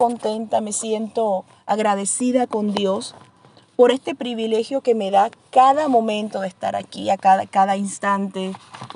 contenta, 0.00 0.62
me 0.62 0.72
siento 0.72 1.44
agradecida 1.66 2.46
con 2.46 2.72
Dios 2.72 3.14
por 3.76 3.90
este 3.90 4.14
privilegio 4.14 4.80
que 4.80 4.94
me 4.94 5.10
da 5.10 5.30
cada 5.50 5.88
momento 5.88 6.40
de 6.40 6.48
estar 6.48 6.74
aquí, 6.74 7.10
a 7.10 7.18
cada, 7.18 7.44
cada 7.44 7.76
instante, 7.76 8.52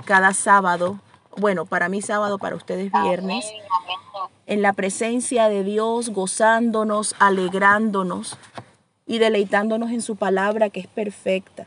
cada 0.06 0.32
sábado. 0.32 0.98
Bueno, 1.37 1.67
para 1.67 1.90
mí 1.90 2.01
sábado, 2.01 2.38
para 2.38 2.56
ustedes 2.56 2.90
viernes. 3.03 3.45
En 4.46 4.62
la 4.62 4.72
presencia 4.72 5.51
de 5.51 5.62
Dios, 5.62 6.09
gozándonos, 6.09 7.14
alegrándonos 7.18 8.39
y 9.07 9.18
deleitándonos 9.18 9.91
en 9.91 10.00
su 10.00 10.16
palabra 10.16 10.71
que 10.71 10.80
es 10.80 10.86
perfecta. 10.86 11.66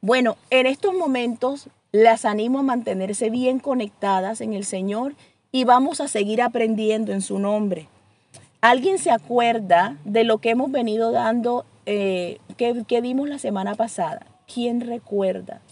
Bueno, 0.00 0.36
en 0.50 0.66
estos 0.66 0.94
momentos 0.94 1.68
las 1.92 2.24
animo 2.24 2.58
a 2.58 2.62
mantenerse 2.62 3.30
bien 3.30 3.60
conectadas 3.60 4.40
en 4.40 4.52
el 4.52 4.64
Señor 4.64 5.14
y 5.52 5.62
vamos 5.62 6.00
a 6.00 6.08
seguir 6.08 6.42
aprendiendo 6.42 7.12
en 7.12 7.22
su 7.22 7.38
nombre. 7.38 7.86
¿Alguien 8.60 8.98
se 8.98 9.10
acuerda 9.10 9.96
de 10.04 10.24
lo 10.24 10.38
que 10.38 10.50
hemos 10.50 10.70
venido 10.70 11.12
dando, 11.12 11.64
eh, 11.86 12.38
que, 12.58 13.00
dimos 13.00 13.28
la 13.28 13.38
semana 13.38 13.74
pasada? 13.74 14.26
¿Quién 14.52 14.82
recuerda? 14.82 15.62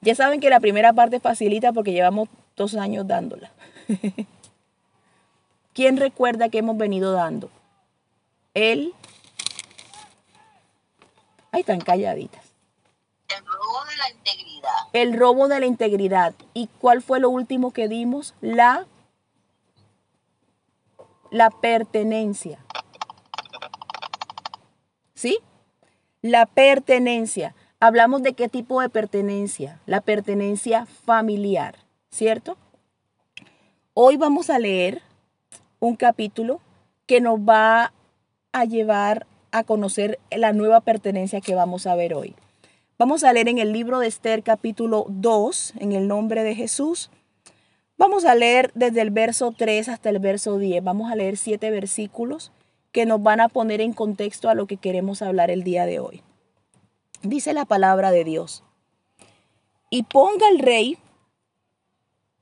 Ya 0.00 0.16
saben 0.16 0.40
que 0.40 0.50
la 0.50 0.58
primera 0.58 0.92
parte 0.92 1.20
facilita 1.20 1.72
porque 1.72 1.92
llevamos 1.92 2.28
dos 2.56 2.74
años 2.74 3.06
dándola. 3.06 3.52
¿Quién 5.74 5.96
recuerda 5.96 6.48
que 6.48 6.58
hemos 6.58 6.76
venido 6.76 7.12
dando? 7.12 7.48
Él. 8.54 8.92
Ahí 11.52 11.60
están 11.60 11.80
calladitas. 11.80 12.44
El 13.28 13.44
robo 13.46 13.84
de 13.88 13.96
la 13.96 14.10
integridad. 14.10 14.70
El 14.92 15.16
robo 15.16 15.48
de 15.48 15.60
la 15.60 15.66
integridad. 15.66 16.34
¿Y 16.52 16.66
cuál 16.80 17.00
fue 17.00 17.20
lo 17.20 17.30
último 17.30 17.70
que 17.72 17.86
dimos? 17.86 18.34
La 18.40 18.86
la 21.32 21.48
pertenencia. 21.50 22.58
¿Sí? 25.14 25.38
La 26.20 26.44
pertenencia. 26.46 27.54
Hablamos 27.80 28.22
de 28.22 28.34
qué 28.34 28.48
tipo 28.48 28.82
de 28.82 28.90
pertenencia. 28.90 29.80
La 29.86 30.02
pertenencia 30.02 30.84
familiar, 30.84 31.78
¿cierto? 32.10 32.58
Hoy 33.94 34.18
vamos 34.18 34.50
a 34.50 34.58
leer 34.58 35.00
un 35.80 35.96
capítulo 35.96 36.60
que 37.06 37.22
nos 37.22 37.40
va 37.40 37.92
a 38.52 38.64
llevar 38.66 39.26
a 39.52 39.64
conocer 39.64 40.18
la 40.30 40.52
nueva 40.52 40.82
pertenencia 40.82 41.40
que 41.40 41.54
vamos 41.54 41.86
a 41.86 41.94
ver 41.94 42.12
hoy. 42.14 42.36
Vamos 42.98 43.24
a 43.24 43.32
leer 43.32 43.48
en 43.48 43.58
el 43.58 43.72
libro 43.72 44.00
de 44.00 44.06
Esther 44.06 44.42
capítulo 44.42 45.06
2, 45.08 45.74
en 45.78 45.92
el 45.92 46.08
nombre 46.08 46.44
de 46.44 46.54
Jesús, 46.54 47.10
Vamos 48.02 48.24
a 48.24 48.34
leer 48.34 48.72
desde 48.74 49.00
el 49.00 49.10
verso 49.10 49.54
3 49.56 49.88
hasta 49.88 50.10
el 50.10 50.18
verso 50.18 50.58
10. 50.58 50.82
Vamos 50.82 51.12
a 51.12 51.14
leer 51.14 51.36
siete 51.36 51.70
versículos 51.70 52.50
que 52.90 53.06
nos 53.06 53.22
van 53.22 53.40
a 53.40 53.48
poner 53.48 53.80
en 53.80 53.92
contexto 53.92 54.48
a 54.48 54.56
lo 54.56 54.66
que 54.66 54.76
queremos 54.76 55.22
hablar 55.22 55.52
el 55.52 55.62
día 55.62 55.86
de 55.86 56.00
hoy. 56.00 56.20
Dice 57.22 57.52
la 57.52 57.64
palabra 57.64 58.10
de 58.10 58.24
Dios. 58.24 58.64
Y 59.88 60.02
ponga 60.02 60.48
el 60.48 60.58
rey 60.58 60.98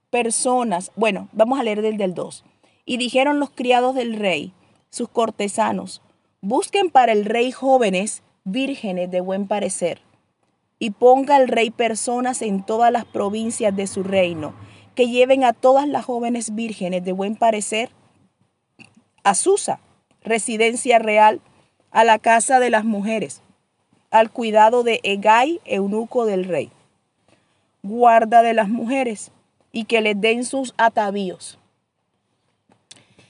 personas. 0.08 0.92
Bueno, 0.96 1.28
vamos 1.32 1.60
a 1.60 1.62
leer 1.62 1.82
desde 1.82 2.04
el 2.04 2.14
2. 2.14 2.42
Y 2.86 2.96
dijeron 2.96 3.38
los 3.38 3.50
criados 3.50 3.94
del 3.94 4.16
rey, 4.16 4.54
sus 4.88 5.10
cortesanos, 5.10 6.00
busquen 6.40 6.88
para 6.88 7.12
el 7.12 7.26
rey 7.26 7.52
jóvenes 7.52 8.22
vírgenes 8.44 9.10
de 9.10 9.20
buen 9.20 9.46
parecer. 9.46 10.00
Y 10.78 10.92
ponga 10.92 11.36
el 11.36 11.48
rey 11.48 11.70
personas 11.70 12.40
en 12.40 12.64
todas 12.64 12.90
las 12.90 13.04
provincias 13.04 13.76
de 13.76 13.86
su 13.86 14.02
reino 14.02 14.54
que 15.00 15.08
lleven 15.08 15.44
a 15.44 15.54
todas 15.54 15.88
las 15.88 16.04
jóvenes 16.04 16.54
vírgenes 16.54 17.02
de 17.02 17.12
buen 17.12 17.34
parecer 17.34 17.88
a 19.24 19.34
Susa, 19.34 19.80
residencia 20.22 20.98
real, 20.98 21.40
a 21.90 22.04
la 22.04 22.18
casa 22.18 22.60
de 22.60 22.68
las 22.68 22.84
mujeres, 22.84 23.40
al 24.10 24.30
cuidado 24.30 24.82
de 24.82 25.00
Egay, 25.02 25.62
eunuco 25.64 26.26
del 26.26 26.44
rey, 26.44 26.70
guarda 27.82 28.42
de 28.42 28.52
las 28.52 28.68
mujeres, 28.68 29.32
y 29.72 29.86
que 29.86 30.02
les 30.02 30.20
den 30.20 30.44
sus 30.44 30.74
atavíos. 30.76 31.58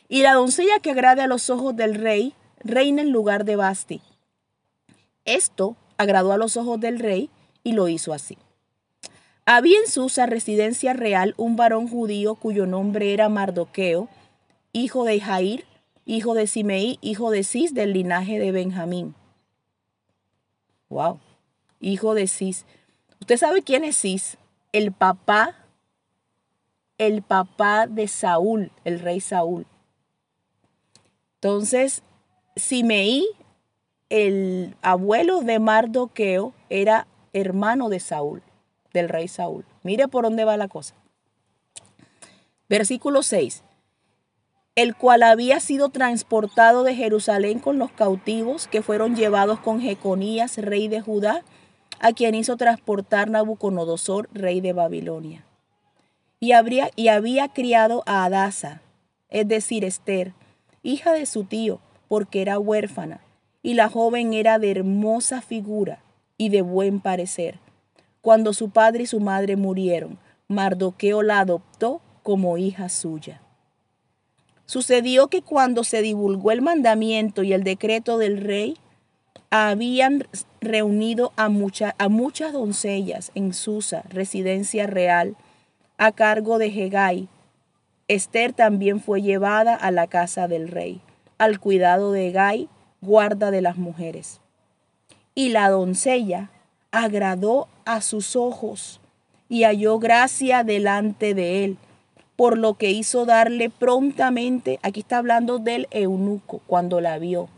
Y 0.08 0.22
la 0.22 0.32
doncella 0.32 0.80
que 0.82 0.90
agrade 0.90 1.22
a 1.22 1.28
los 1.28 1.50
ojos 1.50 1.76
del 1.76 1.94
rey, 1.94 2.34
reina 2.64 3.00
en 3.00 3.12
lugar 3.12 3.44
de 3.44 3.54
Basti. 3.54 4.02
Esto 5.24 5.76
agradó 5.98 6.32
a 6.32 6.36
los 6.36 6.56
ojos 6.56 6.80
del 6.80 6.98
rey 6.98 7.30
y 7.62 7.74
lo 7.74 7.86
hizo 7.86 8.12
así. 8.12 8.36
Había 9.52 9.80
en 9.80 9.88
Susa 9.88 10.26
residencia 10.26 10.92
real 10.92 11.34
un 11.36 11.56
varón 11.56 11.88
judío 11.88 12.36
cuyo 12.36 12.66
nombre 12.66 13.12
era 13.12 13.28
Mardoqueo, 13.28 14.08
hijo 14.72 15.02
de 15.02 15.18
Jair, 15.18 15.64
hijo 16.06 16.34
de 16.34 16.46
Simeí, 16.46 17.00
hijo 17.00 17.32
de 17.32 17.42
Cis 17.42 17.74
del 17.74 17.92
linaje 17.92 18.38
de 18.38 18.52
Benjamín. 18.52 19.16
Wow, 20.88 21.18
hijo 21.80 22.14
de 22.14 22.28
Cis. 22.28 22.64
¿Usted 23.18 23.38
sabe 23.38 23.62
quién 23.62 23.82
es 23.82 23.96
Cis? 24.00 24.38
El 24.70 24.92
papá, 24.92 25.56
el 26.96 27.22
papá 27.22 27.88
de 27.88 28.06
Saúl, 28.06 28.70
el 28.84 29.00
rey 29.00 29.18
Saúl. 29.18 29.66
Entonces, 31.40 32.04
Simeí, 32.54 33.26
el 34.10 34.76
abuelo 34.80 35.40
de 35.40 35.58
Mardoqueo, 35.58 36.54
era 36.68 37.08
hermano 37.32 37.88
de 37.88 37.98
Saúl 37.98 38.44
del 38.92 39.08
rey 39.08 39.28
Saúl. 39.28 39.64
Mire 39.82 40.08
por 40.08 40.24
dónde 40.24 40.44
va 40.44 40.56
la 40.56 40.68
cosa. 40.68 40.94
Versículo 42.68 43.22
6. 43.22 43.62
El 44.76 44.94
cual 44.94 45.22
había 45.22 45.60
sido 45.60 45.88
transportado 45.88 46.84
de 46.84 46.94
Jerusalén 46.94 47.58
con 47.58 47.78
los 47.78 47.90
cautivos 47.90 48.68
que 48.68 48.82
fueron 48.82 49.16
llevados 49.16 49.58
con 49.58 49.80
Jeconías, 49.80 50.56
rey 50.58 50.88
de 50.88 51.00
Judá, 51.00 51.42
a 51.98 52.12
quien 52.12 52.34
hizo 52.34 52.56
transportar 52.56 53.28
Nabucodonosor, 53.28 54.28
rey 54.32 54.60
de 54.60 54.72
Babilonia. 54.72 55.44
Y, 56.38 56.52
habría, 56.52 56.90
y 56.96 57.08
había 57.08 57.48
criado 57.48 58.02
a 58.06 58.24
Adasa, 58.24 58.80
es 59.28 59.46
decir, 59.46 59.84
Esther, 59.84 60.32
hija 60.82 61.12
de 61.12 61.26
su 61.26 61.44
tío, 61.44 61.80
porque 62.08 62.40
era 62.40 62.58
huérfana, 62.58 63.20
y 63.62 63.74
la 63.74 63.90
joven 63.90 64.32
era 64.32 64.58
de 64.58 64.70
hermosa 64.70 65.42
figura 65.42 66.02
y 66.38 66.48
de 66.48 66.62
buen 66.62 67.00
parecer 67.00 67.58
cuando 68.20 68.52
su 68.52 68.70
padre 68.70 69.04
y 69.04 69.06
su 69.06 69.20
madre 69.20 69.56
murieron, 69.56 70.18
Mardoqueo 70.48 71.22
la 71.22 71.40
adoptó 71.40 72.00
como 72.22 72.58
hija 72.58 72.88
suya. 72.88 73.40
Sucedió 74.66 75.28
que 75.28 75.42
cuando 75.42 75.84
se 75.84 76.02
divulgó 76.02 76.52
el 76.52 76.62
mandamiento 76.62 77.42
y 77.42 77.52
el 77.52 77.64
decreto 77.64 78.18
del 78.18 78.38
rey, 78.38 78.76
habían 79.50 80.28
reunido 80.60 81.32
a, 81.36 81.46
a 81.46 82.08
muchas 82.08 82.52
doncellas 82.52 83.32
en 83.34 83.52
Susa, 83.52 84.04
residencia 84.08 84.86
real, 84.86 85.36
a 85.98 86.12
cargo 86.12 86.58
de 86.58 86.66
Hegai. 86.66 87.28
Esther 88.06 88.52
también 88.52 89.00
fue 89.00 89.22
llevada 89.22 89.74
a 89.74 89.90
la 89.90 90.06
casa 90.06 90.46
del 90.46 90.68
rey, 90.68 91.00
al 91.38 91.58
cuidado 91.58 92.12
de 92.12 92.28
Hegai, 92.28 92.68
guarda 93.00 93.50
de 93.50 93.62
las 93.62 93.76
mujeres. 93.76 94.40
Y 95.34 95.48
la 95.48 95.68
doncella 95.68 96.50
agradó 96.92 97.68
a 97.84 98.00
sus 98.00 98.36
ojos 98.36 99.00
y 99.48 99.64
halló 99.64 99.98
gracia 99.98 100.64
delante 100.64 101.34
de 101.34 101.64
él, 101.64 101.76
por 102.36 102.56
lo 102.56 102.74
que 102.74 102.90
hizo 102.90 103.26
darle 103.26 103.68
prontamente, 103.68 104.78
aquí 104.82 105.00
está 105.00 105.18
hablando 105.18 105.58
del 105.58 105.88
eunuco, 105.90 106.60
cuando 106.66 107.00
la 107.00 107.18
vio, 107.18 107.48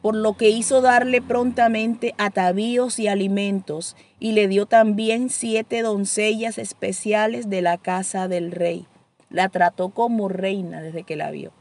por 0.00 0.16
lo 0.16 0.36
que 0.36 0.50
hizo 0.50 0.80
darle 0.80 1.22
prontamente 1.22 2.14
atavíos 2.18 2.98
y 2.98 3.08
alimentos, 3.08 3.96
y 4.18 4.32
le 4.32 4.48
dio 4.48 4.66
también 4.66 5.30
siete 5.30 5.82
doncellas 5.82 6.58
especiales 6.58 7.50
de 7.50 7.62
la 7.62 7.78
casa 7.78 8.28
del 8.28 8.50
rey. 8.50 8.86
La 9.30 9.48
trató 9.48 9.90
como 9.90 10.28
reina 10.28 10.82
desde 10.82 11.04
que 11.04 11.16
la 11.16 11.30
vio, 11.30 11.52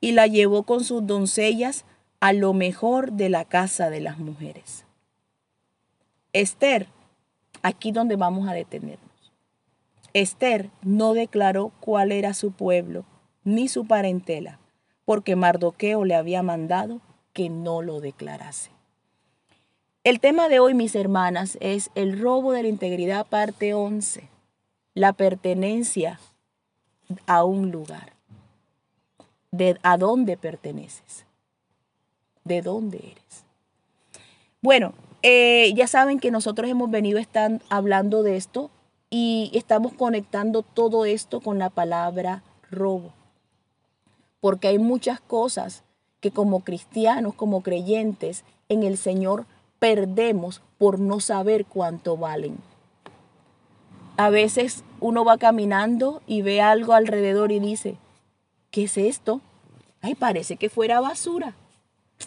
y 0.00 0.12
la 0.12 0.26
llevó 0.26 0.62
con 0.62 0.84
sus 0.84 1.06
doncellas 1.06 1.84
a 2.20 2.32
lo 2.32 2.54
mejor 2.54 3.12
de 3.12 3.28
la 3.28 3.44
casa 3.44 3.90
de 3.90 4.00
las 4.00 4.18
mujeres. 4.18 4.84
Esther, 6.34 6.88
aquí 7.62 7.92
donde 7.92 8.16
vamos 8.16 8.48
a 8.48 8.52
detenernos. 8.52 9.32
Esther 10.14 10.68
no 10.82 11.14
declaró 11.14 11.70
cuál 11.78 12.10
era 12.10 12.34
su 12.34 12.50
pueblo 12.50 13.04
ni 13.44 13.68
su 13.68 13.86
parentela, 13.86 14.58
porque 15.04 15.36
Mardoqueo 15.36 16.04
le 16.04 16.16
había 16.16 16.42
mandado 16.42 17.00
que 17.32 17.48
no 17.50 17.82
lo 17.82 18.00
declarase. 18.00 18.70
El 20.02 20.18
tema 20.18 20.48
de 20.48 20.58
hoy, 20.58 20.74
mis 20.74 20.96
hermanas, 20.96 21.56
es 21.60 21.90
el 21.94 22.20
robo 22.20 22.50
de 22.50 22.62
la 22.62 22.68
integridad, 22.68 23.26
parte 23.26 23.72
11, 23.72 24.28
la 24.94 25.12
pertenencia 25.12 26.18
a 27.26 27.44
un 27.44 27.70
lugar. 27.70 28.12
De 29.52 29.78
a 29.84 29.96
dónde 29.98 30.36
perteneces, 30.36 31.26
de 32.42 32.60
dónde 32.60 32.98
eres. 32.98 33.44
Bueno, 34.60 34.94
eh, 35.26 35.72
ya 35.74 35.86
saben 35.86 36.20
que 36.20 36.30
nosotros 36.30 36.68
hemos 36.68 36.90
venido 36.90 37.18
hablando 37.70 38.22
de 38.22 38.36
esto 38.36 38.70
y 39.08 39.50
estamos 39.54 39.94
conectando 39.94 40.60
todo 40.60 41.06
esto 41.06 41.40
con 41.40 41.58
la 41.58 41.70
palabra 41.70 42.42
robo. 42.70 43.14
Porque 44.42 44.68
hay 44.68 44.78
muchas 44.78 45.22
cosas 45.22 45.82
que 46.20 46.30
como 46.30 46.60
cristianos, 46.60 47.34
como 47.34 47.62
creyentes 47.62 48.44
en 48.68 48.82
el 48.82 48.98
Señor, 48.98 49.46
perdemos 49.78 50.60
por 50.76 50.98
no 51.00 51.20
saber 51.20 51.64
cuánto 51.64 52.18
valen. 52.18 52.58
A 54.18 54.28
veces 54.28 54.84
uno 55.00 55.24
va 55.24 55.38
caminando 55.38 56.20
y 56.26 56.42
ve 56.42 56.60
algo 56.60 56.92
alrededor 56.92 57.50
y 57.50 57.60
dice, 57.60 57.96
¿qué 58.70 58.84
es 58.84 58.98
esto? 58.98 59.40
Ay, 60.02 60.16
parece 60.16 60.56
que 60.56 60.68
fuera 60.68 61.00
basura. 61.00 61.54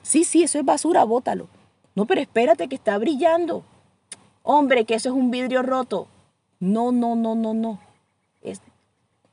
Sí, 0.02 0.24
sí, 0.24 0.42
eso 0.42 0.58
es 0.58 0.66
basura, 0.66 1.04
bótalo. 1.04 1.48
No, 1.98 2.06
pero 2.06 2.22
espérate 2.22 2.68
que 2.68 2.76
está 2.76 2.96
brillando. 3.00 3.64
Hombre, 4.44 4.86
que 4.86 4.94
eso 4.94 5.10
es 5.10 5.16
un 5.16 5.32
vidrio 5.32 5.64
roto. 5.64 6.08
No, 6.60 6.92
no, 6.92 7.16
no, 7.16 7.34
no, 7.34 7.56
no. 7.56 7.80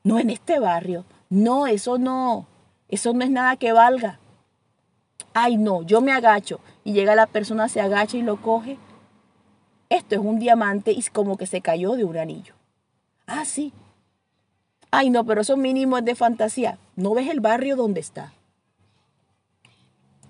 No 0.02 0.18
en 0.18 0.30
este 0.30 0.58
barrio. 0.58 1.04
No, 1.28 1.66
eso 1.66 1.98
no. 1.98 2.46
Eso 2.88 3.12
no 3.12 3.22
es 3.22 3.30
nada 3.30 3.56
que 3.56 3.72
valga. 3.72 4.18
Ay, 5.34 5.58
no, 5.58 5.82
yo 5.82 6.00
me 6.00 6.12
agacho. 6.12 6.58
Y 6.84 6.94
llega 6.94 7.14
la 7.14 7.26
persona, 7.26 7.68
se 7.68 7.82
agacha 7.82 8.16
y 8.16 8.22
lo 8.22 8.40
coge. 8.40 8.78
Esto 9.90 10.14
es 10.14 10.22
un 10.22 10.38
diamante 10.38 10.90
y 10.92 11.02
como 11.12 11.36
que 11.36 11.46
se 11.46 11.60
cayó 11.60 11.96
de 11.96 12.04
un 12.04 12.16
anillo. 12.16 12.54
Ah, 13.26 13.44
sí. 13.44 13.74
Ay, 14.90 15.10
no, 15.10 15.26
pero 15.26 15.42
eso 15.42 15.58
mínimo 15.58 15.98
es 15.98 16.04
de 16.06 16.14
fantasía. 16.14 16.78
No 16.96 17.12
ves 17.12 17.28
el 17.28 17.40
barrio 17.40 17.76
donde 17.76 18.00
está. 18.00 18.32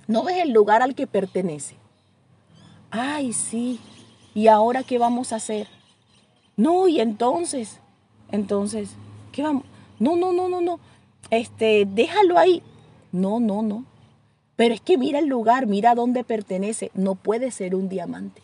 No 0.09 0.25
ves 0.25 0.39
el 0.39 0.51
lugar 0.51 0.83
al 0.83 0.97
que 0.97 1.07
pertenece. 1.07 1.77
Ay, 2.97 3.33
sí. 3.33 3.81
¿Y 4.35 4.47
ahora 4.47 4.85
qué 4.85 4.99
vamos 4.99 5.33
a 5.33 5.37
hacer? 5.37 5.67
No, 6.57 6.87
y 6.87 7.01
entonces, 7.01 7.81
entonces, 8.31 8.95
¿qué 9.33 9.43
vamos? 9.43 9.65
No, 9.99 10.15
no, 10.15 10.33
no, 10.33 10.49
no, 10.49 10.61
no. 10.61 10.79
Este, 11.31 11.89
déjalo 11.91 12.39
ahí. 12.39 12.63
No, 13.11 13.41
no, 13.41 13.63
no. 13.63 13.85
Pero 14.55 14.75
es 14.75 14.81
que 14.81 14.97
mira 14.97 15.19
el 15.19 15.27
lugar, 15.27 15.67
mira 15.67 15.97
dónde 15.97 16.23
pertenece. 16.23 16.93
No 16.95 17.17
puede 17.17 17.51
ser 17.51 17.75
un 17.75 17.89
diamante. 17.89 18.43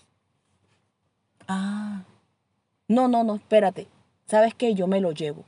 Ah. 1.46 2.02
No, 2.88 3.06
no, 3.06 3.22
no, 3.22 3.36
espérate. 3.36 3.86
¿Sabes 4.26 4.52
qué? 4.52 4.74
Yo 4.74 4.88
me 4.88 5.00
lo 5.00 5.12
llevo. 5.12 5.44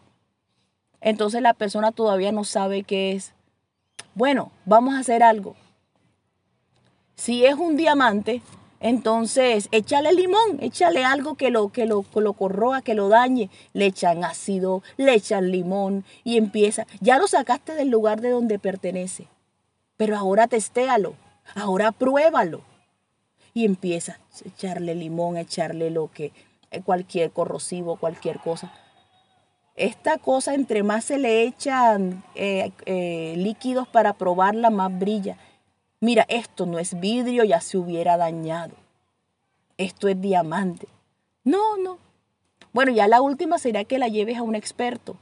Entonces 1.00 1.42
la 1.42 1.54
persona 1.54 1.90
todavía 1.90 2.30
no 2.30 2.44
sabe 2.44 2.84
qué 2.84 3.10
es. 3.10 3.34
Bueno, 4.14 4.52
vamos 4.64 4.94
a 4.94 5.00
hacer 5.00 5.24
algo. 5.24 5.56
Si 7.16 7.44
es 7.44 7.56
un 7.56 7.76
diamante, 7.76 8.42
entonces 8.82 9.68
échale 9.70 10.12
limón, 10.12 10.58
échale 10.60 11.04
algo 11.04 11.36
que 11.36 11.50
lo, 11.50 11.68
que 11.68 11.86
lo, 11.86 12.02
corroa, 12.02 12.82
que 12.82 12.94
lo 12.94 13.08
dañe. 13.08 13.48
Le 13.72 13.86
echan 13.86 14.24
ácido, 14.24 14.82
le 14.96 15.14
echan 15.14 15.52
limón 15.52 16.04
y 16.24 16.36
empieza. 16.36 16.84
Ya 17.00 17.18
lo 17.18 17.28
sacaste 17.28 17.74
del 17.74 17.90
lugar 17.90 18.20
de 18.20 18.30
donde 18.30 18.58
pertenece. 18.58 19.28
Pero 19.96 20.18
ahora 20.18 20.48
testéalo, 20.48 21.14
ahora 21.54 21.92
pruébalo. 21.92 22.62
Y 23.54 23.66
empieza 23.66 24.14
a 24.14 24.48
echarle 24.48 24.96
limón, 24.96 25.36
echarle 25.36 25.90
lo 25.90 26.10
que, 26.10 26.32
eh, 26.72 26.82
cualquier 26.82 27.30
corrosivo, 27.30 27.96
cualquier 27.96 28.40
cosa. 28.40 28.72
Esta 29.76 30.18
cosa, 30.18 30.54
entre 30.54 30.82
más 30.82 31.04
se 31.04 31.18
le 31.18 31.44
echan 31.44 32.24
eh, 32.34 32.72
eh, 32.86 33.34
líquidos 33.36 33.86
para 33.86 34.14
probarla, 34.14 34.70
más 34.70 34.98
brilla. 34.98 35.36
Mira, 36.02 36.26
esto 36.28 36.66
no 36.66 36.80
es 36.80 36.98
vidrio, 36.98 37.44
ya 37.44 37.60
se 37.60 37.78
hubiera 37.78 38.16
dañado. 38.16 38.74
Esto 39.78 40.08
es 40.08 40.20
diamante. 40.20 40.88
No, 41.44 41.76
no. 41.76 41.98
Bueno, 42.72 42.90
ya 42.90 43.06
la 43.06 43.20
última 43.20 43.56
sería 43.56 43.84
que 43.84 44.00
la 44.00 44.08
lleves 44.08 44.36
a 44.36 44.42
un 44.42 44.56
experto. 44.56 45.14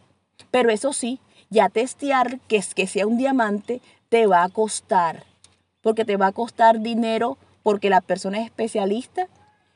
Pero 0.50 0.70
eso 0.70 0.94
sí, 0.94 1.20
ya 1.50 1.68
testear 1.68 2.40
que, 2.48 2.64
que 2.74 2.86
sea 2.86 3.06
un 3.06 3.18
diamante 3.18 3.82
te 4.08 4.26
va 4.26 4.42
a 4.42 4.48
costar. 4.48 5.24
Porque 5.82 6.06
te 6.06 6.16
va 6.16 6.28
a 6.28 6.32
costar 6.32 6.80
dinero 6.80 7.36
porque 7.62 7.90
la 7.90 8.00
persona 8.00 8.38
es 8.38 8.46
especialista 8.46 9.28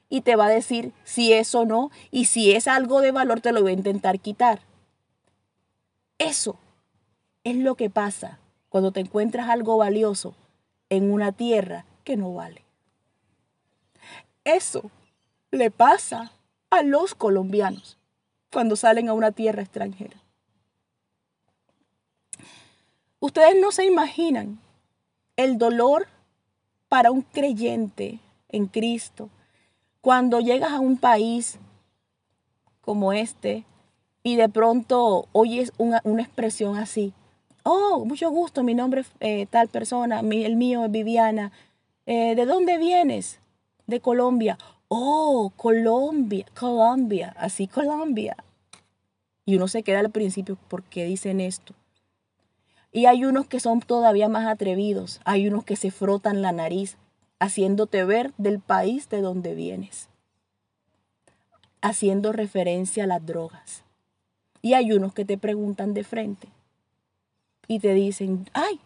y 0.08 0.22
te 0.22 0.36
va 0.36 0.46
a 0.46 0.48
decir 0.48 0.94
si 1.04 1.34
es 1.34 1.54
o 1.54 1.66
no. 1.66 1.90
Y 2.12 2.24
si 2.24 2.52
es 2.52 2.66
algo 2.66 3.02
de 3.02 3.12
valor, 3.12 3.42
te 3.42 3.52
lo 3.52 3.60
voy 3.60 3.72
a 3.72 3.74
intentar 3.74 4.20
quitar. 4.20 4.60
Eso 6.16 6.56
es 7.44 7.56
lo 7.56 7.74
que 7.74 7.90
pasa 7.90 8.38
cuando 8.70 8.90
te 8.90 9.00
encuentras 9.00 9.50
algo 9.50 9.76
valioso 9.76 10.34
en 10.94 11.12
una 11.12 11.32
tierra 11.32 11.84
que 12.04 12.16
no 12.16 12.34
vale. 12.34 12.64
Eso 14.44 14.90
le 15.50 15.70
pasa 15.70 16.32
a 16.70 16.82
los 16.82 17.14
colombianos 17.14 17.98
cuando 18.52 18.76
salen 18.76 19.08
a 19.08 19.12
una 19.12 19.32
tierra 19.32 19.62
extranjera. 19.62 20.16
Ustedes 23.20 23.56
no 23.60 23.72
se 23.72 23.84
imaginan 23.86 24.58
el 25.36 25.56
dolor 25.56 26.06
para 26.88 27.10
un 27.10 27.22
creyente 27.22 28.20
en 28.50 28.66
Cristo 28.66 29.30
cuando 30.00 30.40
llegas 30.40 30.72
a 30.72 30.80
un 30.80 30.98
país 30.98 31.58
como 32.82 33.12
este 33.12 33.64
y 34.22 34.36
de 34.36 34.48
pronto 34.48 35.26
oyes 35.32 35.72
una, 35.78 36.00
una 36.04 36.22
expresión 36.22 36.76
así 36.76 37.14
oh, 37.64 38.04
mucho 38.04 38.30
gusto, 38.30 38.62
mi 38.62 38.74
nombre 38.74 39.00
es 39.02 39.10
eh, 39.20 39.46
tal 39.46 39.68
persona, 39.68 40.20
el 40.20 40.56
mío 40.56 40.84
es 40.84 40.90
Viviana. 40.90 41.52
Eh, 42.06 42.34
¿De 42.34 42.46
dónde 42.46 42.78
vienes? 42.78 43.40
De 43.86 44.00
Colombia. 44.00 44.58
Oh, 44.88 45.52
Colombia, 45.56 46.46
Colombia, 46.58 47.34
así 47.36 47.66
Colombia. 47.66 48.36
Y 49.44 49.56
uno 49.56 49.68
se 49.68 49.82
queda 49.82 50.00
al 50.00 50.10
principio, 50.10 50.56
¿por 50.68 50.82
qué 50.84 51.04
dicen 51.04 51.40
esto? 51.40 51.74
Y 52.92 53.06
hay 53.06 53.24
unos 53.24 53.46
que 53.46 53.60
son 53.60 53.80
todavía 53.80 54.28
más 54.28 54.46
atrevidos, 54.46 55.20
hay 55.24 55.48
unos 55.48 55.64
que 55.64 55.76
se 55.76 55.90
frotan 55.90 56.42
la 56.42 56.52
nariz, 56.52 56.96
haciéndote 57.40 58.04
ver 58.04 58.32
del 58.38 58.60
país 58.60 59.08
de 59.08 59.20
donde 59.20 59.54
vienes, 59.54 60.08
haciendo 61.82 62.32
referencia 62.32 63.04
a 63.04 63.08
las 63.08 63.26
drogas. 63.26 63.82
Y 64.62 64.74
hay 64.74 64.92
unos 64.92 65.12
que 65.12 65.24
te 65.24 65.36
preguntan 65.36 65.92
de 65.92 66.04
frente, 66.04 66.48
y 67.68 67.80
te 67.80 67.94
dicen, 67.94 68.48
ay, 68.52 68.80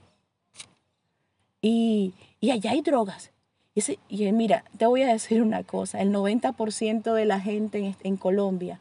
y, 1.60 2.14
allá 2.50 2.70
hay 2.70 2.82
drogas. 2.82 3.30
Y, 3.75 3.82
y, 4.08 4.32
mira, 4.32 4.64
te 4.76 4.86
voy 4.86 5.02
a 5.02 5.08
decir 5.08 5.42
una 5.42 5.62
cosa, 5.62 6.00
el 6.00 6.12
90% 6.12 7.12
de 7.12 7.25
la 7.25 7.40
gente 7.40 7.78
en, 7.78 7.96
en 8.02 8.16
Colombia, 8.16 8.80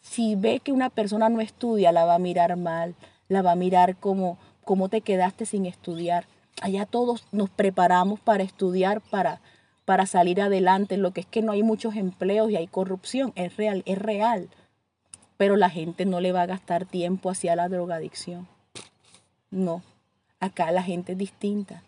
si 0.00 0.34
ve 0.34 0.60
que 0.60 0.72
una 0.72 0.90
persona 0.90 1.28
no 1.28 1.40
estudia, 1.40 1.92
la 1.92 2.04
va 2.04 2.16
a 2.16 2.18
mirar 2.18 2.56
mal, 2.56 2.94
la 3.28 3.42
va 3.42 3.52
a 3.52 3.56
mirar 3.56 3.96
como, 3.96 4.36
como 4.64 4.88
te 4.88 5.00
quedaste 5.00 5.46
sin 5.46 5.64
estudiar. 5.64 6.26
Allá 6.60 6.86
todos 6.86 7.24
nos 7.32 7.48
preparamos 7.50 8.20
para 8.20 8.42
estudiar, 8.42 9.00
para, 9.00 9.40
para 9.84 10.06
salir 10.06 10.42
adelante. 10.42 10.96
Lo 10.96 11.12
que 11.12 11.20
es 11.20 11.26
que 11.26 11.42
no 11.42 11.52
hay 11.52 11.62
muchos 11.62 11.96
empleos 11.96 12.50
y 12.50 12.56
hay 12.56 12.66
corrupción, 12.66 13.32
es 13.36 13.56
real, 13.56 13.82
es 13.86 13.98
real. 13.98 14.48
Pero 15.36 15.56
la 15.56 15.70
gente 15.70 16.04
no 16.04 16.20
le 16.20 16.32
va 16.32 16.42
a 16.42 16.46
gastar 16.46 16.84
tiempo 16.84 17.30
hacia 17.30 17.56
la 17.56 17.68
drogadicción. 17.68 18.48
No, 19.52 19.82
acá 20.40 20.72
la 20.72 20.82
gente 20.82 21.12
es 21.12 21.18
distinta. 21.18 21.82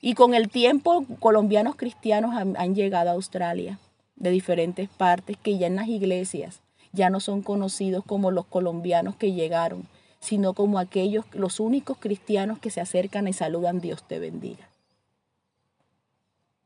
Y 0.00 0.14
con 0.14 0.34
el 0.34 0.50
tiempo, 0.50 1.06
colombianos 1.18 1.76
cristianos 1.76 2.34
han, 2.36 2.74
llegado 2.74 3.08
a 3.08 3.14
Australia 3.14 3.78
de 4.16 4.30
diferentes 4.30 4.88
partes 4.90 5.38
que 5.42 5.56
ya 5.56 5.66
en 5.66 5.76
las 5.76 5.88
iglesias 5.88 6.60
ya 6.92 7.08
no 7.08 7.20
son 7.20 7.40
conocidos 7.42 8.04
como 8.04 8.30
los 8.30 8.44
colombianos 8.44 9.16
que 9.16 9.32
llegaron, 9.32 9.88
sino 10.20 10.52
como 10.52 10.78
aquellos, 10.78 11.24
los 11.32 11.58
únicos 11.58 11.96
cristianos 11.98 12.58
que 12.58 12.70
se 12.70 12.82
acercan 12.82 13.28
y 13.28 13.32
saludan 13.32 13.80
Dios 13.80 14.02
te 14.06 14.18
bendiga. 14.18 14.68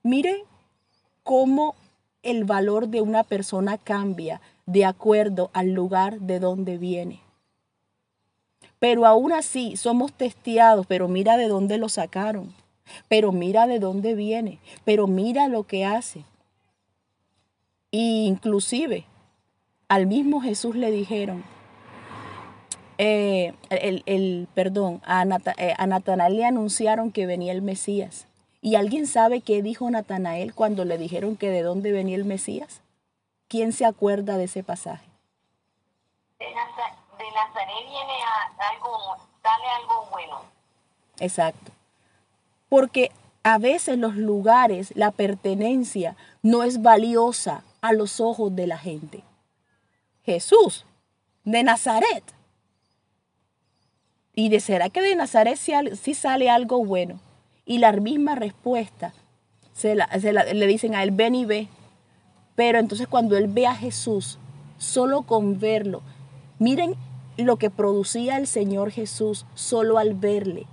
Miren 0.02 0.38
cómo 1.22 1.76
el 2.24 2.44
valor 2.44 2.88
de 2.88 3.02
una 3.02 3.22
persona 3.22 3.78
cambia 3.78 4.40
de 4.66 4.84
acuerdo 4.84 5.50
al 5.52 5.72
lugar 5.74 6.18
de 6.20 6.40
donde 6.40 6.76
viene. 6.76 7.25
Pero 8.78 9.06
aún 9.06 9.32
así 9.32 9.76
somos 9.76 10.12
testeados, 10.12 10.86
pero 10.86 11.08
mira 11.08 11.36
de 11.36 11.48
dónde 11.48 11.78
lo 11.78 11.88
sacaron, 11.88 12.54
pero 13.08 13.32
mira 13.32 13.66
de 13.66 13.78
dónde 13.78 14.14
viene, 14.14 14.58
pero 14.84 15.06
mira 15.06 15.48
lo 15.48 15.64
que 15.64 15.84
hace. 15.84 16.24
Y 17.90 18.26
inclusive 18.26 19.04
al 19.88 20.06
mismo 20.06 20.40
Jesús 20.40 20.74
le 20.76 20.90
dijeron, 20.90 21.44
eh, 22.98 23.54
el, 23.70 24.48
perdón, 24.54 25.00
a, 25.04 25.24
eh, 25.58 25.74
a 25.76 25.86
Natanael 25.86 26.36
le 26.36 26.44
anunciaron 26.44 27.12
que 27.12 27.26
venía 27.26 27.52
el 27.52 27.62
Mesías. 27.62 28.26
¿Y 28.60 28.74
alguien 28.74 29.06
sabe 29.06 29.42
qué 29.42 29.62
dijo 29.62 29.88
Natanael 29.88 30.54
cuando 30.54 30.84
le 30.84 30.98
dijeron 30.98 31.36
que 31.36 31.50
de 31.50 31.62
dónde 31.62 31.92
venía 31.92 32.16
el 32.16 32.24
Mesías? 32.24 32.80
¿Quién 33.48 33.72
se 33.72 33.84
acuerda 33.84 34.36
de 34.38 34.44
ese 34.44 34.64
pasaje? 34.64 35.06
de 36.38 36.46
viene 37.88 38.12
algo, 38.72 39.16
sale 39.42 39.64
algo 39.80 40.08
bueno. 40.10 40.40
Exacto. 41.18 41.72
Porque 42.68 43.10
a 43.42 43.58
veces 43.58 43.98
los 43.98 44.16
lugares, 44.16 44.92
la 44.96 45.10
pertenencia 45.10 46.16
no 46.42 46.62
es 46.62 46.82
valiosa 46.82 47.62
a 47.80 47.92
los 47.92 48.20
ojos 48.20 48.54
de 48.56 48.66
la 48.66 48.78
gente. 48.78 49.22
Jesús 50.24 50.84
de 51.44 51.62
Nazaret 51.62 52.36
¿Y 54.38 54.50
de 54.50 54.60
será 54.60 54.90
que 54.90 55.00
de 55.00 55.16
Nazaret 55.16 55.56
sí, 55.56 56.14
sale 56.14 56.50
algo 56.50 56.84
bueno? 56.84 57.18
Y 57.64 57.78
la 57.78 57.90
misma 57.92 58.34
respuesta 58.34 59.14
se, 59.72 59.96
le 59.96 60.66
dicen 60.66 60.94
a 60.94 61.02
él, 61.02 61.10
ven 61.10 61.34
y 61.34 61.46
ve. 61.46 61.68
Pero 62.54 62.78
entonces 62.78 63.08
cuando 63.08 63.38
él 63.38 63.48
ve 63.48 63.66
a 63.66 63.74
Jesús, 63.74 64.38
solo 64.76 65.22
con 65.22 65.58
verlo, 65.58 66.02
miren 66.58 66.96
lo 67.44 67.56
que 67.56 67.70
producía 67.70 68.36
el 68.36 68.46
Señor 68.46 68.90
Jesús 68.90 69.46
solo 69.54 69.98
al 69.98 70.14
verle. 70.14 70.66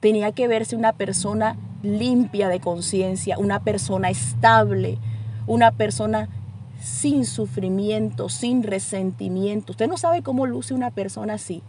Tenía 0.00 0.32
que 0.32 0.48
verse 0.48 0.76
una 0.76 0.92
persona 0.94 1.56
limpia 1.82 2.48
de 2.48 2.60
conciencia, 2.60 3.38
una 3.38 3.60
persona 3.60 4.10
estable, 4.10 4.98
una 5.46 5.72
persona 5.72 6.28
sin 6.82 7.26
sufrimiento, 7.26 8.28
sin 8.28 8.62
resentimiento. 8.62 9.72
Usted 9.72 9.88
no 9.88 9.98
sabe 9.98 10.22
cómo 10.22 10.46
luce 10.46 10.74
una 10.74 10.90
persona 10.90 11.34
así. 11.34 11.62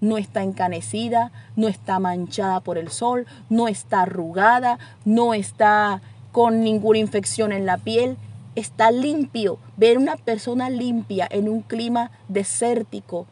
No 0.00 0.16
está 0.16 0.42
encanecida, 0.42 1.32
no 1.56 1.68
está 1.68 1.98
manchada 1.98 2.60
por 2.60 2.78
el 2.78 2.90
sol, 2.90 3.26
no 3.48 3.68
está 3.68 4.02
arrugada, 4.02 4.78
no 5.04 5.34
está 5.34 6.00
con 6.32 6.60
ninguna 6.60 7.00
infección 7.00 7.52
en 7.52 7.66
la 7.66 7.76
piel, 7.76 8.16
está 8.54 8.90
limpio. 8.90 9.58
Ver 9.76 9.98
una 9.98 10.16
persona 10.16 10.70
limpia 10.70 11.26
en 11.30 11.48
un 11.48 11.60
clima 11.62 12.12
desértico, 12.28 13.26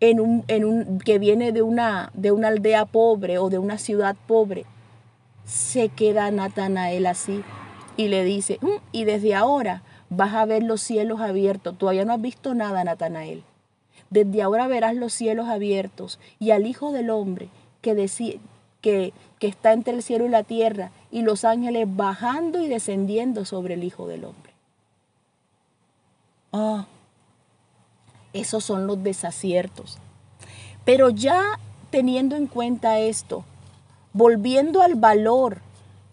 en 0.00 0.20
un, 0.20 0.44
en 0.48 0.64
un, 0.64 0.98
que 0.98 1.18
viene 1.18 1.52
de 1.52 1.62
una, 1.62 2.10
de 2.14 2.32
una 2.32 2.48
aldea 2.48 2.84
pobre 2.84 3.38
o 3.38 3.48
de 3.48 3.58
una 3.58 3.78
ciudad 3.78 4.16
pobre, 4.26 4.64
se 5.44 5.88
queda 5.88 6.30
Natanael 6.30 7.06
así 7.06 7.42
y 7.96 8.08
le 8.08 8.24
dice, 8.24 8.58
mm, 8.60 8.80
y 8.92 9.04
desde 9.04 9.34
ahora 9.34 9.82
vas 10.10 10.34
a 10.34 10.44
ver 10.44 10.62
los 10.62 10.82
cielos 10.82 11.20
abiertos. 11.20 11.76
Todavía 11.78 12.04
no 12.04 12.12
has 12.12 12.20
visto 12.20 12.54
nada, 12.54 12.84
Natanael. 12.84 13.42
Desde 14.10 14.42
ahora 14.42 14.68
verás 14.68 14.94
los 14.94 15.12
cielos 15.12 15.48
abiertos 15.48 16.20
y 16.38 16.50
al 16.50 16.66
Hijo 16.66 16.92
del 16.92 17.10
Hombre 17.10 17.48
que, 17.80 18.08
que, 18.80 19.12
que 19.38 19.46
está 19.46 19.72
entre 19.72 19.94
el 19.94 20.02
cielo 20.02 20.26
y 20.26 20.28
la 20.28 20.44
tierra 20.44 20.90
y 21.10 21.22
los 21.22 21.44
ángeles 21.44 21.86
bajando 21.88 22.60
y 22.60 22.68
descendiendo 22.68 23.44
sobre 23.44 23.74
el 23.74 23.84
Hijo 23.84 24.06
del 24.06 24.24
Hombre. 24.24 24.52
Ah, 26.52 26.86
esos 28.40 28.64
son 28.64 28.86
los 28.86 29.02
desaciertos. 29.02 29.98
Pero 30.84 31.10
ya 31.10 31.58
teniendo 31.90 32.36
en 32.36 32.46
cuenta 32.46 32.98
esto, 32.98 33.44
volviendo 34.12 34.82
al 34.82 34.94
valor 34.94 35.58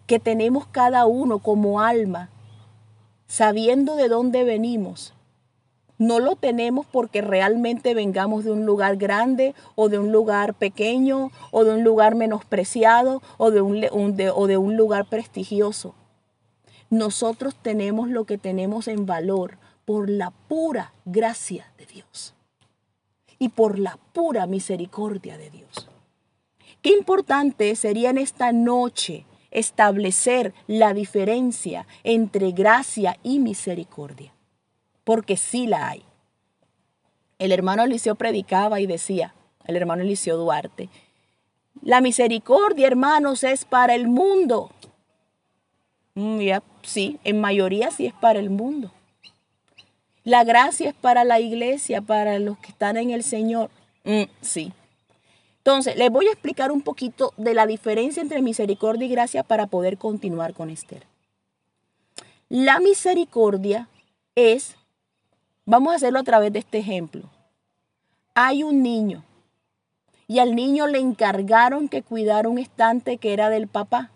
que 0.07 0.19
tenemos 0.19 0.65
cada 0.67 1.05
uno 1.05 1.39
como 1.39 1.81
alma, 1.81 2.29
sabiendo 3.27 3.95
de 3.95 4.09
dónde 4.09 4.43
venimos, 4.43 5.13
no 5.97 6.19
lo 6.19 6.35
tenemos 6.35 6.85
porque 6.85 7.21
realmente 7.21 7.93
vengamos 7.93 8.43
de 8.43 8.51
un 8.51 8.65
lugar 8.65 8.97
grande 8.97 9.53
o 9.75 9.89
de 9.89 9.99
un 9.99 10.11
lugar 10.11 10.53
pequeño 10.53 11.31
o 11.51 11.63
de 11.63 11.73
un 11.73 11.83
lugar 11.83 12.15
menospreciado 12.15 13.21
o 13.37 13.51
de 13.51 13.61
un, 13.61 13.85
o 14.35 14.47
de 14.47 14.57
un 14.57 14.75
lugar 14.75 15.05
prestigioso. 15.05 15.93
Nosotros 16.89 17.55
tenemos 17.55 18.09
lo 18.09 18.25
que 18.25 18.37
tenemos 18.37 18.87
en 18.87 19.05
valor 19.05 19.57
por 19.85 20.09
la 20.09 20.31
pura 20.31 20.93
gracia 21.05 21.71
de 21.77 21.85
Dios 21.85 22.33
y 23.39 23.49
por 23.49 23.79
la 23.79 23.97
pura 24.13 24.45
misericordia 24.47 25.37
de 25.37 25.49
Dios. 25.49 25.89
Qué 26.81 26.91
importante 26.91 27.75
sería 27.75 28.09
en 28.09 28.17
esta 28.17 28.51
noche 28.51 29.25
establecer 29.51 30.53
la 30.67 30.93
diferencia 30.93 31.85
entre 32.03 32.51
gracia 32.51 33.17
y 33.23 33.39
misericordia, 33.39 34.33
porque 35.03 35.37
sí 35.37 35.67
la 35.67 35.89
hay. 35.89 36.03
El 37.39 37.51
hermano 37.51 37.83
Eliseo 37.83 38.15
predicaba 38.15 38.79
y 38.79 38.87
decía, 38.87 39.33
el 39.65 39.75
hermano 39.75 40.01
Eliseo 40.01 40.37
Duarte, 40.37 40.89
la 41.81 42.01
misericordia, 42.01 42.87
hermanos, 42.87 43.43
es 43.43 43.65
para 43.65 43.95
el 43.95 44.07
mundo. 44.07 44.71
Mm, 46.15 46.39
sí, 46.83 47.19
en 47.23 47.41
mayoría 47.41 47.91
sí 47.91 48.05
es 48.05 48.13
para 48.13 48.39
el 48.39 48.49
mundo. 48.49 48.91
La 50.23 50.43
gracia 50.43 50.89
es 50.89 50.95
para 50.95 51.23
la 51.23 51.39
iglesia, 51.39 52.01
para 52.01 52.39
los 52.39 52.57
que 52.59 52.71
están 52.71 52.97
en 52.97 53.11
el 53.11 53.23
Señor. 53.23 53.69
Mm, 54.05 54.23
sí. 54.41 54.71
Entonces, 55.57 55.95
les 55.97 56.09
voy 56.09 56.27
a 56.27 56.31
explicar 56.31 56.71
un 56.71 56.81
poquito 56.81 57.33
de 57.37 57.53
la 57.53 57.65
diferencia 57.65 58.21
entre 58.21 58.41
misericordia 58.41 59.05
y 59.05 59.11
gracia 59.11 59.43
para 59.43 59.67
poder 59.67 59.97
continuar 59.97 60.53
con 60.53 60.69
Esther. 60.69 61.05
La 62.49 62.79
misericordia 62.79 63.87
es, 64.35 64.75
vamos 65.65 65.93
a 65.93 65.95
hacerlo 65.97 66.19
a 66.19 66.23
través 66.23 66.53
de 66.53 66.59
este 66.59 66.77
ejemplo. 66.77 67.23
Hay 68.33 68.63
un 68.63 68.81
niño 68.83 69.23
y 70.27 70.39
al 70.39 70.55
niño 70.55 70.87
le 70.87 70.99
encargaron 70.99 71.89
que 71.89 72.01
cuidara 72.01 72.49
un 72.49 72.59
estante 72.59 73.17
que 73.17 73.33
era 73.33 73.49
del 73.49 73.67
papá 73.67 74.11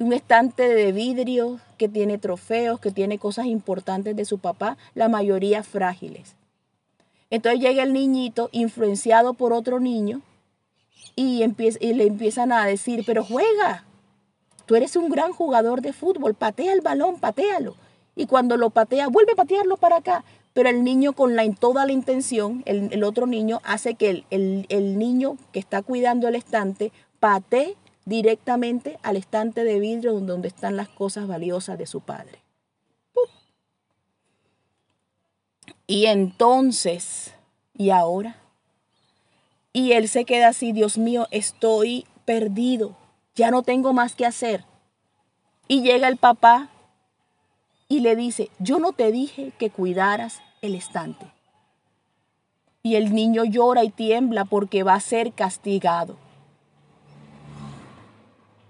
un 0.00 0.12
estante 0.12 0.68
de 0.68 0.92
vidrio 0.92 1.60
que 1.76 1.88
tiene 1.88 2.18
trofeos, 2.18 2.80
que 2.80 2.90
tiene 2.90 3.18
cosas 3.18 3.46
importantes 3.46 4.16
de 4.16 4.24
su 4.24 4.38
papá, 4.38 4.76
la 4.94 5.08
mayoría 5.08 5.62
frágiles. 5.62 6.36
Entonces 7.30 7.60
llega 7.60 7.82
el 7.82 7.92
niñito 7.92 8.48
influenciado 8.52 9.34
por 9.34 9.52
otro 9.52 9.80
niño 9.80 10.22
y, 11.14 11.42
y 11.80 11.92
le 11.94 12.06
empiezan 12.06 12.52
a 12.52 12.64
decir, 12.64 13.02
pero 13.06 13.24
juega, 13.24 13.84
tú 14.66 14.76
eres 14.76 14.96
un 14.96 15.08
gran 15.08 15.32
jugador 15.32 15.82
de 15.82 15.92
fútbol, 15.92 16.34
patea 16.34 16.72
el 16.72 16.80
balón, 16.80 17.18
patealo. 17.18 17.74
Y 18.16 18.26
cuando 18.26 18.56
lo 18.56 18.70
patea, 18.70 19.08
vuelve 19.08 19.32
a 19.32 19.36
patearlo 19.36 19.76
para 19.76 19.96
acá. 19.96 20.24
Pero 20.52 20.68
el 20.70 20.82
niño 20.82 21.12
con 21.12 21.36
la, 21.36 21.48
toda 21.52 21.86
la 21.86 21.92
intención, 21.92 22.62
el, 22.66 23.04
otro 23.04 23.26
niño, 23.26 23.60
hace 23.62 23.94
que 23.94 24.24
el, 24.30 24.66
el 24.68 24.98
niño 24.98 25.36
que 25.52 25.60
está 25.60 25.82
cuidando 25.82 26.26
el 26.26 26.34
estante 26.34 26.90
patee 27.20 27.76
directamente 28.08 28.98
al 29.02 29.16
estante 29.16 29.64
de 29.64 29.78
vidrio 29.78 30.18
donde 30.20 30.48
están 30.48 30.76
las 30.76 30.88
cosas 30.88 31.28
valiosas 31.28 31.78
de 31.78 31.86
su 31.86 32.00
padre. 32.00 32.40
Y 35.86 36.06
entonces, 36.06 37.34
¿y 37.74 37.90
ahora? 37.90 38.36
Y 39.74 39.92
él 39.92 40.08
se 40.08 40.24
queda 40.24 40.48
así, 40.48 40.72
Dios 40.72 40.96
mío, 40.96 41.28
estoy 41.30 42.06
perdido, 42.24 42.96
ya 43.34 43.50
no 43.50 43.62
tengo 43.62 43.92
más 43.92 44.14
que 44.14 44.24
hacer. 44.24 44.64
Y 45.66 45.82
llega 45.82 46.08
el 46.08 46.16
papá 46.16 46.70
y 47.88 48.00
le 48.00 48.16
dice, 48.16 48.50
yo 48.58 48.78
no 48.78 48.92
te 48.92 49.12
dije 49.12 49.52
que 49.58 49.70
cuidaras 49.70 50.40
el 50.62 50.74
estante. 50.74 51.26
Y 52.82 52.96
el 52.96 53.14
niño 53.14 53.44
llora 53.44 53.84
y 53.84 53.90
tiembla 53.90 54.46
porque 54.46 54.82
va 54.82 54.94
a 54.94 55.00
ser 55.00 55.32
castigado. 55.32 56.16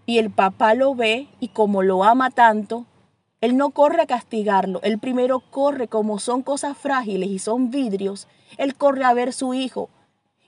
Y 0.09 0.17
el 0.17 0.31
papá 0.31 0.73
lo 0.73 0.95
ve 0.95 1.29
y 1.39 1.49
como 1.49 1.83
lo 1.83 2.03
ama 2.03 2.31
tanto, 2.31 2.87
él 3.43 3.59
no 3.59 3.73
corre 3.73 4.01
a 4.01 4.07
castigarlo, 4.07 4.81
él 4.83 4.99
primero 4.99 5.41
corre 5.41 5.87
como 5.87 6.19
son 6.19 6.41
cosas 6.41 6.79
frágiles 6.79 7.29
y 7.29 7.39
son 7.39 7.71
vidrios, 7.71 8.27
él 8.57 8.75
corre 8.75 9.05
a 9.05 9.13
ver 9.13 9.35
su 9.35 9.53
hijo. 9.53 9.91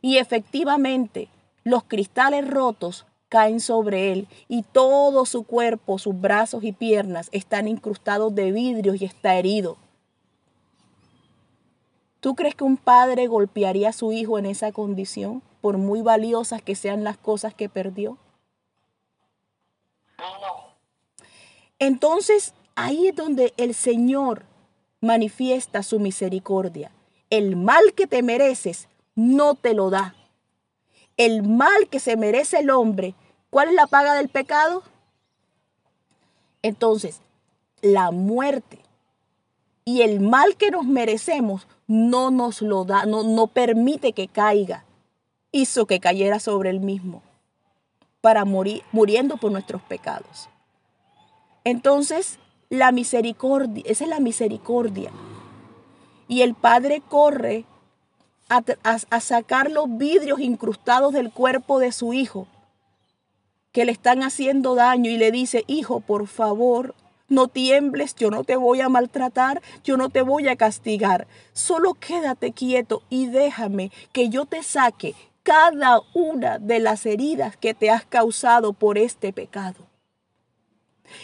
Y 0.00 0.16
efectivamente, 0.16 1.28
los 1.62 1.84
cristales 1.84 2.48
rotos 2.48 3.04
caen 3.28 3.60
sobre 3.60 4.12
él 4.12 4.28
y 4.48 4.62
todo 4.62 5.26
su 5.26 5.42
cuerpo, 5.42 5.98
sus 5.98 6.18
brazos 6.18 6.64
y 6.64 6.72
piernas 6.72 7.28
están 7.30 7.68
incrustados 7.68 8.34
de 8.34 8.52
vidrios 8.52 9.02
y 9.02 9.04
está 9.04 9.34
herido. 9.34 9.76
¿Tú 12.20 12.34
crees 12.34 12.54
que 12.54 12.64
un 12.64 12.78
padre 12.78 13.26
golpearía 13.26 13.90
a 13.90 13.92
su 13.92 14.10
hijo 14.12 14.38
en 14.38 14.46
esa 14.46 14.72
condición, 14.72 15.42
por 15.60 15.76
muy 15.76 16.00
valiosas 16.00 16.62
que 16.62 16.74
sean 16.74 17.04
las 17.04 17.18
cosas 17.18 17.52
que 17.52 17.68
perdió? 17.68 18.16
Entonces, 21.80 22.52
ahí 22.76 23.08
es 23.08 23.16
donde 23.16 23.54
el 23.56 23.74
Señor 23.74 24.44
manifiesta 25.00 25.82
su 25.82 25.98
misericordia. 25.98 26.92
El 27.30 27.56
mal 27.56 27.94
que 27.96 28.06
te 28.06 28.22
mereces 28.22 28.88
no 29.14 29.54
te 29.54 29.72
lo 29.72 29.88
da. 29.88 30.14
El 31.16 31.42
mal 31.42 31.88
que 31.90 31.98
se 31.98 32.16
merece 32.16 32.58
el 32.58 32.70
hombre, 32.70 33.14
¿cuál 33.48 33.68
es 33.68 33.74
la 33.74 33.86
paga 33.86 34.14
del 34.14 34.28
pecado? 34.28 34.82
Entonces, 36.62 37.20
la 37.80 38.10
muerte 38.10 38.78
y 39.86 40.02
el 40.02 40.20
mal 40.20 40.56
que 40.56 40.70
nos 40.70 40.84
merecemos 40.84 41.66
no 41.86 42.30
nos 42.30 42.60
lo 42.60 42.84
da, 42.84 43.06
no, 43.06 43.22
no 43.22 43.46
permite 43.46 44.12
que 44.12 44.28
caiga. 44.28 44.84
Hizo 45.50 45.86
que 45.86 45.98
cayera 45.98 46.40
sobre 46.40 46.68
él 46.68 46.80
mismo 46.80 47.22
para 48.20 48.44
morir, 48.44 48.82
muriendo 48.92 49.38
por 49.38 49.50
nuestros 49.50 49.80
pecados. 49.82 50.50
Entonces, 51.64 52.38
la 52.68 52.92
misericordia, 52.92 53.82
esa 53.86 54.04
es 54.04 54.10
la 54.10 54.20
misericordia. 54.20 55.10
Y 56.28 56.42
el 56.42 56.54
Padre 56.54 57.02
corre 57.06 57.64
a, 58.48 58.62
a, 58.82 59.20
sacar 59.20 59.70
los 59.70 59.96
vidrios 59.96 60.40
incrustados 60.40 61.12
del 61.12 61.30
cuerpo 61.30 61.78
de 61.78 61.92
su 61.92 62.12
hijo, 62.12 62.46
que 63.72 63.84
le 63.84 63.92
están 63.92 64.22
haciendo 64.22 64.74
daño, 64.74 65.10
y 65.10 65.16
le 65.16 65.30
dice, 65.30 65.64
hijo, 65.66 66.00
por 66.00 66.26
favor, 66.26 66.94
no 67.28 67.48
tiembles, 67.48 68.14
yo 68.16 68.30
no 68.30 68.44
te 68.44 68.56
voy 68.56 68.80
a 68.80 68.88
maltratar, 68.88 69.62
yo 69.84 69.96
no 69.96 70.10
te 70.10 70.22
voy 70.22 70.48
a 70.48 70.56
castigar. 70.56 71.26
Solo 71.52 71.94
quédate 71.94 72.52
quieto 72.52 73.02
y 73.08 73.26
déjame 73.26 73.90
que 74.12 74.28
yo 74.28 74.46
te 74.46 74.62
saque 74.62 75.14
cada 75.42 76.00
una 76.12 76.58
de 76.58 76.80
las 76.80 77.06
heridas 77.06 77.56
que 77.56 77.72
te 77.72 77.90
has 77.90 78.04
causado 78.04 78.72
por 78.72 78.98
este 78.98 79.32
pecado. 79.32 79.89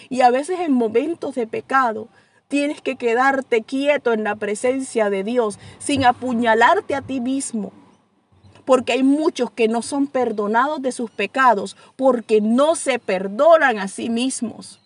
Y 0.08 0.20
a 0.20 0.30
veces 0.30 0.60
en 0.60 0.72
momentos 0.72 1.34
de 1.34 1.46
pecado 1.46 2.08
tienes 2.48 2.80
que 2.80 2.96
quedarte 2.96 3.62
quieto 3.62 4.12
en 4.12 4.24
la 4.24 4.36
presencia 4.36 5.10
de 5.10 5.24
Dios 5.24 5.58
sin 5.78 6.04
apuñalarte 6.04 6.94
a 6.94 7.02
ti 7.02 7.20
mismo. 7.20 7.72
Porque 8.64 8.92
hay 8.92 9.02
muchos 9.02 9.50
que 9.50 9.68
no 9.68 9.82
son 9.82 10.06
perdonados 10.06 10.82
de 10.82 10.92
sus 10.92 11.10
pecados 11.10 11.76
porque 11.96 12.40
no 12.40 12.74
se 12.74 12.98
perdonan 12.98 13.78
a 13.78 13.88
sí 13.88 14.10
mismos. 14.10 14.80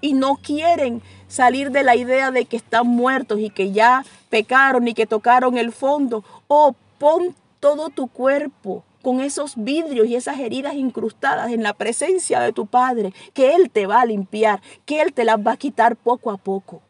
Y 0.00 0.14
no 0.14 0.36
quieren 0.36 1.02
salir 1.28 1.70
de 1.70 1.84
la 1.84 1.96
idea 1.96 2.30
de 2.30 2.44
que 2.44 2.56
están 2.56 2.86
muertos 2.86 3.38
y 3.38 3.50
que 3.50 3.72
ya 3.72 4.04
pecaron 4.30 4.88
y 4.88 4.94
que 4.94 5.06
tocaron 5.06 5.56
el 5.58 5.72
fondo. 5.72 6.24
Oh, 6.48 6.74
pon 6.98 7.34
todo 7.60 7.88
tu 7.88 8.08
cuerpo 8.08 8.84
con 9.02 9.20
esos 9.20 9.54
vidrios 9.56 10.06
y 10.06 10.16
esas 10.16 10.38
heridas 10.38 10.74
incrustadas 10.74 11.52
en 11.52 11.62
la 11.62 11.74
presencia 11.74 12.40
de 12.40 12.52
tu 12.52 12.66
Padre, 12.66 13.12
que 13.34 13.54
Él 13.54 13.70
te 13.70 13.86
va 13.86 14.00
a 14.00 14.06
limpiar, 14.06 14.62
que 14.86 15.02
Él 15.02 15.12
te 15.12 15.24
las 15.24 15.38
va 15.38 15.52
a 15.52 15.56
quitar 15.56 15.96
poco 15.96 16.30
a 16.30 16.36
poco. 16.36 16.80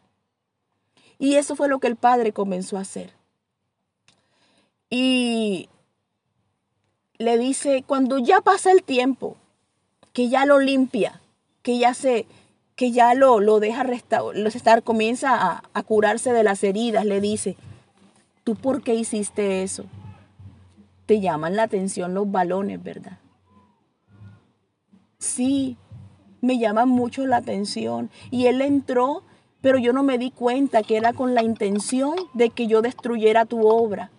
Y 1.19 1.35
eso 1.35 1.55
fue 1.55 1.67
lo 1.67 1.79
que 1.79 1.87
el 1.87 1.95
Padre 1.95 2.31
comenzó 2.31 2.77
a 2.77 2.81
hacer. 2.81 3.13
Y 4.89 5.69
le 7.17 7.37
dice, 7.37 7.83
cuando 7.85 8.19
ya 8.19 8.41
pasa 8.41 8.71
el 8.71 8.83
tiempo, 8.83 9.37
que 10.13 10.29
ya 10.29 10.45
lo 10.45 10.59
limpia, 10.59 11.21
que 11.61 11.79
ya 11.79 11.93
se, 11.93 12.27
que 12.75 12.91
ya 12.91 13.13
lo, 13.15 13.39
lo 13.39 13.59
deja 13.59 13.83
estar, 13.83 14.83
comienza 14.83 15.63
a 15.73 15.83
curarse 15.83 16.33
de 16.33 16.43
las 16.43 16.63
heridas, 16.63 17.05
le 17.05 17.21
dice, 17.21 17.55
¿tú 18.43 18.55
por 18.55 18.83
qué 18.83 18.93
hiciste 18.93 19.63
eso? 19.63 19.85
Te 21.05 21.19
llaman 21.19 21.55
la 21.55 21.63
atención 21.63 22.13
los 22.13 22.31
balones, 22.31 22.81
¿verdad? 22.81 23.19
Sí, 25.17 25.77
me 26.41 26.59
llaman 26.59 26.89
mucho 26.89 27.25
la 27.25 27.37
atención. 27.37 28.09
Y 28.31 28.47
él 28.47 28.61
entró, 28.61 29.23
pero 29.61 29.77
yo 29.77 29.93
no 29.93 30.03
me 30.03 30.17
di 30.17 30.31
cuenta 30.31 30.83
que 30.83 30.97
era 30.97 31.13
con 31.13 31.33
la 31.33 31.43
intención 31.43 32.15
de 32.33 32.49
que 32.49 32.67
yo 32.67 32.81
destruyera 32.81 33.45
tu 33.45 33.67
obra. 33.67 34.11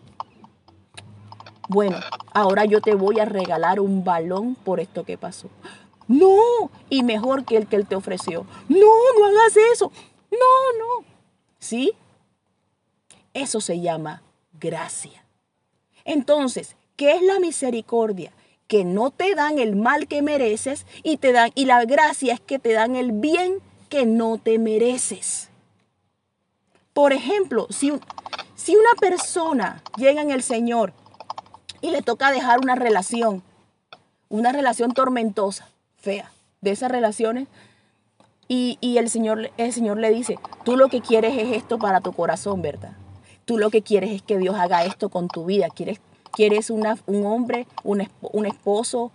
Bueno, 1.69 1.97
ahora 2.33 2.65
yo 2.65 2.81
te 2.81 2.95
voy 2.95 3.21
a 3.21 3.25
regalar 3.25 3.81
un 3.81 4.05
balón 4.05 4.55
por 4.55 4.81
esto 4.81 5.05
que 5.05 5.17
pasó. 5.17 5.49
No, 6.09 6.71
y 6.91 7.03
mejor 7.03 7.45
que 7.45 7.57
el 7.57 7.67
que 7.67 7.77
él 7.77 7.87
te 7.87 7.97
ofreció. 7.97 8.47
No, 8.69 8.79
no 9.19 9.27
hagas 9.27 9.57
eso. 9.73 9.91
No, 10.31 10.79
no. 10.79 11.07
¿Sí? 11.59 11.93
Eso 13.33 13.61
se 13.61 13.81
llama 13.81 14.23
gracia. 14.53 15.24
Entonces, 16.05 16.77
¿qué 16.97 17.13
es 17.13 17.23
la 17.23 17.41
misericordia? 17.41 18.33
Que 18.69 18.85
no 18.85 19.11
te 19.11 19.35
dan 19.35 19.59
el 19.59 19.77
mal 19.77 20.09
que 20.09 20.23
mereces 20.23 20.87
y 21.03 21.19
te 21.19 21.33
dan 21.33 21.51
y 21.55 21.67
la 21.67 21.85
gracia 21.85 22.35
es 22.35 22.41
que 22.41 22.59
te 22.59 22.73
dan 22.73 22.97
el 22.97 23.13
bien 23.13 23.61
que 23.89 24.07
no 24.07 24.39
te 24.39 24.59
mereces. 24.59 25.51
Por 26.93 27.13
ejemplo, 27.13 27.67
si, 27.71 27.93
si 28.55 28.77
una 28.77 28.95
persona 29.01 29.83
llega 29.97 30.23
en 30.23 30.31
el 30.31 30.43
Señor 30.43 30.93
y 31.81 31.91
le 31.91 32.03
toca 32.03 32.31
dejar 32.31 32.61
una 32.61 32.75
relación, 32.75 33.43
una 34.29 34.53
relación 34.53 34.93
tormentosa, 34.93 35.69
fea, 35.97 36.31
de 36.61 36.71
esas 36.71 36.91
relaciones, 36.91 37.49
y, 38.47 38.79
y, 38.81 38.99
el, 38.99 39.09
Señor, 39.09 39.51
el 39.57 39.73
Señor 39.73 39.99
le 39.99 40.11
dice, 40.11 40.39
tú 40.65 40.77
lo 40.77 40.89
que 40.89 41.01
quieres 41.01 41.37
es 41.37 41.57
esto 41.57 41.79
para 41.79 42.01
tu 42.01 42.13
corazón, 42.13 42.63
¿verdad? 42.63 42.93
Tú 43.45 43.59
lo 43.59 43.71
que 43.71 43.83
quieres 43.83 44.11
es 44.11 44.23
que 44.23 44.39
Dios 44.39 44.57
haga 44.57 44.85
esto 44.85 45.09
con 45.09 45.29
tu 45.29 45.45
vida. 45.45 45.69
Quieres, 45.69 46.01
quieres 46.33 46.71
una, 46.71 46.97
un 47.07 47.27
hombre, 47.27 47.67
un, 47.83 48.01
esposo, 48.47 49.13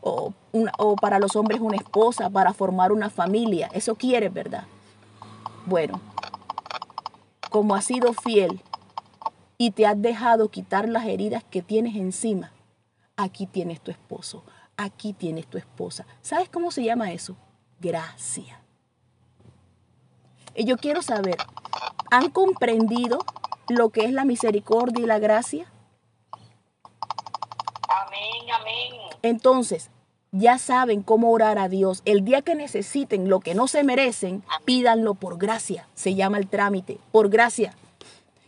o, 0.00 0.32
o 0.78 0.96
para 0.96 1.18
los 1.18 1.36
hombres 1.36 1.60
una 1.60 1.76
esposa, 1.76 2.30
para 2.30 2.54
formar 2.54 2.92
una 2.92 3.10
familia. 3.10 3.68
Eso 3.72 3.94
quieres, 3.94 4.32
¿verdad? 4.32 4.64
Bueno, 5.66 6.00
como 7.50 7.74
has 7.74 7.84
sido 7.84 8.12
fiel 8.14 8.62
y 9.58 9.72
te 9.72 9.86
has 9.86 10.00
dejado 10.00 10.48
quitar 10.48 10.88
las 10.88 11.04
heridas 11.06 11.44
que 11.44 11.60
tienes 11.60 11.96
encima, 11.96 12.52
aquí 13.16 13.46
tienes 13.46 13.80
tu 13.80 13.90
esposo, 13.90 14.42
aquí 14.76 15.12
tienes 15.12 15.46
tu 15.46 15.58
esposa. 15.58 16.06
¿Sabes 16.22 16.48
cómo 16.48 16.70
se 16.70 16.82
llama 16.82 17.12
eso? 17.12 17.36
Gracia. 17.78 18.60
Y 20.54 20.64
yo 20.64 20.78
quiero 20.78 21.02
saber, 21.02 21.36
¿han 22.10 22.30
comprendido 22.30 23.18
lo 23.70 23.90
que 23.90 24.04
es 24.04 24.12
la 24.12 24.24
misericordia 24.24 25.02
y 25.02 25.06
la 25.06 25.18
gracia? 25.18 25.72
Amén, 27.88 28.50
amén. 28.52 28.92
Entonces, 29.22 29.90
ya 30.32 30.58
saben 30.58 31.02
cómo 31.02 31.30
orar 31.30 31.58
a 31.58 31.68
Dios. 31.68 32.02
El 32.04 32.24
día 32.24 32.42
que 32.42 32.54
necesiten 32.54 33.28
lo 33.28 33.40
que 33.40 33.54
no 33.54 33.66
se 33.66 33.82
merecen, 33.82 34.44
pídanlo 34.64 35.14
por 35.14 35.38
gracia. 35.38 35.88
Se 35.94 36.14
llama 36.14 36.38
el 36.38 36.48
trámite, 36.48 36.98
por 37.10 37.28
gracia. 37.28 37.74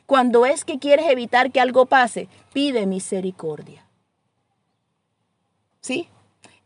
Cuando 0.07 0.47
es 0.47 0.65
que 0.65 0.79
quieres 0.79 1.11
evitar 1.11 1.51
que 1.51 1.61
algo 1.61 1.87
pase, 1.87 2.29
pide 2.53 2.87
misericordia. 2.87 3.85
¿Sí? 5.81 6.09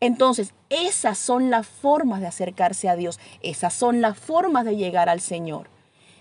Entonces, 0.00 0.52
esas 0.68 1.16
son 1.16 1.48
las 1.48 1.66
formas 1.66 2.20
de 2.20 2.26
acercarse 2.26 2.88
a 2.88 2.96
Dios. 2.96 3.18
Esas 3.40 3.72
son 3.72 4.02
las 4.02 4.18
formas 4.18 4.64
de 4.66 4.76
llegar 4.76 5.08
al 5.08 5.20
Señor. 5.20 5.68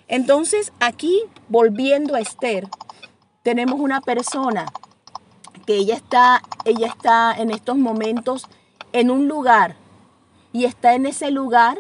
Entonces, 0.07 0.71
aquí, 0.79 1.23
volviendo 1.49 2.15
a 2.15 2.19
Esther, 2.19 2.67
tenemos 3.43 3.79
una 3.79 4.01
persona 4.01 4.65
que 5.65 5.75
ella 5.75 5.95
está, 5.95 6.41
ella 6.63 6.87
está 6.87 7.33
en 7.37 7.49
estos 7.49 7.77
momentos 7.77 8.47
en 8.91 9.09
un 9.09 9.27
lugar 9.27 9.75
y 10.53 10.65
está 10.65 10.93
en 10.93 11.05
ese 11.05 11.31
lugar 11.31 11.79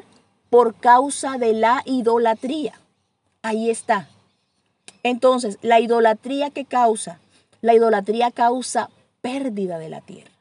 por 0.49 0.75
causa 0.75 1.37
de 1.37 1.53
la 1.53 1.81
idolatría. 1.85 2.79
Ahí 3.41 3.69
está. 3.69 4.09
Entonces, 5.03 5.59
la 5.61 5.79
idolatría 5.79 6.49
que 6.49 6.65
causa, 6.65 7.19
la 7.61 7.75
idolatría 7.75 8.31
causa 8.31 8.89
pérdida 9.21 9.77
de 9.77 9.89
la 9.89 10.01
tierra. 10.01 10.31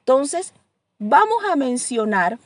Entonces, 0.00 0.52
vamos 0.98 1.38
a 1.50 1.56
mencionar 1.56 2.38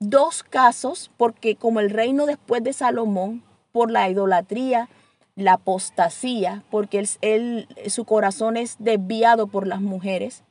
dos 0.00 0.42
casos, 0.42 1.10
porque 1.16 1.56
como 1.56 1.80
el 1.80 1.90
reino 1.90 2.26
después 2.26 2.62
de 2.62 2.72
Salomón 2.72 3.42
por 3.74 3.90
la 3.90 4.08
idolatría, 4.08 4.88
la 5.34 5.54
apostasía, 5.54 6.62
porque 6.70 7.04
él, 7.22 7.66
su 7.88 8.04
corazón 8.04 8.56
es 8.56 8.76
desviado 8.78 9.48
por 9.48 9.66
las 9.66 9.80
mujeres. 9.80 10.44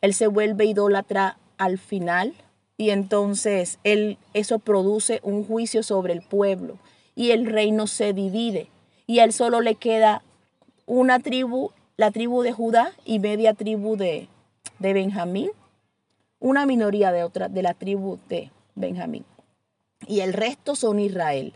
Él 0.00 0.14
se 0.14 0.26
vuelve 0.26 0.64
idólatra 0.64 1.36
al 1.58 1.76
final 1.76 2.32
y 2.78 2.90
entonces 2.90 3.78
él, 3.84 4.16
eso 4.32 4.58
produce 4.58 5.20
un 5.22 5.44
juicio 5.44 5.82
sobre 5.82 6.14
el 6.14 6.22
pueblo 6.22 6.78
y 7.14 7.32
el 7.32 7.44
reino 7.44 7.86
se 7.86 8.14
divide 8.14 8.70
y 9.06 9.18
él 9.18 9.34
solo 9.34 9.60
le 9.60 9.74
queda 9.74 10.22
una 10.86 11.18
tribu, 11.18 11.72
la 11.98 12.10
tribu 12.10 12.40
de 12.40 12.52
Judá 12.52 12.92
y 13.04 13.18
media 13.18 13.52
tribu 13.52 13.98
de, 13.98 14.28
de 14.78 14.94
Benjamín, 14.94 15.50
una 16.38 16.64
minoría 16.64 17.12
de 17.12 17.22
otra 17.22 17.50
de 17.50 17.62
la 17.62 17.74
tribu 17.74 18.18
de 18.30 18.50
Benjamín 18.76 19.26
y 20.06 20.20
el 20.20 20.32
resto 20.32 20.74
son 20.74 21.00
Israel. 21.00 21.52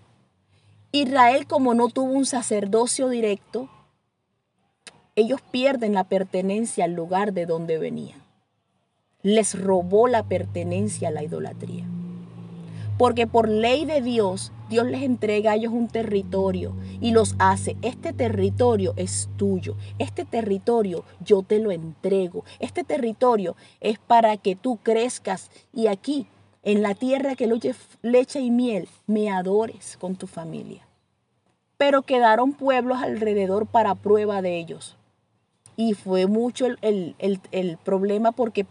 Israel, 0.97 1.49
como 1.49 1.75
no 1.75 1.89
tuvo 1.89 2.13
un 2.13 2.25
sacerdocio 2.25 3.09
directo, 3.09 3.69
ellos 5.17 5.41
pierden 5.51 5.93
la 5.93 6.05
pertenencia 6.05 6.85
al 6.85 6.93
lugar 6.93 7.33
de 7.33 7.47
donde 7.47 7.79
venían. 7.79 8.23
Les 9.21 9.61
robó 9.61 10.07
la 10.07 10.23
pertenencia 10.23 11.09
a 11.09 11.11
la 11.11 11.25
idolatría. 11.25 11.85
Porque 12.97 13.27
por 13.27 13.49
ley 13.49 13.87
de 13.87 14.03
Dios, 14.03 14.53
Dios 14.71 14.87
les 14.87 15.03
entrega 15.03 15.51
a 15.51 15.55
ellos 15.57 15.73
un 15.73 15.89
territorio 15.89 16.77
y 17.01 17.11
los 17.11 17.35
hace, 17.41 17.77
este 17.83 18.13
territorio 18.13 18.95
es 18.97 19.29
tuyo, 19.37 19.75
este 19.99 20.25
territorio 20.25 21.05
yo 21.25 21.43
te 21.43 21.59
lo 21.59 21.73
entrego, 21.73 22.45
este 22.61 22.85
territorio 22.85 23.57
es 23.81 23.99
para 23.99 24.37
que 24.37 24.55
tú 24.55 24.77
crezcas 24.77 25.51
y 25.73 25.89
aquí 25.89 26.29
en 26.65 26.81
la 26.81 26.95
tierra 26.95 27.37
que 27.37 27.47
luche 27.47 27.75
leche 28.01 28.41
y 28.41 28.51
miel, 28.51 28.89
me 29.07 29.31
adores 29.31 29.99
con 29.99 30.17
tu 30.17 30.27
familia. 30.27 30.81
Pero 31.77 32.03
quedaron 32.03 32.55
pueblos 32.55 33.03
alrededor 33.03 33.67
para 33.67 33.95
prueba 33.95 34.41
de 34.41 34.59
ellos. 34.59 34.97
Y 35.77 35.93
fue 35.93 36.27
mucho 36.27 36.67
el, 36.81 37.79
problema 37.85 38.33
porque 38.33 38.65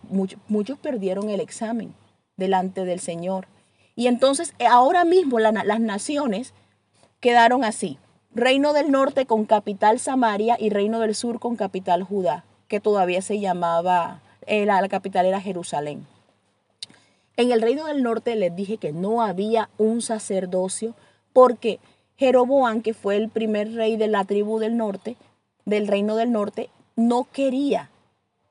muchos 0.48 0.80
perdieron 0.80 1.30
el 1.30 1.40
examen 1.40 1.94
delante 2.36 2.84
del 2.84 3.00
Señor. 3.00 3.48
Y 3.96 4.08
entonces 4.08 4.56
eh, 4.58 4.66
ahora 4.66 5.06
mismo 5.06 5.38
las 5.40 5.80
naciones 5.80 6.54
quedaron 7.20 7.64
así. 7.64 8.00
Reino 8.34 8.74
del 8.74 8.90
norte 8.90 9.28
con 9.28 9.46
capital 9.46 10.00
Samaria 10.00 10.58
y 10.60 10.72
reino 10.72 11.00
del 11.00 11.14
sur 11.14 11.40
con 11.40 11.56
capital 11.56 12.02
Judá, 12.02 12.44
que 12.68 12.80
todavía 12.80 13.22
se 13.22 13.40
llamaba, 13.40 14.22
eh, 14.48 14.66
la 14.66 14.90
capital 14.90 15.28
era 15.28 15.40
Jerusalén. 15.40 16.08
En 17.36 17.52
el 17.52 17.62
reino 17.62 17.86
del 17.86 18.04
norte 18.04 18.36
les 18.36 18.56
dije 18.56 18.78
que 18.78 18.92
no 18.92 19.22
había 19.22 19.70
un 19.78 20.02
sacerdocio 20.02 20.94
porque 21.34 21.80
Jeroboam, 22.18 22.82
que 22.82 22.94
fue 22.94 23.18
el 23.18 23.30
primer 23.30 23.74
rey 23.74 23.98
de 23.98 24.08
la 24.08 24.24
tribu 24.26 24.60
del 24.60 24.78
norte, 24.78 25.18
del 25.66 25.88
reino 25.88 26.16
del 26.16 26.32
norte, 26.32 26.70
no 26.96 27.28
quería 27.32 27.90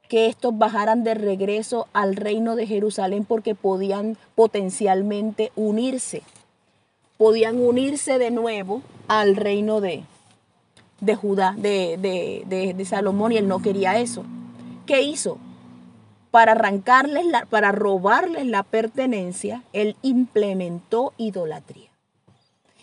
que 0.08 0.26
estos 0.26 0.58
bajaran 0.58 1.04
de 1.04 1.14
regreso 1.14 1.86
al 1.92 2.16
reino 2.16 2.56
de 2.56 2.66
Jerusalén 2.66 3.24
porque 3.24 3.54
podían 3.54 4.18
potencialmente 4.34 5.52
unirse. 5.56 6.22
Podían 7.16 7.58
unirse 7.58 8.18
de 8.18 8.30
nuevo 8.30 8.82
al 9.08 9.36
reino 9.36 9.80
de, 9.80 10.04
de 11.00 11.14
Judá, 11.14 11.54
de, 11.56 11.96
de, 11.98 12.74
de, 12.74 12.84
Salomón, 12.84 13.32
y 13.32 13.38
él 13.38 13.48
no 13.48 13.62
quería 13.62 14.00
eso. 14.00 14.24
¿Qué 14.86 15.02
hizo? 15.02 15.38
Para 16.32 16.52
arrancarles, 16.52 17.24
la, 17.26 17.46
para 17.46 17.70
robarles 17.70 18.46
la 18.46 18.64
pertenencia, 18.64 19.62
él 19.72 19.94
implementó 20.02 21.12
idolatría. 21.16 21.90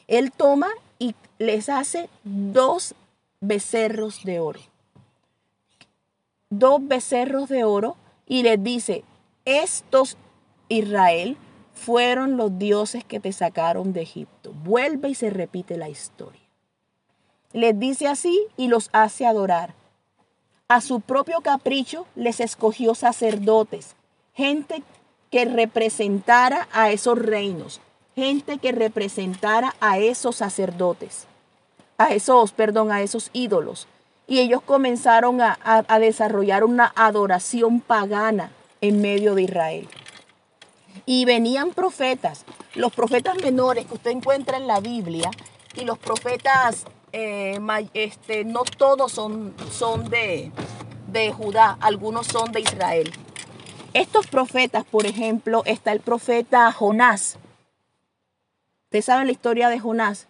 Él 0.07 0.31
toma 0.31 0.69
y 0.99 1.15
les 1.37 1.67
hace 1.67 2.09
dos 2.23 2.95
becerros 3.41 4.23
de 4.23 4.39
oro 4.39 4.61
dos 6.49 6.79
becerros 6.87 7.47
de 7.49 7.63
oro 7.63 7.95
y 8.25 8.43
les 8.43 8.61
dice, 8.61 9.03
estos 9.45 10.17
Israel 10.67 11.37
fueron 11.73 12.37
los 12.37 12.57
dioses 12.57 13.03
que 13.03 13.19
te 13.19 13.31
sacaron 13.31 13.93
de 13.93 14.01
Egipto. 14.01 14.53
Vuelve 14.63 15.09
y 15.09 15.15
se 15.15 15.29
repite 15.29 15.77
la 15.77 15.89
historia. 15.89 16.41
Les 17.53 17.79
dice 17.79 18.07
así 18.07 18.39
y 18.57 18.67
los 18.67 18.89
hace 18.93 19.25
adorar. 19.25 19.73
A 20.69 20.81
su 20.81 21.01
propio 21.01 21.41
capricho 21.41 22.05
les 22.15 22.39
escogió 22.39 22.95
sacerdotes, 22.95 23.95
gente 24.33 24.83
que 25.31 25.43
representara 25.45 26.67
a 26.71 26.91
esos 26.91 27.19
reinos, 27.19 27.81
gente 28.15 28.59
que 28.59 28.71
representara 28.71 29.75
a 29.81 29.97
esos 29.97 30.37
sacerdotes, 30.37 31.25
a 31.97 32.13
esos, 32.13 32.51
perdón, 32.51 32.91
a 32.91 33.01
esos 33.01 33.29
ídolos 33.33 33.87
y 34.29 34.39
ellos 34.39 34.61
comenzaron 34.61 35.41
a, 35.41 35.57
desarrollar 35.99 36.63
una 36.63 36.93
adoración 36.95 37.81
pagana 37.81 38.51
en 38.79 39.01
medio 39.01 39.33
de 39.33 39.41
Israel. 39.41 39.89
Y 41.07 41.25
venían 41.25 41.71
profetas, 41.71 42.45
los 42.75 42.93
profetas 42.93 43.41
menores 43.41 43.87
que 43.87 43.95
usted 43.95 44.11
encuentra 44.11 44.57
en 44.57 44.67
la 44.67 44.79
Biblia 44.79 45.31
y 45.75 45.83
los 45.83 45.97
profetas, 45.97 46.85
eh, 47.13 47.59
este, 47.93 48.45
no 48.45 48.63
todos 48.63 49.11
son, 49.11 49.53
son 49.71 50.09
de, 50.09 50.51
de 51.07 51.31
Judá, 51.31 51.77
algunos 51.81 52.27
son 52.27 52.51
de 52.51 52.61
Israel. 52.61 53.11
Estos 53.93 54.27
profetas, 54.27 54.85
por 54.85 55.05
ejemplo, 55.05 55.63
está 55.65 55.91
el 55.91 55.99
profeta 55.99 56.71
Jonás. 56.71 57.37
Ustedes 58.85 59.05
saben 59.05 59.27
la 59.27 59.33
historia 59.33 59.69
de 59.69 59.79
Jonás, 59.79 60.27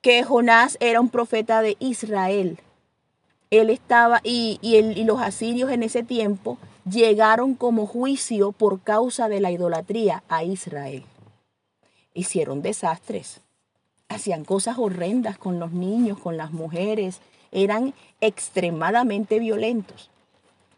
que 0.00 0.22
Jonás 0.24 0.76
era 0.80 1.00
un 1.00 1.08
profeta 1.08 1.62
de 1.62 1.76
Israel 1.78 2.60
él 3.50 3.70
estaba, 3.70 4.20
y, 4.22 4.58
y, 4.62 5.04
los 5.04 5.20
asirios 5.20 5.70
en 5.70 5.82
ese 5.82 6.02
tiempo 6.02 6.58
llegaron 6.88 7.54
como 7.54 7.86
juicio 7.86 8.52
por 8.52 8.80
causa 8.80 9.28
de 9.28 9.40
la 9.40 9.50
idolatría 9.50 10.22
a 10.28 10.44
Israel. 10.44 11.04
Hicieron 12.14 12.62
desastres, 12.62 13.40
hacían 14.10 14.44
cosas 14.44 14.76
horrendas 14.76 15.38
con 15.38 15.58
los 15.58 15.70
niños, 15.70 16.18
con 16.18 16.36
las 16.36 16.52
mujeres, 16.52 17.20
eran 17.52 17.94
extremadamente 18.20 19.38
violentos. 19.38 20.10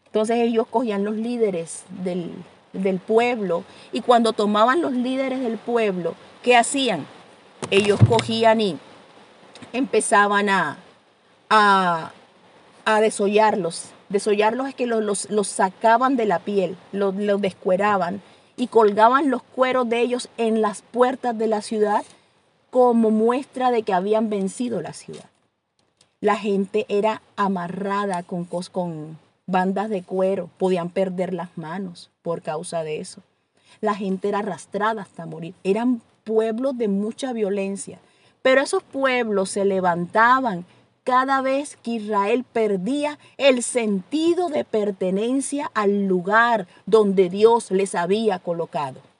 Entonces 0.05 0.37
ellos 0.37 0.67
cogían 0.69 1.03
los 1.03 1.15
líderes 1.15 1.83
del, 2.03 2.31
del 2.71 2.99
pueblo 2.99 3.63
y 3.91 4.01
cuando 4.01 4.33
tomaban 4.33 4.81
los 4.81 4.93
líderes 4.93 5.41
del 5.41 5.57
pueblo, 5.57 6.13
¿qué 6.43 6.55
hacían? 6.55 7.07
Ellos 7.71 7.99
cogían 8.07 8.61
y 8.61 8.77
empezaban 9.73 10.49
a, 10.49 10.77
a, 11.49 12.11
a 12.85 13.01
desollarlos. 13.01 13.89
Desollarlos 14.09 14.67
es 14.67 14.75
que 14.75 14.85
los, 14.85 15.31
los, 15.31 15.47
sacaban 15.47 16.15
de 16.15 16.27
la 16.27 16.37
piel, 16.37 16.77
los, 16.91 17.15
los 17.15 17.41
descueraban 17.41 18.21
y 18.55 18.67
colgaban 18.67 19.31
los 19.31 19.41
cueros 19.41 19.89
de 19.89 20.01
ellos 20.01 20.29
en 20.37 20.61
las 20.61 20.83
puertas 20.83 21.35
de 21.35 21.47
la 21.47 21.63
ciudad 21.63 22.03
como 22.73 23.11
muestra 23.11 23.69
de 23.69 23.83
que 23.83 23.93
habían 23.93 24.31
vencido 24.31 24.81
la 24.81 24.93
ciudad. 24.93 25.29
La 26.21 26.37
gente 26.37 26.87
era 26.89 27.21
amarrada 27.35 28.23
con, 28.23 28.45
con 28.45 29.19
bandas 29.45 29.91
de 29.91 30.01
cuero, 30.01 30.49
podían 30.57 30.89
perder 30.89 31.35
las 31.35 31.55
manos 31.55 32.09
por 32.23 32.41
causa 32.41 32.83
de 32.83 32.99
eso. 32.99 33.21
La 33.79 33.93
gente 33.93 34.27
era 34.27 34.39
arrastrada 34.39 35.03
hasta 35.03 35.27
morir. 35.27 35.53
Eran 35.63 36.01
pueblos 36.23 36.75
de 36.75 36.87
mucha 36.87 37.31
violencia, 37.31 37.99
pero 38.41 38.61
esos 38.61 38.81
pueblos 38.81 39.51
se 39.51 39.65
levantaban 39.65 40.65
cada 41.03 41.43
vez 41.43 41.77
que 41.83 41.91
Israel 41.91 42.43
perdía 42.43 43.19
el 43.37 43.61
sentido 43.61 44.49
de 44.49 44.65
pertenencia 44.65 45.69
al 45.75 46.07
lugar 46.07 46.65
donde 46.87 47.29
Dios 47.29 47.69
les 47.69 47.93
había 47.93 48.39
colocado. 48.39 49.12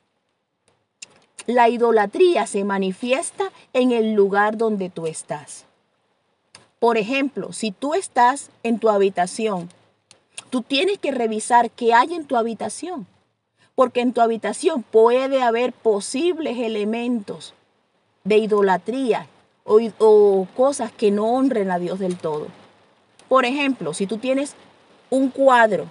La 1.45 1.67
idolatría 1.67 2.47
se 2.47 2.63
manifiesta 2.63 3.51
en 3.73 3.91
el 3.91 4.13
lugar 4.13 4.57
donde 4.57 4.89
tú 4.89 5.07
estás. 5.07 5.65
Por 6.79 6.97
ejemplo, 6.97 7.51
si 7.51 7.71
tú 7.71 7.93
estás 7.93 8.49
en 8.63 8.79
tu 8.79 8.89
habitación, 8.89 9.69
tú 10.49 10.61
tienes 10.61 10.99
que 10.99 11.11
revisar 11.11 11.69
qué 11.71 11.93
hay 11.93 12.13
en 12.13 12.25
tu 12.25 12.37
habitación, 12.37 13.07
porque 13.75 14.01
en 14.01 14.13
tu 14.13 14.21
habitación 14.21 14.83
puede 14.83 15.41
haber 15.41 15.73
posibles 15.73 16.57
elementos 16.59 17.53
de 18.23 18.37
idolatría 18.37 19.27
o, 19.65 20.47
cosas 20.55 20.91
que 20.91 21.11
no 21.11 21.25
honren 21.25 21.71
a 21.71 21.79
Dios 21.79 21.99
del 21.99 22.17
todo. 22.17 22.47
Por 23.27 23.45
ejemplo, 23.45 23.93
si 23.93 24.07
tú 24.07 24.17
tienes 24.17 24.55
un 25.09 25.29
cuadro, 25.29 25.87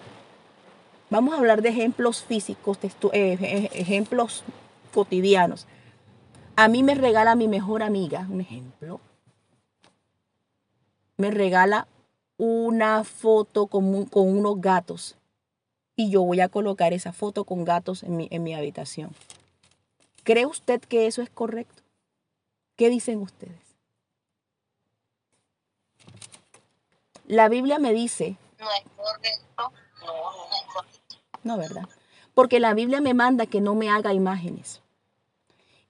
vamos 1.10 1.34
a 1.34 1.38
hablar 1.38 1.60
de 1.60 1.70
ejemplos 1.70 2.22
físicos, 2.22 2.78
eh, 3.12 3.68
ejemplos 3.72 4.44
cotidianos. 4.92 5.66
A 6.56 6.68
mí 6.68 6.82
me 6.82 6.94
regala 6.94 7.34
mi 7.34 7.48
mejor 7.48 7.82
amiga, 7.82 8.26
un 8.30 8.40
ejemplo, 8.40 9.00
me 11.16 11.30
regala 11.30 11.86
una 12.36 13.04
foto 13.04 13.68
con, 13.68 14.06
con, 14.06 14.28
unos 14.28 14.60
gatos 14.60 15.16
y 15.96 16.10
yo 16.10 16.22
voy 16.22 16.40
a 16.40 16.48
colocar 16.48 16.92
esa 16.92 17.12
foto 17.12 17.44
con 17.44 17.64
gatos 17.64 18.02
en 18.02 18.16
mi, 18.16 18.28
en 18.30 18.42
mi 18.42 18.54
habitación. 18.54 19.14
¿Cree 20.24 20.46
usted 20.46 20.80
que 20.80 21.06
eso 21.06 21.22
es 21.22 21.30
correcto? 21.30 21.82
¿Qué 22.76 22.90
dicen 22.90 23.20
ustedes? 23.20 23.60
La 27.26 27.48
Biblia 27.48 27.78
me 27.78 27.92
dice... 27.92 28.36
No 28.58 28.66
es 28.70 28.84
correcto. 28.96 29.72
No, 31.44 31.56
¿verdad? 31.56 31.88
Porque 32.34 32.60
la 32.60 32.74
Biblia 32.74 33.00
me 33.00 33.14
manda 33.14 33.46
que 33.46 33.60
no 33.60 33.74
me 33.74 33.90
haga 33.90 34.12
imágenes. 34.12 34.81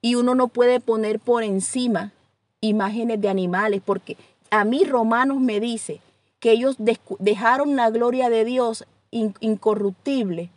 Y 0.03 0.17
uno 0.17 0.35
no 0.35 0.49
puede 0.49 0.81
poner 0.81 1.19
por 1.19 1.43
encima 1.43 2.13
imágenes 2.61 3.21
de 3.21 3.29
animales, 3.31 3.81
porque 3.85 4.19
a 4.51 4.65
mí 4.65 4.85
Romanos 4.85 5.41
me 5.41 5.61
dice 5.61 6.01
que 6.41 6.51
ellos 6.51 6.77
dejaron 6.79 7.77
la 7.77 7.89
gloria 7.91 8.29
de 8.29 8.45
Dios 8.45 8.85
incorruptible 9.11 10.51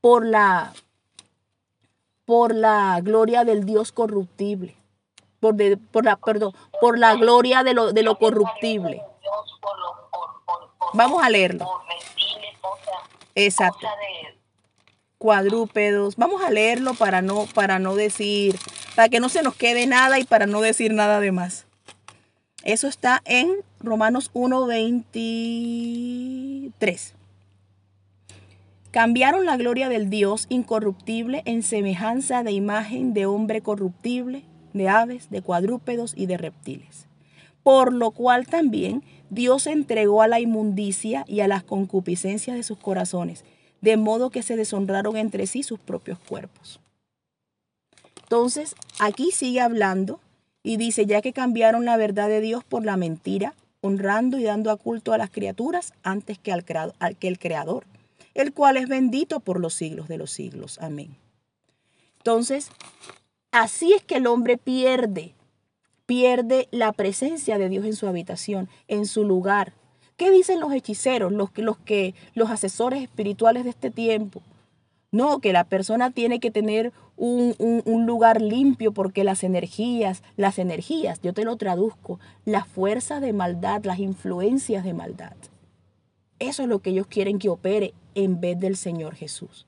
por 0.00 0.24
la, 0.24 0.72
por 2.24 2.54
la 2.54 3.00
gloria 3.02 3.44
del 3.44 3.64
Dios 3.64 3.90
corruptible, 3.90 4.76
por, 5.40 5.56
por 5.90 6.04
la, 6.04 6.16
perdón, 6.16 6.54
por 6.80 6.98
la 6.98 7.16
gloria 7.16 7.64
de 7.64 7.74
lo, 7.74 7.92
de 7.92 8.02
lo 8.02 8.18
corruptible. 8.18 9.02
Vamos 10.94 11.22
a 11.22 11.28
leerlo. 11.28 11.66
Exacto. 13.34 13.86
Cuadrúpedos. 15.18 16.16
Vamos 16.16 16.42
a 16.42 16.50
leerlo 16.50 16.94
para 16.94 17.22
no, 17.22 17.46
para 17.54 17.78
no 17.78 17.94
decir, 17.94 18.56
para 18.94 19.08
que 19.08 19.20
no 19.20 19.28
se 19.28 19.42
nos 19.42 19.56
quede 19.56 19.86
nada 19.86 20.18
y 20.18 20.24
para 20.24 20.46
no 20.46 20.60
decir 20.60 20.92
nada 20.92 21.20
de 21.20 21.32
más. 21.32 21.66
Eso 22.64 22.88
está 22.88 23.22
en 23.24 23.48
Romanos 23.80 24.30
1.23. 24.34 27.12
Cambiaron 28.90 29.46
la 29.46 29.56
gloria 29.56 29.88
del 29.88 30.10
Dios 30.10 30.46
incorruptible 30.48 31.42
en 31.44 31.62
semejanza 31.62 32.42
de 32.42 32.50
imagen 32.52 33.14
de 33.14 33.26
hombre 33.26 33.60
corruptible, 33.60 34.42
de 34.72 34.88
aves, 34.88 35.30
de 35.30 35.42
cuadrúpedos 35.42 36.14
y 36.16 36.26
de 36.26 36.38
reptiles. 36.38 37.06
Por 37.62 37.92
lo 37.92 38.10
cual 38.10 38.46
también 38.46 39.04
Dios 39.30 39.66
entregó 39.66 40.22
a 40.22 40.28
la 40.28 40.40
inmundicia 40.40 41.24
y 41.28 41.40
a 41.40 41.48
las 41.48 41.62
concupiscencias 41.62 42.56
de 42.56 42.62
sus 42.62 42.78
corazones, 42.78 43.44
de 43.86 43.96
modo 43.96 44.30
que 44.30 44.42
se 44.42 44.56
deshonraron 44.56 45.16
entre 45.16 45.46
sí 45.46 45.62
sus 45.62 45.78
propios 45.78 46.18
cuerpos. 46.18 46.80
Entonces, 48.20 48.74
aquí 48.98 49.30
sigue 49.30 49.60
hablando 49.60 50.18
y 50.64 50.76
dice, 50.76 51.06
ya 51.06 51.22
que 51.22 51.32
cambiaron 51.32 51.84
la 51.84 51.96
verdad 51.96 52.28
de 52.28 52.40
Dios 52.40 52.64
por 52.64 52.84
la 52.84 52.96
mentira, 52.96 53.54
honrando 53.82 54.40
y 54.40 54.42
dando 54.42 54.72
a 54.72 54.76
culto 54.76 55.12
a 55.12 55.18
las 55.18 55.30
criaturas 55.30 55.92
antes 56.02 56.36
que 56.36 56.50
al, 56.50 56.64
al 56.98 57.16
que 57.16 57.28
el 57.28 57.38
Creador, 57.38 57.84
el 58.34 58.52
cual 58.52 58.76
es 58.76 58.88
bendito 58.88 59.38
por 59.38 59.60
los 59.60 59.74
siglos 59.74 60.08
de 60.08 60.18
los 60.18 60.32
siglos. 60.32 60.80
Amén. 60.80 61.14
Entonces, 62.16 62.70
así 63.52 63.92
es 63.92 64.02
que 64.02 64.16
el 64.16 64.26
hombre 64.26 64.56
pierde 64.56 65.36
pierde 66.06 66.66
la 66.72 66.92
presencia 66.92 67.56
de 67.56 67.68
Dios 67.68 67.84
en 67.84 67.94
su 67.94 68.08
habitación, 68.08 68.68
en 68.88 69.06
su 69.06 69.22
lugar. 69.22 69.74
¿Qué 70.16 70.30
dicen 70.30 70.60
los 70.60 70.72
hechiceros, 70.72 71.32
los, 71.32 71.50
los, 71.56 71.76
que, 71.78 72.14
los 72.34 72.50
asesores 72.50 73.02
espirituales 73.02 73.64
de 73.64 73.70
este 73.70 73.90
tiempo? 73.90 74.42
No, 75.12 75.40
que 75.40 75.52
la 75.52 75.64
persona 75.64 76.10
tiene 76.10 76.40
que 76.40 76.50
tener 76.50 76.92
un, 77.16 77.54
un- 77.58 77.82
un 77.86 78.06
lugar 78.06 78.40
limpio 78.40 78.92
porque 78.92 79.24
las 79.24 79.44
energías, 79.44 80.22
las 80.36 80.58
energías, 80.58 81.20
yo 81.22 81.32
te 81.32 81.44
lo 81.44 81.56
traduzco, 81.56 82.18
las 82.44 82.66
fuerzas 82.66 83.20
de 83.20 83.32
maldad, 83.32 83.84
las 83.84 83.98
influencias 83.98 84.84
de 84.84 84.94
maldad. 84.94 85.34
Eso 86.38 86.62
es 86.62 86.68
lo 86.68 86.80
que 86.80 86.90
ellos 86.90 87.06
quieren 87.06 87.38
que 87.38 87.48
opere 87.48 87.94
en 88.14 88.40
vez 88.40 88.58
del 88.58 88.76
Señor 88.76 89.14
Jesús. 89.14 89.66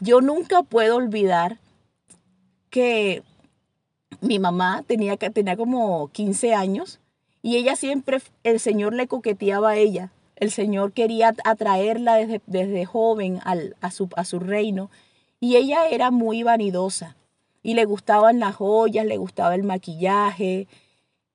Yo 0.00 0.20
nunca 0.20 0.62
puedo 0.62 0.96
olvidar 0.96 1.58
que 2.70 3.22
mi 4.20 4.38
mamá 4.38 4.82
tenía, 4.86 5.16
tenía 5.16 5.56
como 5.56 6.08
15 6.08 6.54
años 6.54 7.00
y 7.46 7.58
ella 7.58 7.76
siempre, 7.76 8.18
el 8.42 8.58
Señor 8.58 8.92
le 8.92 9.06
coqueteaba 9.06 9.70
a 9.70 9.76
ella. 9.76 10.10
El 10.34 10.50
Señor 10.50 10.90
quería 10.90 11.32
atraerla 11.44 12.16
desde, 12.16 12.40
desde 12.48 12.84
joven 12.86 13.38
al- 13.44 13.76
a, 13.80 13.92
su, 13.92 14.08
a 14.16 14.24
su 14.24 14.40
reino 14.40 14.90
y 15.38 15.54
ella 15.54 15.86
era 15.88 16.10
muy 16.10 16.42
vanidosa 16.42 17.14
y 17.62 17.74
le 17.74 17.84
gustaban 17.84 18.40
las 18.40 18.56
joyas, 18.56 19.06
le 19.06 19.16
gustaba 19.16 19.54
el 19.54 19.62
maquillaje 19.62 20.66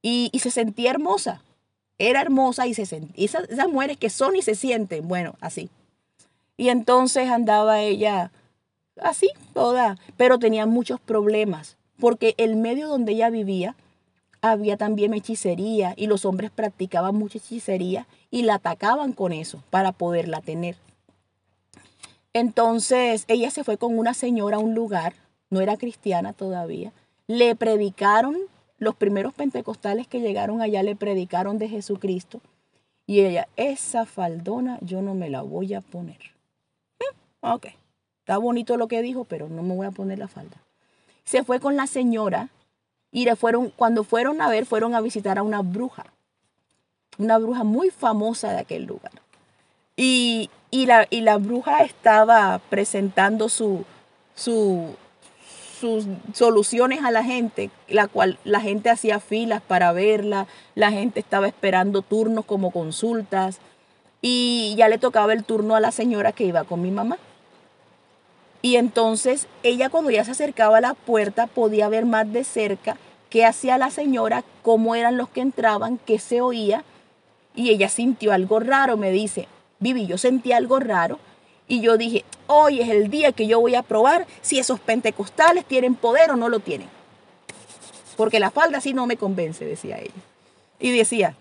y, 0.01 0.29
y 0.33 0.39
se 0.39 0.51
sentía 0.51 0.89
hermosa. 0.91 1.43
Era 1.97 2.19
hermosa 2.19 2.67
y 2.67 2.73
se 2.73 2.85
sentía, 2.85 3.23
esas, 3.25 3.49
esas 3.49 3.69
mujeres 3.69 3.95
que 3.95 4.09
son 4.09 4.35
y 4.35 4.41
se 4.41 4.55
sienten, 4.55 5.07
bueno, 5.07 5.35
así. 5.39 5.69
Y 6.57 6.67
entonces 6.67 7.29
andaba 7.29 7.79
ella 7.79 8.33
así, 9.01 9.29
toda, 9.53 9.97
pero 10.17 10.39
tenía 10.39 10.65
muchos 10.65 10.99
problemas, 10.99 11.77
porque 12.01 12.35
el 12.35 12.57
medio 12.57 12.89
donde 12.89 13.13
ella 13.13 13.29
vivía 13.29 13.77
había 14.41 14.77
también 14.77 15.13
hechicería 15.13 15.93
y 15.95 16.07
los 16.07 16.25
hombres 16.25 16.51
practicaban 16.51 17.15
mucha 17.15 17.37
hechicería 17.37 18.07
y 18.29 18.43
la 18.43 18.55
atacaban 18.55 19.13
con 19.13 19.31
eso 19.31 19.63
para 19.69 19.91
poderla 19.91 20.41
tener. 20.41 20.75
Entonces 22.33 23.25
ella 23.27 23.51
se 23.51 23.63
fue 23.63 23.77
con 23.77 23.97
una 23.97 24.13
señora 24.13 24.57
a 24.57 24.59
un 24.59 24.73
lugar, 24.73 25.13
no 25.49 25.61
era 25.61 25.77
cristiana 25.77 26.33
todavía, 26.33 26.91
le 27.27 27.55
predicaron, 27.55 28.37
los 28.77 28.95
primeros 28.95 29.33
pentecostales 29.33 30.07
que 30.07 30.21
llegaron 30.21 30.61
allá 30.61 30.81
le 30.81 30.95
predicaron 30.95 31.59
de 31.59 31.69
Jesucristo 31.69 32.41
y 33.05 33.19
ella, 33.21 33.47
esa 33.57 34.05
faldona 34.05 34.79
yo 34.81 35.01
no 35.01 35.13
me 35.13 35.29
la 35.29 35.41
voy 35.41 35.73
a 35.73 35.81
poner. 35.81 36.17
Mm, 36.99 37.45
ok, 37.53 37.67
está 38.19 38.37
bonito 38.37 38.77
lo 38.77 38.87
que 38.87 39.01
dijo, 39.01 39.25
pero 39.25 39.49
no 39.49 39.61
me 39.61 39.75
voy 39.75 39.85
a 39.85 39.91
poner 39.91 40.17
la 40.17 40.27
falda. 40.27 40.57
Se 41.25 41.43
fue 41.43 41.59
con 41.59 41.75
la 41.75 41.85
señora 41.85 42.49
y 43.11 43.25
le 43.25 43.35
fueron, 43.35 43.69
cuando 43.69 44.03
fueron 44.03 44.41
a 44.41 44.49
ver, 44.49 44.65
fueron 44.65 44.95
a 44.95 45.01
visitar 45.01 45.37
a 45.37 45.43
una 45.43 45.61
bruja, 45.61 46.05
una 47.17 47.37
bruja 47.37 47.63
muy 47.63 47.89
famosa 47.89 48.51
de 48.51 48.59
aquel 48.59 48.85
lugar. 48.85 49.11
Y, 49.95 50.49
y 50.71 50.85
la, 50.85 51.07
y 51.09 51.21
la 51.21 51.37
bruja 51.37 51.83
estaba 51.83 52.59
presentando 52.69 53.49
su, 53.49 53.83
su, 54.35 54.95
sus 55.79 56.05
soluciones 56.33 57.03
a 57.03 57.11
la 57.11 57.23
gente, 57.23 57.69
la 57.87 58.07
cual 58.07 58.39
la 58.43 58.61
gente 58.61 58.89
hacía 58.89 59.19
filas 59.19 59.61
para 59.61 59.91
verla, 59.91 60.47
la 60.75 60.91
gente 60.91 61.19
estaba 61.19 61.47
esperando 61.47 62.01
turnos 62.01 62.45
como 62.45 62.71
consultas 62.71 63.59
y 64.21 64.75
ya 64.77 64.87
le 64.87 64.99
tocaba 64.99 65.33
el 65.33 65.43
turno 65.43 65.75
a 65.75 65.79
la 65.79 65.91
señora 65.91 66.31
que 66.31 66.45
iba 66.45 66.63
con 66.63 66.81
mi 66.81 66.91
mamá. 66.91 67.17
Y 68.61 68.75
entonces 68.75 69.47
ella 69.63 69.89
cuando 69.89 70.11
ya 70.11 70.23
se 70.23 70.31
acercaba 70.31 70.77
a 70.77 70.81
la 70.81 70.93
puerta 70.93 71.47
podía 71.47 71.89
ver 71.89 72.05
más 72.05 72.31
de 72.31 72.43
cerca 72.43 72.97
qué 73.29 73.45
hacía 73.45 73.77
la 73.77 73.89
señora, 73.89 74.43
cómo 74.61 74.93
eran 74.93 75.17
los 75.17 75.29
que 75.29 75.41
entraban, 75.41 75.97
qué 75.97 76.19
se 76.19 76.41
oía. 76.41 76.83
Y 77.55 77.69
ella 77.69 77.89
sintió 77.89 78.33
algo 78.33 78.59
raro, 78.59 78.97
me 78.97 79.11
dice, 79.11 79.47
Vivi, 79.79 80.05
yo 80.05 80.17
sentí 80.17 80.51
algo 80.51 80.79
raro. 80.79 81.17
Y 81.67 81.81
yo 81.81 81.97
dije, 81.97 82.25
hoy 82.47 82.81
es 82.81 82.89
el 82.89 83.09
día 83.09 83.31
que 83.31 83.47
yo 83.47 83.59
voy 83.59 83.75
a 83.75 83.83
probar 83.83 84.27
si 84.41 84.59
esos 84.59 84.79
pentecostales 84.79 85.65
tienen 85.65 85.95
poder 85.95 86.31
o 86.31 86.35
no 86.35 86.49
lo 86.49 86.59
tienen. 86.59 86.89
Porque 88.17 88.39
la 88.39 88.51
falda 88.51 88.81
sí 88.81 88.93
no 88.93 89.07
me 89.07 89.17
convence, 89.17 89.65
decía 89.65 89.97
ella. 89.97 90.11
Y 90.79 90.91
decía, 90.91 91.35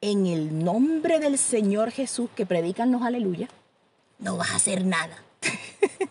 en 0.00 0.26
el 0.26 0.64
nombre 0.64 1.20
del 1.20 1.38
Señor 1.38 1.92
Jesús 1.92 2.28
que 2.34 2.44
predican 2.44 2.92
los 2.92 3.02
aleluya, 3.02 3.48
no 4.18 4.36
vas 4.36 4.50
a 4.50 4.56
hacer 4.56 4.84
nada. 4.84 5.22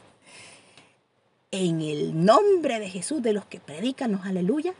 en 1.52 1.82
el 1.82 2.26
nombre 2.26 2.80
de 2.80 2.90
Jesús 2.90 3.22
de 3.22 3.34
los 3.34 3.46
que 3.46 3.60
predican 3.60 4.12
los 4.12 4.26
aleluya, 4.26 4.74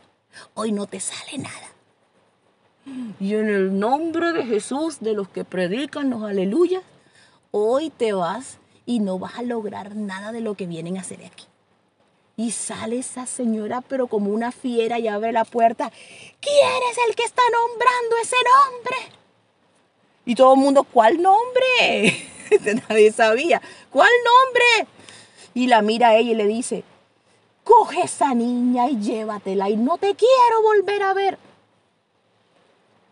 hoy 0.54 0.72
no 0.72 0.86
te 0.86 1.00
sale 1.00 1.38
nada. 1.38 1.74
Y 3.20 3.34
en 3.34 3.48
el 3.48 3.78
nombre 3.78 4.32
de 4.32 4.44
Jesús 4.44 5.00
de 5.00 5.12
los 5.12 5.28
que 5.28 5.44
predican 5.44 6.10
los 6.10 6.22
aleluya, 6.22 6.82
hoy 7.50 7.90
te 7.90 8.12
vas 8.12 8.58
y 8.86 9.00
no 9.00 9.18
vas 9.18 9.38
a 9.38 9.42
lograr 9.42 9.94
nada 9.94 10.32
de 10.32 10.40
lo 10.40 10.54
que 10.54 10.66
vienen 10.66 10.96
a 10.96 11.02
hacer 11.02 11.24
aquí. 11.24 11.44
Y 12.36 12.52
sale 12.52 12.98
esa 12.98 13.26
señora, 13.26 13.80
pero 13.80 14.06
como 14.06 14.30
una 14.30 14.52
fiera, 14.52 14.98
y 14.98 15.08
abre 15.08 15.32
la 15.32 15.44
puerta. 15.44 15.90
¿Quién 16.40 16.82
es 16.90 16.98
el 17.08 17.16
que 17.16 17.24
está 17.24 17.42
nombrando 17.52 18.16
ese 18.22 18.36
nombre? 18.36 18.96
Y 20.24 20.34
todo 20.34 20.54
el 20.54 20.60
mundo, 20.60 20.84
¿cuál 20.84 21.20
nombre? 21.20 22.28
Nadie 22.88 23.12
sabía. 23.12 23.60
¿Cuál 23.90 24.10
nombre? 24.24 24.92
Y 25.54 25.66
la 25.66 25.82
mira 25.82 26.08
a 26.08 26.16
ella 26.16 26.32
y 26.32 26.34
le 26.34 26.46
dice, 26.46 26.84
coge 27.64 28.02
esa 28.02 28.34
niña 28.34 28.88
y 28.88 28.98
llévatela 28.98 29.68
y 29.68 29.76
no 29.76 29.98
te 29.98 30.14
quiero 30.14 30.62
volver 30.62 31.02
a 31.02 31.14
ver. 31.14 31.38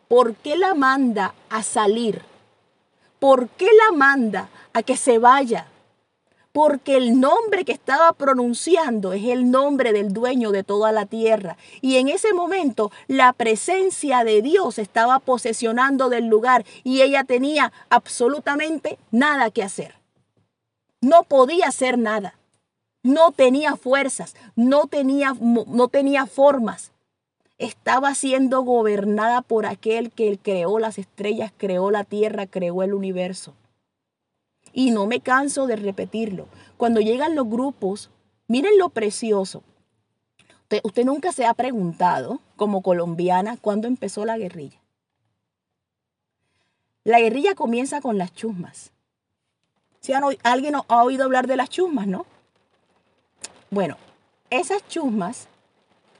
¿Por 0.09 0.37
qué 0.37 0.57
la 0.57 0.75
manda 0.75 1.35
a 1.51 1.63
salir? 1.63 2.23
¿Por 3.19 3.49
qué 3.49 3.67
la 3.67 3.97
manda 3.97 4.49
a 4.73 4.83
que 4.83 4.97
se 4.97 5.19
vaya? 5.19 5.67
Porque 6.57 6.97
el 6.97 7.21
nombre 7.21 7.67
que 7.67 7.73
estaba 7.73 8.15
pronunciando 8.15 9.13
es 9.13 9.25
el 9.25 9.51
nombre 9.51 9.93
del 9.93 10.15
dueño 10.15 10.53
de 10.53 10.65
toda 10.65 10.91
la 10.91 11.05
tierra. 11.05 11.59
Y 11.83 11.97
en 11.97 12.09
ese 12.09 12.33
momento 12.33 12.91
la 13.09 13.35
presencia 13.35 14.25
de 14.25 14.41
Dios 14.41 14.79
estaba 14.79 15.19
posesionando 15.19 16.09
del 16.09 16.29
lugar 16.29 16.65
y 16.83 17.03
ella 17.03 17.25
tenía 17.25 17.75
absolutamente 17.91 18.99
nada 19.11 19.51
que 19.51 19.63
hacer. 19.63 19.97
No 21.03 21.25
podía 21.25 21.67
hacer 21.67 21.99
nada. 21.99 22.39
No 23.03 23.33
tenía 23.33 23.77
fuerzas, 23.77 24.35
no 24.55 24.87
tenía, 24.87 25.35
no 25.39 25.89
tenía 25.89 26.25
formas 26.25 26.91
estaba 27.59 28.15
siendo 28.15 28.63
gobernada 28.63 29.41
por 29.41 29.65
aquel 29.65 30.11
que 30.11 30.39
creó 30.43 30.79
las 30.79 30.99
estrellas, 30.99 31.53
creó 31.57 31.91
la 31.91 32.05
tierra, 32.05 32.47
creó 32.47 32.83
el 32.83 32.93
universo. 32.93 33.55
Y 34.77 34.91
no 34.91 35.07
me 35.07 35.21
canso 35.21 35.67
de 35.67 35.77
repetirlo. 35.77 36.49
Cuando 36.77 37.01
llegan 37.01 37.35
los 37.35 37.49
grupos, 37.49 38.11
miren 38.47 38.77
lo 38.77 38.91
precioso. 38.91 39.63
Usted, 40.65 40.83
usted 40.85 41.07
nunca 41.07 41.33
se 41.33 41.47
ha 41.47 41.55
preguntado, 41.55 42.41
como 42.57 42.83
colombiana, 42.83 43.57
cuándo 43.57 43.89
empezó 43.89 44.27
la 44.27 44.37
guerrilla. 44.37 44.79
La 47.05 47.21
guerrilla 47.21 47.55
comienza 47.55 48.03
con 48.03 48.19
las 48.19 48.35
chusmas. 48.35 48.93
¿Sí 50.01 50.13
han, 50.13 50.25
¿Alguien 50.43 50.75
ha 50.75 51.03
oído 51.03 51.25
hablar 51.25 51.47
de 51.47 51.57
las 51.57 51.71
chusmas, 51.71 52.07
no? 52.07 52.27
Bueno, 53.71 53.97
esas 54.51 54.87
chusmas 54.89 55.49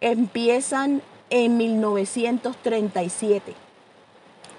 empiezan 0.01 1.03
en 1.29 1.59
1937, 1.59 3.55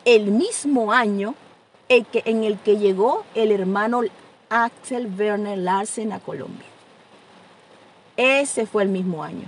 el 0.06 0.30
mismo 0.30 0.92
año 0.92 1.34
en, 1.90 2.06
que, 2.06 2.24
en 2.26 2.44
el 2.44 2.58
que 2.60 2.78
llegó 2.78 3.24
el 3.36 3.52
hermano 3.52 4.02
Axel 4.50 5.12
Werner 5.18 5.58
Larsen 5.58 6.14
a 6.14 6.20
Colombia. 6.20 6.66
Ese 8.16 8.66
fue 8.66 8.84
el 8.84 8.90
mismo 8.90 9.24
año. 9.24 9.48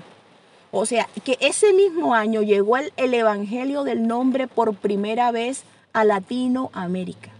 O 0.71 0.85
sea, 0.85 1.07
que 1.23 1.37
ese 1.39 1.73
mismo 1.73 2.13
año 2.13 2.41
llegó 2.41 2.77
el, 2.77 2.93
el 2.97 3.13
Evangelio 3.13 3.83
del 3.83 4.05
Nombre 4.07 4.47
por 4.47 4.75
primera 4.75 5.31
vez 5.31 5.63
a 5.93 6.03
Latinoamérica. 6.03 7.31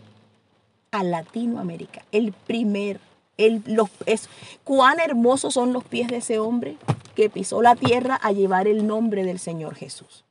A 0.92 1.04
Latinoamérica. 1.04 2.04
El 2.12 2.34
primer. 2.34 3.00
El, 3.38 3.64
los, 3.68 3.90
es, 4.06 4.30
cuán 4.64 5.00
hermosos 5.00 5.54
son 5.54 5.72
los 5.72 5.84
pies 5.84 6.08
de 6.08 6.18
ese 6.18 6.40
hombre 6.40 6.78
que 7.16 7.30
pisó 7.30 7.62
la 7.62 7.76
tierra 7.76 8.20
a 8.22 8.32
llevar 8.32 8.68
el 8.68 8.86
nombre 8.88 9.24
del 9.24 9.40
Señor 9.40 9.76
Jesús. 9.76 10.26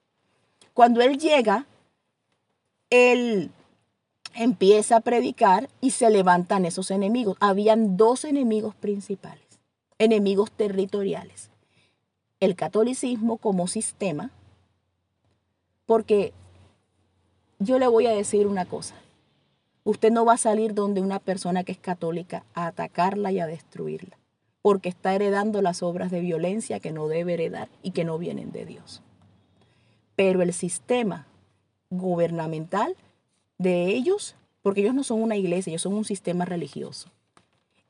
Cuando 0.74 1.00
Él 1.00 1.18
llega, 1.18 1.64
Él 2.90 3.50
empieza 4.34 4.96
a 4.96 5.00
predicar 5.00 5.68
y 5.80 5.90
se 5.90 6.10
levantan 6.10 6.64
esos 6.64 6.90
enemigos. 6.90 7.36
Habían 7.40 7.96
dos 7.96 8.24
enemigos 8.24 8.74
principales, 8.74 9.44
enemigos 9.98 10.50
territoriales. 10.52 11.50
El 12.40 12.54
catolicismo 12.54 13.38
como 13.38 13.66
sistema, 13.66 14.30
porque 15.86 16.32
yo 17.58 17.78
le 17.78 17.86
voy 17.88 18.06
a 18.06 18.12
decir 18.12 18.46
una 18.46 18.64
cosa. 18.64 18.94
Usted 19.84 20.12
no 20.12 20.24
va 20.24 20.34
a 20.34 20.38
salir 20.38 20.74
donde 20.74 21.00
una 21.00 21.18
persona 21.18 21.64
que 21.64 21.72
es 21.72 21.78
católica 21.78 22.44
a 22.54 22.66
atacarla 22.66 23.32
y 23.32 23.40
a 23.40 23.46
destruirla 23.46 24.18
porque 24.62 24.88
está 24.88 25.14
heredando 25.14 25.62
las 25.62 25.82
obras 25.82 26.10
de 26.10 26.20
violencia 26.20 26.80
que 26.80 26.92
no 26.92 27.08
debe 27.08 27.34
heredar 27.34 27.68
y 27.82 27.92
que 27.92 28.04
no 28.04 28.18
vienen 28.18 28.52
de 28.52 28.66
Dios. 28.66 29.02
Pero 30.16 30.42
el 30.42 30.52
sistema 30.52 31.26
gubernamental 31.90 32.96
de 33.58 33.86
ellos, 33.86 34.34
porque 34.62 34.80
ellos 34.80 34.94
no 34.94 35.04
son 35.04 35.22
una 35.22 35.36
iglesia, 35.36 35.70
ellos 35.70 35.82
son 35.82 35.94
un 35.94 36.04
sistema 36.04 36.44
religioso. 36.44 37.10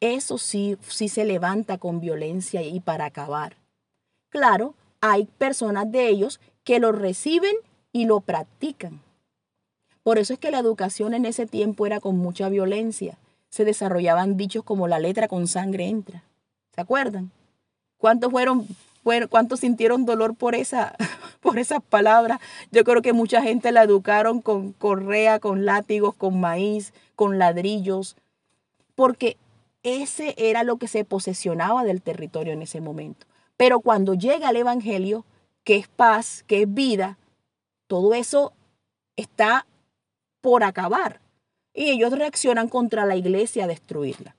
Eso 0.00 0.38
sí, 0.38 0.76
sí 0.88 1.08
se 1.08 1.24
levanta 1.24 1.78
con 1.78 2.00
violencia 2.00 2.62
y 2.62 2.80
para 2.80 3.06
acabar. 3.06 3.56
Claro, 4.30 4.74
hay 5.00 5.26
personas 5.38 5.90
de 5.90 6.08
ellos 6.08 6.40
que 6.64 6.78
lo 6.78 6.92
reciben 6.92 7.54
y 7.92 8.06
lo 8.06 8.20
practican. 8.20 9.00
Por 10.02 10.18
eso 10.18 10.32
es 10.32 10.38
que 10.38 10.50
la 10.50 10.58
educación 10.58 11.14
en 11.14 11.24
ese 11.24 11.46
tiempo 11.46 11.86
era 11.86 12.00
con 12.00 12.16
mucha 12.16 12.48
violencia. 12.48 13.18
Se 13.50 13.64
desarrollaban 13.64 14.36
dichos 14.36 14.64
como 14.64 14.88
la 14.88 14.98
letra 14.98 15.28
con 15.28 15.46
sangre 15.46 15.86
entra. 15.86 16.22
¿Se 16.74 16.80
acuerdan? 16.80 17.30
¿Cuántos 17.98 18.30
fueron, 18.30 18.66
cuántos 19.28 19.60
sintieron 19.60 20.04
dolor 20.04 20.34
por 20.34 20.54
esa, 20.54 20.94
por 21.40 21.58
esas 21.58 21.82
palabras? 21.82 22.40
Yo 22.70 22.84
creo 22.84 23.02
que 23.02 23.12
mucha 23.12 23.42
gente 23.42 23.72
la 23.72 23.82
educaron 23.82 24.40
con 24.40 24.72
correa, 24.72 25.40
con 25.40 25.64
látigos, 25.64 26.14
con 26.14 26.40
maíz, 26.40 26.92
con 27.14 27.38
ladrillos, 27.38 28.16
porque 28.94 29.36
ese 29.82 30.34
era 30.36 30.64
lo 30.64 30.76
que 30.76 30.88
se 30.88 31.04
posesionaba 31.04 31.84
del 31.84 32.02
territorio 32.02 32.52
en 32.52 32.62
ese 32.62 32.80
momento. 32.80 33.26
Pero 33.56 33.80
cuando 33.80 34.14
llega 34.14 34.50
el 34.50 34.56
Evangelio, 34.56 35.24
que 35.64 35.76
es 35.76 35.88
paz, 35.88 36.44
que 36.46 36.62
es 36.62 36.74
vida, 36.74 37.18
todo 37.86 38.14
eso 38.14 38.52
está 39.16 39.66
por 40.40 40.64
acabar. 40.64 41.20
Y 41.74 41.90
ellos 41.90 42.12
reaccionan 42.12 42.68
contra 42.68 43.04
la 43.04 43.16
iglesia 43.16 43.64
a 43.64 43.68
destruirla. 43.68 44.36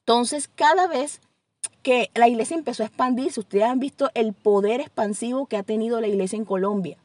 Entonces, 0.00 0.48
cada 0.48 0.86
vez 0.86 1.20
que 1.82 2.10
la 2.14 2.28
iglesia 2.28 2.56
empezó 2.56 2.82
a 2.82 2.86
expandirse, 2.86 3.40
ustedes 3.40 3.64
han 3.64 3.78
visto 3.78 4.10
el 4.14 4.32
poder 4.32 4.80
expansivo 4.80 5.46
que 5.46 5.56
ha 5.56 5.62
tenido 5.62 6.00
la 6.00 6.06
iglesia 6.06 6.36
en 6.36 6.44
Colombia. 6.44 6.96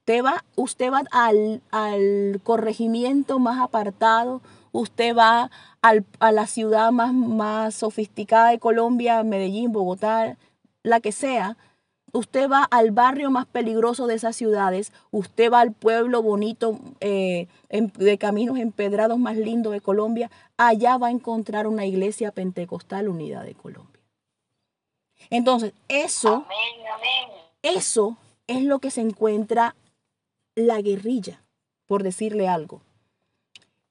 Usted 0.00 0.24
va, 0.24 0.44
usted 0.54 0.92
va 0.92 1.02
al, 1.10 1.62
al 1.70 2.40
corregimiento 2.44 3.38
más 3.38 3.60
apartado, 3.60 4.40
usted 4.72 5.16
va 5.16 5.50
a 5.80 6.32
la 6.32 6.46
ciudad 6.46 6.92
más, 6.92 7.12
más 7.12 7.74
sofisticada 7.74 8.50
de 8.50 8.58
Colombia, 8.58 9.22
Medellín, 9.22 9.72
Bogotá, 9.72 10.36
la 10.82 11.00
que 11.00 11.12
sea, 11.12 11.56
usted 12.12 12.50
va 12.50 12.62
al 12.64 12.90
barrio 12.90 13.30
más 13.30 13.46
peligroso 13.46 14.06
de 14.06 14.14
esas 14.14 14.36
ciudades, 14.36 14.92
usted 15.10 15.52
va 15.52 15.60
al 15.60 15.72
pueblo 15.72 16.22
bonito 16.22 16.78
eh, 17.00 17.48
de 17.70 18.18
caminos 18.18 18.58
empedrados 18.58 19.18
más 19.18 19.36
lindo 19.36 19.70
de 19.70 19.80
Colombia, 19.80 20.30
allá 20.56 20.96
va 20.96 21.08
a 21.08 21.12
encontrar 21.12 21.66
una 21.66 21.86
iglesia 21.86 22.32
pentecostal 22.32 23.08
unida 23.08 23.42
de 23.42 23.54
Colombia. 23.54 23.95
Entonces, 25.30 25.72
eso, 25.88 26.46
eso 27.62 28.16
es 28.46 28.62
lo 28.62 28.78
que 28.78 28.90
se 28.90 29.00
encuentra 29.00 29.74
la 30.54 30.80
guerrilla, 30.80 31.42
por 31.86 32.02
decirle 32.02 32.48
algo. 32.48 32.80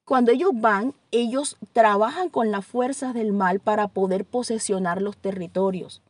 Cuando 0.04 0.30
ellos 0.30 0.50
van, 0.54 0.94
ellos 1.10 1.56
trabajan 1.72 2.28
con 2.28 2.50
las 2.50 2.64
fuerzas 2.64 3.12
del 3.12 3.32
mal 3.32 3.60
para 3.60 3.88
poder 3.88 4.24
posesionar 4.24 5.02
los 5.02 5.16
territorios. 5.16 6.00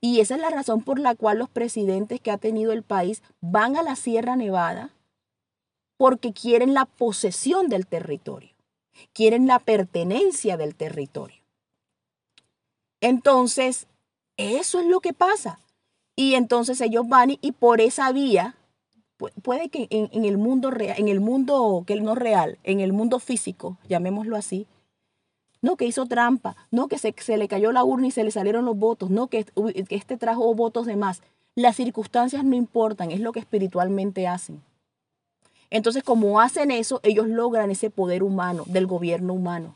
Y 0.00 0.20
esa 0.20 0.36
es 0.36 0.40
la 0.40 0.50
razón 0.50 0.82
por 0.82 0.98
la 0.98 1.14
cual 1.14 1.38
los 1.38 1.48
presidentes 1.48 2.20
que 2.20 2.30
ha 2.30 2.38
tenido 2.38 2.72
el 2.72 2.82
país 2.82 3.22
van 3.40 3.76
a 3.76 3.82
la 3.82 3.96
Sierra 3.96 4.36
Nevada 4.36 4.90
porque 5.96 6.32
quieren 6.32 6.74
la 6.74 6.84
posesión 6.84 7.68
del 7.68 7.86
territorio, 7.86 8.50
quieren 9.12 9.46
la 9.46 9.58
pertenencia 9.58 10.56
del 10.56 10.74
territorio. 10.74 11.42
Entonces, 13.00 13.86
eso 14.36 14.80
es 14.80 14.86
lo 14.86 15.00
que 15.00 15.12
pasa. 15.12 15.58
Y 16.16 16.34
entonces 16.34 16.80
ellos 16.80 17.08
van 17.08 17.30
y, 17.40 17.52
por 17.52 17.80
esa 17.80 18.12
vía 18.12 18.54
puede 19.42 19.68
que 19.68 19.86
en, 19.90 20.24
el 20.24 20.38
mundo 20.38 20.70
real, 20.70 20.96
en 20.98 21.08
el 21.08 21.20
mundo 21.20 21.84
que 21.86 21.98
no 22.00 22.14
real, 22.14 22.58
en 22.62 22.80
el 22.80 22.92
mundo 22.92 23.20
físico, 23.20 23.78
llamémoslo 23.88 24.36
así, 24.36 24.66
no 25.62 25.76
que 25.76 25.86
hizo 25.86 26.06
trampa, 26.06 26.56
no 26.70 26.88
que 26.88 26.98
se, 26.98 27.14
se 27.16 27.38
le 27.38 27.48
cayó 27.48 27.72
la 27.72 27.84
urna 27.84 28.08
y 28.08 28.10
se 28.10 28.22
le 28.22 28.30
salieron 28.30 28.64
los 28.64 28.76
votos, 28.76 29.10
no 29.10 29.28
que, 29.28 29.44
que 29.44 29.94
este 29.94 30.16
trajo 30.16 30.52
votos 30.54 30.86
de 30.86 30.96
más. 30.96 31.22
Las 31.54 31.76
circunstancias 31.76 32.44
no 32.44 32.54
importan, 32.54 33.12
es 33.12 33.20
lo 33.20 33.32
que 33.32 33.40
espiritualmente 33.40 34.26
hacen. 34.26 34.62
Entonces, 35.70 36.02
como 36.02 36.40
hacen 36.40 36.70
eso, 36.70 37.00
ellos 37.02 37.28
logran 37.28 37.70
ese 37.70 37.90
poder 37.90 38.22
humano, 38.22 38.64
del 38.66 38.86
gobierno 38.86 39.32
humano. 39.32 39.74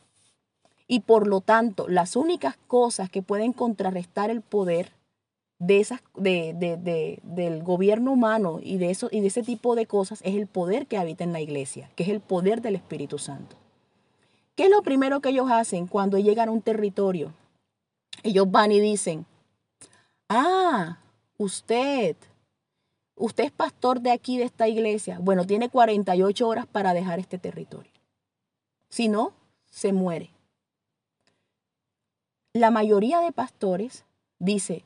Y 0.89 1.01
por 1.01 1.27
lo 1.27 1.43
tanto, 1.43 1.87
las 1.87 2.17
únicas 2.17 2.57
cosas 2.67 3.11
que 3.11 3.23
pueden 3.23 3.53
contrarrestar 3.53 4.31
el 4.31 4.41
poder 4.41 4.93
de 5.59 5.81
esas, 5.81 6.01
de, 6.17 7.21
del 7.23 7.63
gobierno 7.63 8.13
humano 8.13 8.59
y 8.63 8.79
de, 8.79 8.91
eso, 8.91 9.09
y 9.13 9.21
de 9.21 9.27
ese 9.27 9.43
tipo 9.43 9.75
de 9.75 9.87
cosas 9.87 10.21
es 10.25 10.35
el 10.35 10.47
poder 10.47 10.87
que 10.87 10.97
habita 10.97 11.25
en 11.25 11.33
la 11.33 11.41
iglesia, 11.41 11.91
que 11.95 12.05
es 12.05 12.09
el 12.09 12.21
poder 12.21 12.63
del 12.63 12.77
Espíritu 12.77 13.19
Santo. 13.19 13.57
¿Qué 14.55 14.65
es 14.65 14.71
lo 14.71 14.83
primero 14.83 15.21
que 15.21 15.29
ellos 15.29 15.51
hacen 15.51 15.87
cuando 15.87 16.19
llegan 16.19 16.49
a 16.49 16.53
un 16.53 16.63
territorio? 16.63 17.33
Ellos 18.23 18.51
van 18.51 18.73
y 18.73 18.81
dicen, 18.81 19.27
ah, 20.29 20.99
usted, 21.37 22.17
usted 23.15 23.45
es 23.45 23.53
pastor 23.53 24.01
de 24.01 24.11
aquí, 24.11 24.39
de 24.39 24.45
esta 24.45 24.69
iglesia. 24.69 25.19
Bueno, 25.21 25.47
tiene 25.47 25.69
48 25.69 26.49
horas 26.49 26.67
para 26.67 26.95
dejar 26.95 27.19
este 27.19 27.39
territorio. 27.39 27.93
Si 28.89 29.09
no, 29.09 29.33
se 29.71 29.93
muere. 29.93 30.31
La 32.53 32.71
mayoría 32.71 33.21
de 33.21 33.33
pastores 33.33 34.05
dice, 34.39 34.85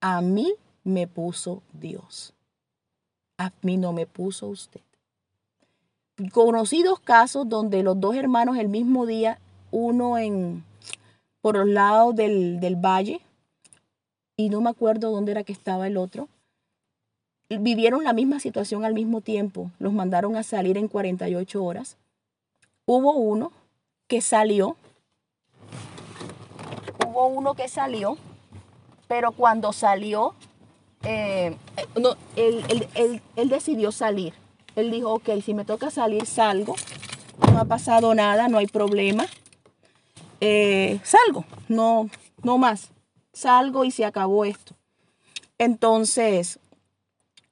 a 0.00 0.20
mí 0.20 0.54
me 0.84 1.06
puso 1.06 1.62
Dios. 1.72 2.34
A 3.38 3.52
mí 3.62 3.76
no 3.76 3.92
me 3.92 4.06
puso 4.06 4.48
usted. 4.48 4.80
Conocidos 6.32 7.00
casos 7.00 7.48
donde 7.48 7.82
los 7.82 7.98
dos 7.98 8.14
hermanos 8.14 8.58
el 8.58 8.68
mismo 8.68 9.06
día, 9.06 9.38
uno 9.70 10.18
en 10.18 10.64
por 11.40 11.56
los 11.56 11.68
lados 11.68 12.14
del, 12.14 12.60
del 12.60 12.76
valle, 12.76 13.20
y 14.36 14.48
no 14.48 14.60
me 14.60 14.70
acuerdo 14.70 15.10
dónde 15.10 15.32
era 15.32 15.44
que 15.44 15.52
estaba 15.52 15.86
el 15.86 15.96
otro, 15.96 16.28
vivieron 17.48 18.04
la 18.04 18.12
misma 18.12 18.40
situación 18.40 18.84
al 18.84 18.94
mismo 18.94 19.20
tiempo. 19.20 19.70
Los 19.78 19.92
mandaron 19.92 20.36
a 20.36 20.42
salir 20.42 20.78
en 20.78 20.88
48 20.88 21.62
horas. 21.62 21.96
Hubo 22.86 23.14
uno 23.16 23.52
que 24.06 24.20
salió. 24.20 24.76
Hubo 27.12 27.26
uno 27.26 27.54
que 27.54 27.68
salió 27.68 28.16
pero 29.12 29.32
cuando 29.32 29.74
salió, 29.74 30.34
eh, 31.02 31.54
no, 32.00 32.16
él, 32.34 33.20
decidió 33.44 33.92
salir. 33.92 34.32
Él 34.74 34.90
dijo, 34.90 35.12
ok, 35.12 35.28
si 35.44 35.52
me 35.52 35.66
toca 35.66 35.90
salir, 35.90 36.24
salgo. 36.24 36.76
No 37.52 37.58
ha 37.58 37.66
pasado 37.66 38.14
nada, 38.14 38.48
no 38.48 38.56
hay 38.56 38.68
problema. 38.68 39.26
Eh, 40.40 40.98
salgo, 41.04 41.44
no, 41.68 42.08
no 42.42 42.56
más. 42.56 42.88
Salgo 43.34 43.84
y 43.84 43.90
se 43.90 44.06
acabó 44.06 44.46
esto. 44.46 44.74
Entonces, 45.58 46.58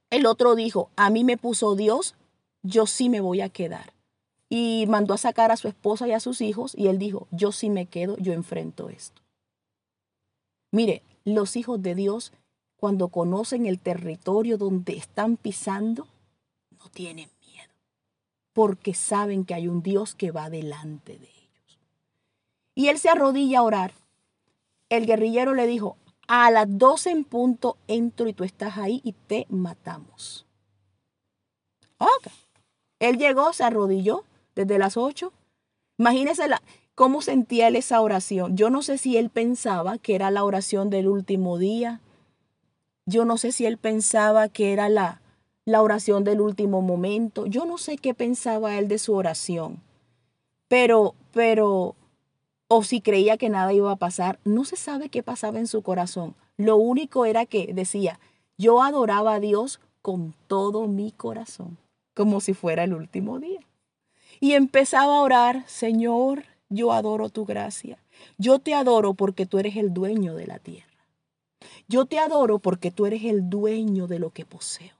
el 0.09 0.25
otro 0.25 0.55
dijo, 0.55 0.88
a 0.96 1.11
mí 1.11 1.25
me 1.25 1.37
puso 1.37 1.77
Dios, 1.77 2.14
yo 2.62 2.87
sí 2.87 3.11
me 3.11 3.20
voy 3.20 3.42
a 3.42 3.51
quedar. 3.51 3.92
Y 4.49 4.87
mandó 4.88 5.12
a 5.12 5.18
sacar 5.18 5.53
a 5.53 5.59
su 5.59 5.68
esposa 5.68 6.09
y 6.09 6.12
a 6.12 6.20
sus 6.20 6.40
hijos 6.40 6.75
y 6.75 6.87
él 6.87 6.99
dijo, 6.99 7.29
yo 7.33 7.53
sí 7.53 7.68
me 7.68 7.85
quedo, 7.85 8.16
yo 8.16 8.33
enfrento 8.33 8.88
esto. 8.88 9.19
Mire, 10.72 11.02
los 11.24 11.56
hijos 11.56 11.83
de 11.83 11.94
Dios, 11.94 12.33
cuando 12.76 13.09
conocen 13.09 13.66
el 13.66 13.78
territorio 13.78 14.56
donde 14.59 14.96
están 14.96 15.37
pisando, 15.37 16.06
no 16.78 16.88
tienen 16.90 17.28
miedo, 17.40 17.72
porque 18.52 18.94
saben 18.94 19.44
que 19.44 19.54
hay 19.54 19.68
un 19.68 19.83
Dios 19.83 20.14
que 20.14 20.30
va 20.30 20.50
delante 20.50 21.18
de 21.18 21.26
ellos. 21.26 21.78
Y 22.74 22.88
él 22.88 22.98
se 22.98 23.09
arrodilla 23.09 23.59
a 23.59 23.62
orar. 23.62 23.94
El 24.88 25.06
guerrillero 25.06 25.54
le 25.54 25.66
dijo, 25.66 25.96
a 26.26 26.50
las 26.50 26.66
12 26.78 27.11
en 27.11 27.24
punto 27.24 27.76
entro 27.88 28.28
y 28.28 28.33
tú 28.33 28.44
estás 28.44 28.79
ahí 28.79 29.00
y 29.04 29.12
te 29.12 29.46
matamos. 29.48 30.46
Ok. 31.98 32.29
Él 33.00 33.18
llegó, 33.18 33.52
se 33.52 33.64
arrodilló 33.64 34.25
desde 34.54 34.79
las 34.79 34.96
8. 34.96 35.33
Imagínense 35.98 36.48
la, 36.48 36.62
¿Cómo 37.01 37.23
sentía 37.23 37.69
él 37.69 37.77
esa 37.77 38.03
oración? 38.03 38.59
Yo 38.59 38.69
no 38.69 38.83
sé 38.83 38.98
si 38.98 39.17
él 39.17 39.31
pensaba 39.31 39.96
que 39.96 40.15
era 40.15 40.31
la 40.31 40.44
oración 40.44 40.90
del 40.90 41.09
último 41.09 41.57
día. 41.57 42.03
Yo 43.07 43.25
no 43.25 43.38
sé 43.38 43.53
si 43.53 43.65
él 43.65 43.79
pensaba 43.79 44.51
que 44.51 44.75
era 44.75 44.90
la, 44.90 45.23
la 45.65 45.81
oración 45.81 46.25
del 46.25 46.42
último 46.42 46.83
momento. 46.83 47.46
Yo 47.46 47.65
no 47.65 47.79
sé 47.79 47.96
qué 47.96 48.13
pensaba 48.13 48.77
él 48.77 48.87
de 48.88 48.98
su 48.98 49.15
oración. 49.15 49.81
Pero, 50.69 51.15
pero, 51.33 51.96
o 52.69 52.83
si 52.83 53.01
creía 53.01 53.38
que 53.38 53.48
nada 53.48 53.73
iba 53.73 53.90
a 53.90 53.96
pasar. 53.96 54.38
No 54.44 54.67
se 54.67 54.77
sabe 54.77 55.09
qué 55.09 55.23
pasaba 55.23 55.59
en 55.59 55.69
su 55.69 55.81
corazón. 55.81 56.35
Lo 56.59 56.77
único 56.77 57.25
era 57.25 57.46
que 57.46 57.73
decía, 57.73 58.21
yo 58.59 58.83
adoraba 58.83 59.37
a 59.37 59.40
Dios 59.40 59.81
con 60.03 60.35
todo 60.48 60.87
mi 60.87 61.13
corazón, 61.13 61.79
como 62.13 62.42
si 62.42 62.53
fuera 62.53 62.85
el 62.85 62.92
último 62.92 63.38
día. 63.38 63.61
Y 64.38 64.53
empezaba 64.53 65.17
a 65.17 65.23
orar, 65.23 65.65
Señor, 65.67 66.44
yo 66.71 66.92
adoro 66.92 67.29
tu 67.29 67.44
gracia. 67.44 67.98
Yo 68.38 68.60
te 68.60 68.75
adoro 68.75 69.14
porque 69.14 69.44
tú 69.44 69.58
eres 69.58 69.77
el 69.77 69.92
dueño 69.92 70.35
de 70.35 70.46
la 70.46 70.58
tierra. 70.58 70.87
Yo 71.88 72.06
te 72.06 72.18
adoro 72.18 72.60
porque 72.60 72.90
tú 72.90 73.06
eres 73.06 73.25
el 73.25 73.50
dueño 73.50 74.06
de 74.06 74.21
lo 74.21 74.31
que 74.31 74.46
poseo. 74.46 74.94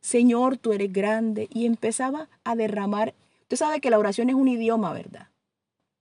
Señor, 0.00 0.58
tú 0.58 0.72
eres 0.72 0.92
grande. 0.92 1.48
Y 1.52 1.66
empezaba 1.66 2.28
a 2.42 2.56
derramar. 2.56 3.14
Usted 3.42 3.56
sabe 3.56 3.80
que 3.80 3.90
la 3.90 3.98
oración 3.98 4.28
es 4.28 4.34
un 4.34 4.48
idioma, 4.48 4.92
¿verdad? 4.92 5.28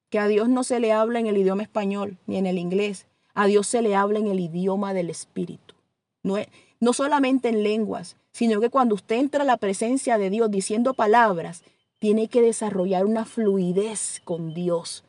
Que 0.09 0.20
a 0.20 0.28
Dios 0.28 0.49
no 0.49 0.64
se 0.64 0.80
le 0.80 0.91
habla 0.91 1.20
en 1.20 1.28
el 1.28 1.38
idioma 1.38 1.64
español 1.64 2.18
ni 2.26 2.38
en 2.38 2.47
el 2.47 2.57
inglés. 2.57 3.05
A 3.36 3.45
Dios 3.45 3.68
se 3.68 3.82
le 3.82 3.95
habla 3.95 4.20
en 4.20 4.28
el 4.28 4.39
idioma 4.39 4.93
del 4.93 5.09
Espíritu. 5.09 5.76
No, 6.24 6.38
no 6.80 6.93
solamente 6.93 7.49
en 7.49 7.64
lenguas, 7.64 8.18
sino 8.32 8.59
que 8.59 8.70
cuando 8.70 8.95
usted 8.95 9.18
entra 9.18 9.43
a 9.43 9.45
la 9.45 9.57
presencia 9.57 10.18
de 10.18 10.30
Dios 10.30 10.49
diciendo 10.49 10.93
palabras, 10.93 11.64
tiene 12.04 12.28
que 12.28 12.41
desarrollar 12.41 13.06
una 13.06 13.24
fluidez 13.24 14.22
con 14.26 14.54
Dios. 14.54 15.06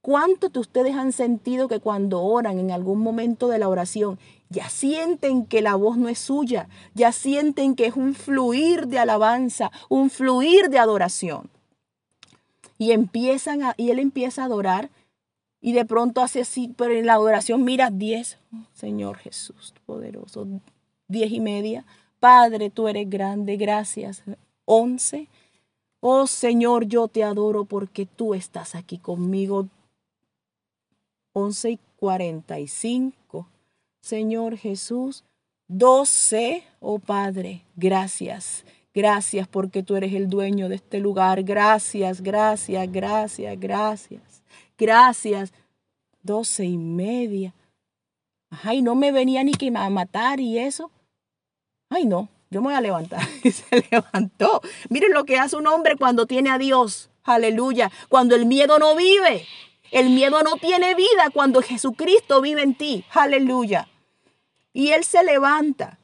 ¿Cuántos 0.00 0.52
de 0.52 0.60
ustedes 0.60 0.94
han 0.94 1.10
sentido 1.10 1.66
que 1.66 1.80
cuando 1.80 2.22
oran 2.22 2.60
en 2.60 2.70
algún 2.70 3.00
momento 3.00 3.48
de 3.48 3.58
la 3.58 3.68
oración, 3.68 4.20
ya 4.48 4.68
sienten 4.68 5.46
que 5.46 5.62
la 5.62 5.74
voz 5.74 5.96
no 5.96 6.08
es 6.08 6.20
suya, 6.20 6.68
ya 6.94 7.10
sienten 7.10 7.74
que 7.74 7.86
es 7.86 7.96
un 7.96 8.14
fluir 8.14 8.86
de 8.86 9.00
alabanza, 9.00 9.72
un 9.88 10.10
fluir 10.10 10.70
de 10.70 10.78
adoración? 10.78 11.50
Y 12.78 12.92
empiezan 12.92 13.64
a, 13.64 13.74
y 13.76 13.90
él 13.90 13.98
empieza 13.98 14.42
a 14.42 14.44
adorar 14.44 14.90
y 15.60 15.72
de 15.72 15.84
pronto 15.84 16.20
hace 16.20 16.42
así, 16.42 16.72
pero 16.76 16.94
en 16.94 17.06
la 17.06 17.14
adoración 17.14 17.64
mira 17.64 17.90
10, 17.90 18.38
Señor 18.74 19.16
Jesús 19.16 19.74
poderoso, 19.86 20.46
diez 21.08 21.32
y 21.32 21.40
media, 21.40 21.84
Padre, 22.20 22.70
tú 22.70 22.86
eres 22.86 23.10
grande, 23.10 23.56
gracias. 23.56 24.22
11. 24.66 25.28
Oh 26.00 26.26
Señor, 26.26 26.86
yo 26.86 27.08
te 27.08 27.24
adoro 27.24 27.64
porque 27.64 28.06
tú 28.06 28.34
estás 28.34 28.74
aquí 28.74 28.98
conmigo. 28.98 29.68
11 31.32 31.70
y 31.70 31.78
45. 31.96 33.46
Señor 34.00 34.56
Jesús. 34.56 35.24
12. 35.68 36.64
Oh 36.80 36.98
Padre, 36.98 37.64
gracias. 37.76 38.64
Gracias 38.94 39.46
porque 39.46 39.82
tú 39.82 39.96
eres 39.96 40.12
el 40.14 40.28
dueño 40.28 40.68
de 40.68 40.76
este 40.76 40.98
lugar. 40.98 41.42
Gracias, 41.42 42.20
gracias, 42.20 42.90
gracias, 42.90 43.60
gracias. 43.60 44.42
Gracias. 44.76 45.52
Doce 46.22 46.64
y 46.64 46.78
media. 46.78 47.54
Ay, 48.50 48.82
no 48.82 48.94
me 48.94 49.12
venía 49.12 49.44
ni 49.44 49.52
que 49.52 49.70
a 49.74 49.90
matar 49.90 50.40
y 50.40 50.58
eso 50.58 50.90
ay 51.90 52.04
no, 52.04 52.28
yo 52.50 52.60
me 52.60 52.68
voy 52.68 52.74
a 52.74 52.80
levantar. 52.80 53.20
Y 53.42 53.52
se 53.52 53.86
levantó. 53.90 54.60
Miren 54.88 55.12
lo 55.12 55.24
que 55.24 55.38
hace 55.38 55.56
un 55.56 55.66
hombre 55.66 55.96
cuando 55.96 56.26
tiene 56.26 56.50
a 56.50 56.58
Dios. 56.58 57.10
Aleluya. 57.24 57.90
Cuando 58.08 58.34
el 58.34 58.46
miedo 58.46 58.78
no 58.78 58.96
vive. 58.96 59.46
El 59.90 60.10
miedo 60.10 60.42
no 60.42 60.56
tiene 60.56 60.94
vida 60.94 61.30
cuando 61.32 61.62
Jesucristo 61.62 62.40
vive 62.40 62.62
en 62.62 62.74
ti. 62.74 63.04
Aleluya. 63.10 63.88
Y 64.72 64.90
él 64.90 65.04
se 65.04 65.22
levanta. 65.22 65.98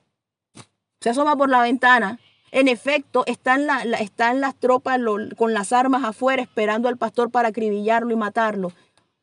Se 1.01 1.11
asoma 1.11 1.36
por 1.36 1.51
la 1.51 1.62
ventana. 1.62 2.18
En 2.51 2.68
efecto, 2.68 3.24
están, 3.26 3.66
la, 3.66 3.84
las 3.84 4.55
tropas 4.55 5.01
con 5.36 5.55
las 5.55 5.72
armas 5.72 6.05
afuera 6.05 6.40
esperando 6.40 6.88
al 6.88 6.97
pastor 6.97 7.30
para 7.30 7.49
acribillarlo 7.49 8.12
y 8.12 8.16
matarlo. 8.16 8.72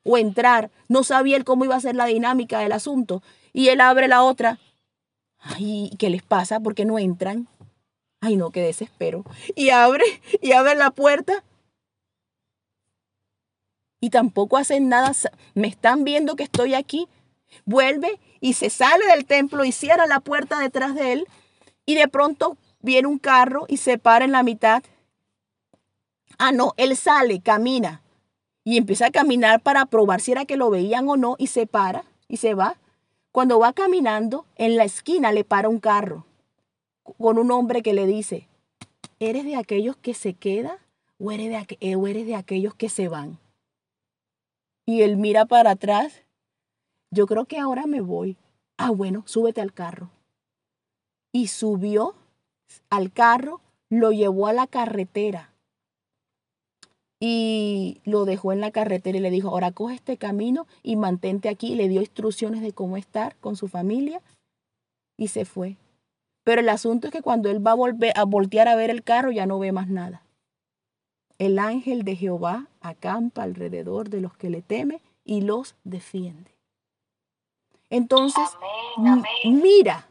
O 0.03 0.17
entrar. 0.17 0.69
No 0.87 1.03
sabía 1.03 1.37
él 1.37 1.43
cómo 1.43 1.65
iba 1.65 1.75
a 1.75 1.81
ser 1.81 1.95
la 1.95 2.05
dinámica 2.05 2.59
del 2.59 2.71
asunto. 2.71 3.23
Y 3.53 3.69
él 3.69 3.81
abre 3.81 4.07
la 4.07 4.23
otra 4.23 4.59
Ay, 5.41 5.91
¿qué 5.97 6.09
les 6.09 6.21
pasa? 6.21 6.59
¿Por 6.59 6.75
qué 6.75 6.85
no 6.85 6.99
entran? 6.99 7.47
Ay, 8.21 8.35
no, 8.35 8.51
qué 8.51 8.61
desespero. 8.61 9.25
Y 9.55 9.69
abre, 9.71 10.05
y 10.41 10.51
abre 10.51 10.75
la 10.75 10.91
puerta. 10.91 11.43
Y 13.99 14.11
tampoco 14.11 14.57
hacen 14.57 14.89
nada. 14.89 15.11
Me 15.55 15.67
están 15.67 16.03
viendo 16.03 16.35
que 16.35 16.43
estoy 16.43 16.75
aquí. 16.75 17.07
Vuelve 17.65 18.19
y 18.39 18.53
se 18.53 18.69
sale 18.69 19.05
del 19.07 19.25
templo 19.25 19.65
y 19.65 19.71
cierra 19.71 20.05
la 20.05 20.19
puerta 20.19 20.59
detrás 20.59 20.95
de 20.95 21.13
él. 21.13 21.27
Y 21.85 21.95
de 21.95 22.07
pronto 22.07 22.57
viene 22.79 23.07
un 23.07 23.19
carro 23.19 23.65
y 23.67 23.77
se 23.77 23.97
para 23.97 24.25
en 24.25 24.31
la 24.31 24.43
mitad. 24.43 24.83
Ah, 26.37 26.51
no, 26.51 26.73
él 26.77 26.95
sale, 26.95 27.41
camina. 27.41 28.01
Y 28.63 28.77
empieza 28.77 29.07
a 29.07 29.11
caminar 29.11 29.61
para 29.61 29.85
probar 29.87 30.21
si 30.21 30.31
era 30.31 30.45
que 30.45 30.57
lo 30.57 30.69
veían 30.69 31.09
o 31.09 31.17
no. 31.17 31.35
Y 31.39 31.47
se 31.47 31.65
para 31.65 32.03
y 32.27 32.37
se 32.37 32.53
va. 32.53 32.77
Cuando 33.31 33.59
va 33.59 33.71
caminando, 33.71 34.45
en 34.55 34.75
la 34.75 34.83
esquina 34.83 35.31
le 35.31 35.45
para 35.45 35.69
un 35.69 35.79
carro 35.79 36.25
con 37.17 37.37
un 37.37 37.51
hombre 37.51 37.81
que 37.81 37.93
le 37.93 38.05
dice, 38.05 38.47
¿eres 39.19 39.45
de 39.45 39.55
aquellos 39.55 39.95
que 39.95 40.13
se 40.13 40.33
quedan 40.33 40.77
o 41.17 41.31
eres 41.31 41.49
de, 41.49 41.95
o 41.95 42.07
eres 42.07 42.25
de 42.25 42.35
aquellos 42.35 42.75
que 42.75 42.89
se 42.89 43.07
van? 43.07 43.39
Y 44.85 45.03
él 45.03 45.15
mira 45.15 45.45
para 45.45 45.71
atrás, 45.71 46.23
yo 47.09 47.25
creo 47.25 47.45
que 47.45 47.57
ahora 47.57 47.85
me 47.85 48.01
voy. 48.01 48.37
Ah, 48.77 48.89
bueno, 48.89 49.23
súbete 49.25 49.61
al 49.61 49.73
carro. 49.73 50.09
Y 51.31 51.47
subió 51.47 52.15
al 52.89 53.13
carro, 53.13 53.61
lo 53.89 54.11
llevó 54.11 54.47
a 54.47 54.53
la 54.53 54.67
carretera 54.67 55.50
y 57.23 58.01
lo 58.03 58.25
dejó 58.25 58.51
en 58.51 58.61
la 58.61 58.71
carretera 58.71 59.19
y 59.19 59.21
le 59.21 59.29
dijo, 59.29 59.49
ahora 59.49 59.71
coge 59.71 59.93
este 59.93 60.17
camino 60.17 60.65
y 60.81 60.95
mantente 60.95 61.49
aquí. 61.49 61.75
Le 61.75 61.87
dio 61.87 62.01
instrucciones 62.01 62.61
de 62.61 62.73
cómo 62.73 62.97
estar 62.97 63.35
con 63.35 63.55
su 63.55 63.67
familia 63.67 64.21
y 65.17 65.27
se 65.27 65.45
fue. 65.45 65.77
Pero 66.43 66.61
el 66.61 66.69
asunto 66.69 67.07
es 67.07 67.13
que 67.13 67.21
cuando 67.21 67.51
él 67.51 67.65
va 67.65 67.71
a, 67.71 67.75
volver, 67.75 68.11
a 68.17 68.23
voltear 68.23 68.67
a 68.67 68.75
ver 68.75 68.89
el 68.89 69.03
carro 69.03 69.31
ya 69.31 69.45
no 69.45 69.59
ve 69.59 69.71
más 69.71 69.87
nada. 69.87 70.23
El 71.37 71.59
ángel 71.59 72.01
de 72.01 72.15
Jehová 72.15 72.67
acampa 72.81 73.43
alrededor 73.43 74.09
de 74.09 74.19
los 74.19 74.35
que 74.35 74.49
le 74.49 74.63
teme 74.63 74.99
y 75.23 75.41
los 75.41 75.75
defiende. 75.83 76.55
Entonces, 77.91 78.49
mira, 79.43 80.07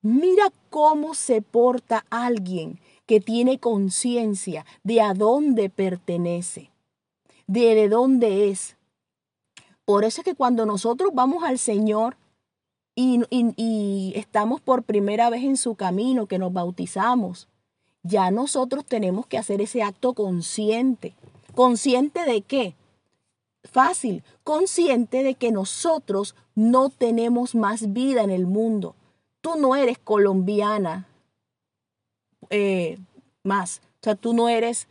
mira 0.00 0.50
cómo 0.70 1.12
se 1.12 1.42
porta 1.42 2.06
alguien 2.08 2.80
que 3.06 3.20
tiene 3.20 3.58
conciencia 3.58 4.66
de 4.82 5.00
a 5.00 5.14
dónde 5.14 5.70
pertenece, 5.70 6.70
de, 7.46 7.74
de 7.74 7.88
dónde 7.88 8.50
es. 8.50 8.76
Por 9.84 10.04
eso 10.04 10.20
es 10.20 10.24
que 10.24 10.34
cuando 10.34 10.66
nosotros 10.66 11.10
vamos 11.14 11.44
al 11.44 11.58
Señor 11.58 12.16
y, 12.96 13.20
y 13.30 14.12
estamos 14.16 14.60
por 14.60 14.82
primera 14.82 15.30
vez 15.30 15.44
en 15.44 15.56
su 15.56 15.76
camino, 15.76 16.26
que 16.26 16.38
nos 16.38 16.52
bautizamos, 16.52 17.48
ya 18.02 18.30
nosotros 18.30 18.84
tenemos 18.84 19.26
que 19.26 19.38
hacer 19.38 19.60
ese 19.60 19.82
acto 19.82 20.14
consciente. 20.14 21.14
¿Consciente 21.54 22.24
de 22.24 22.42
qué? 22.42 22.74
Fácil, 23.64 24.22
consciente 24.44 25.22
de 25.22 25.34
que 25.34 25.50
nosotros 25.50 26.34
no 26.54 26.88
tenemos 26.88 27.54
más 27.54 27.92
vida 27.92 28.22
en 28.22 28.30
el 28.30 28.46
mundo. 28.46 28.94
Tú 29.40 29.56
no 29.56 29.76
eres 29.76 29.98
colombiana, 29.98 31.08
eh, 32.50 32.98
más. 33.42 33.80
O 34.00 34.04
sea, 34.04 34.14
tú 34.14 34.34
no 34.34 34.48
eres, 34.48 34.88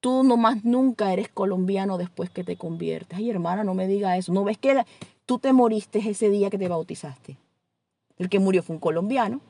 tú 0.00 0.22
nomás 0.22 0.64
nunca 0.64 1.12
eres 1.12 1.28
colombiano 1.28 1.98
después 1.98 2.30
que 2.30 2.44
te 2.44 2.56
conviertes. 2.56 3.18
Ay, 3.18 3.30
hermana, 3.30 3.64
no 3.64 3.74
me 3.74 3.86
diga 3.86 4.16
eso. 4.16 4.32
¿No 4.32 4.44
ves 4.44 4.58
que 4.58 4.84
tú 5.26 5.38
te 5.38 5.52
moriste 5.52 5.98
ese 5.98 6.30
día 6.30 6.50
que 6.50 6.58
te 6.58 6.68
bautizaste? 6.68 7.36
El 8.18 8.28
que 8.28 8.38
murió 8.38 8.62
fue 8.62 8.76
un 8.76 8.80
colombiano. 8.80 9.40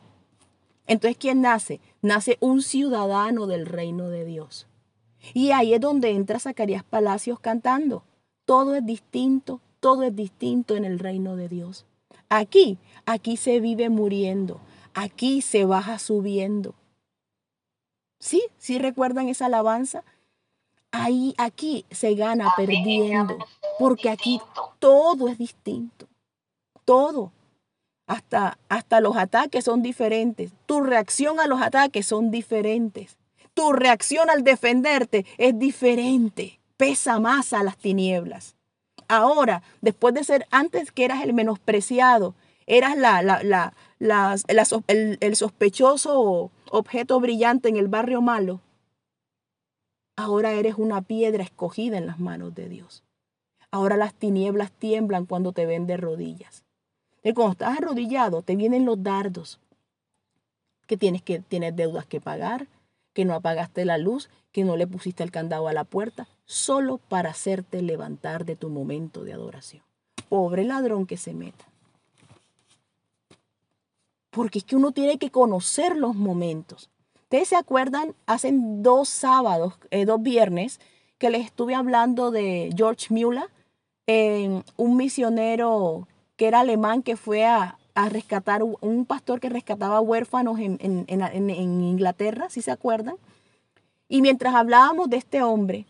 Entonces, 0.86 1.16
¿quién 1.18 1.40
nace? 1.40 1.80
Nace 2.02 2.36
un 2.40 2.62
ciudadano 2.62 3.46
del 3.46 3.66
reino 3.66 4.08
de 4.08 4.24
Dios. 4.24 4.66
Y 5.34 5.50
ahí 5.52 5.74
es 5.74 5.80
donde 5.80 6.10
entra 6.10 6.38
Zacarías 6.38 6.82
Palacios 6.82 7.38
cantando. 7.40 8.02
Todo 8.44 8.74
es 8.74 8.84
distinto, 8.84 9.60
todo 9.80 10.02
es 10.02 10.16
distinto 10.16 10.76
en 10.76 10.84
el 10.84 10.98
reino 10.98 11.36
de 11.36 11.48
Dios. 11.48 11.86
Aquí, 12.28 12.78
aquí 13.06 13.36
se 13.36 13.60
vive 13.60 13.88
muriendo, 13.88 14.60
aquí 14.94 15.42
se 15.42 15.64
baja 15.64 15.98
subiendo, 15.98 16.74
Sí, 18.20 18.44
sí 18.58 18.78
recuerdan 18.78 19.28
esa 19.28 19.46
alabanza. 19.46 20.04
Ahí, 20.92 21.34
aquí 21.38 21.84
se 21.90 22.14
gana 22.14 22.52
perdiendo, 22.56 23.38
porque 23.78 24.10
aquí 24.10 24.40
todo 24.78 25.28
es 25.28 25.38
distinto. 25.38 26.06
Todo. 26.84 27.32
Hasta, 28.06 28.58
hasta 28.68 29.00
los 29.00 29.16
ataques 29.16 29.64
son 29.64 29.82
diferentes. 29.82 30.52
Tu 30.66 30.80
reacción 30.80 31.40
a 31.40 31.46
los 31.46 31.62
ataques 31.62 32.06
son 32.06 32.30
diferentes. 32.30 33.16
Tu 33.54 33.72
reacción 33.72 34.28
al 34.30 34.44
defenderte 34.44 35.24
es 35.38 35.58
diferente. 35.58 36.60
Pesa 36.76 37.20
más 37.20 37.52
a 37.52 37.62
las 37.62 37.76
tinieblas. 37.76 38.56
Ahora, 39.08 39.62
después 39.80 40.12
de 40.14 40.24
ser, 40.24 40.46
antes 40.50 40.92
que 40.92 41.04
eras 41.04 41.22
el 41.22 41.32
menospreciado, 41.32 42.34
eras 42.70 42.96
la, 42.96 43.22
la, 43.22 43.74
la, 43.98 44.36
el, 44.86 45.18
el 45.20 45.36
sospechoso 45.36 46.50
objeto 46.70 47.18
brillante 47.18 47.68
en 47.68 47.76
el 47.76 47.88
barrio 47.88 48.22
malo, 48.22 48.60
ahora 50.16 50.52
eres 50.52 50.76
una 50.76 51.02
piedra 51.02 51.42
escogida 51.42 51.98
en 51.98 52.06
las 52.06 52.20
manos 52.20 52.54
de 52.54 52.68
Dios. 52.68 53.02
Ahora 53.72 53.96
las 53.96 54.14
tinieblas 54.14 54.70
tiemblan 54.70 55.26
cuando 55.26 55.52
te 55.52 55.66
ven 55.66 55.86
de 55.86 55.96
rodillas. 55.96 56.64
Y 57.22 57.32
cuando 57.32 57.52
estás 57.52 57.78
arrodillado, 57.78 58.42
te 58.42 58.56
vienen 58.56 58.84
los 58.84 59.02
dardos. 59.02 59.60
Que 60.86 60.96
tienes, 60.96 61.22
que 61.22 61.40
tienes 61.40 61.74
deudas 61.74 62.06
que 62.06 62.20
pagar, 62.20 62.68
que 63.12 63.24
no 63.24 63.34
apagaste 63.34 63.84
la 63.84 63.98
luz, 63.98 64.30
que 64.52 64.64
no 64.64 64.76
le 64.76 64.86
pusiste 64.86 65.22
el 65.22 65.30
candado 65.30 65.68
a 65.68 65.72
la 65.72 65.84
puerta, 65.84 66.28
solo 66.44 66.98
para 66.98 67.30
hacerte 67.30 67.82
levantar 67.82 68.44
de 68.44 68.56
tu 68.56 68.70
momento 68.70 69.24
de 69.24 69.32
adoración. 69.32 69.82
Pobre 70.28 70.64
ladrón 70.64 71.06
que 71.06 71.16
se 71.16 71.34
meta. 71.34 71.69
Porque 74.30 74.60
es 74.60 74.64
que 74.64 74.76
uno 74.76 74.92
tiene 74.92 75.18
que 75.18 75.30
conocer 75.30 75.96
los 75.96 76.14
momentos. 76.14 76.90
Ustedes 77.22 77.48
se 77.48 77.56
acuerdan, 77.56 78.14
hace 78.26 78.50
dos 78.52 79.08
sábados, 79.08 79.74
eh, 79.90 80.04
dos 80.04 80.22
viernes, 80.22 80.80
que 81.18 81.30
les 81.30 81.44
estuve 81.44 81.74
hablando 81.74 82.30
de 82.30 82.72
George 82.76 83.06
Muller, 83.10 83.48
eh, 84.06 84.62
un 84.76 84.96
misionero 84.96 86.08
que 86.36 86.48
era 86.48 86.60
alemán 86.60 87.02
que 87.02 87.16
fue 87.16 87.44
a, 87.44 87.78
a 87.94 88.08
rescatar, 88.08 88.62
un 88.62 89.04
pastor 89.04 89.40
que 89.40 89.48
rescataba 89.48 90.00
huérfanos 90.00 90.58
en, 90.58 90.78
en, 90.80 91.06
en, 91.08 91.50
Inglaterra, 91.82 92.48
si 92.48 92.62
se 92.62 92.70
acuerdan. 92.70 93.16
Y 94.08 94.22
mientras 94.22 94.54
hablábamos 94.54 95.10
de 95.10 95.18
este 95.18 95.42
hombre, 95.42 95.86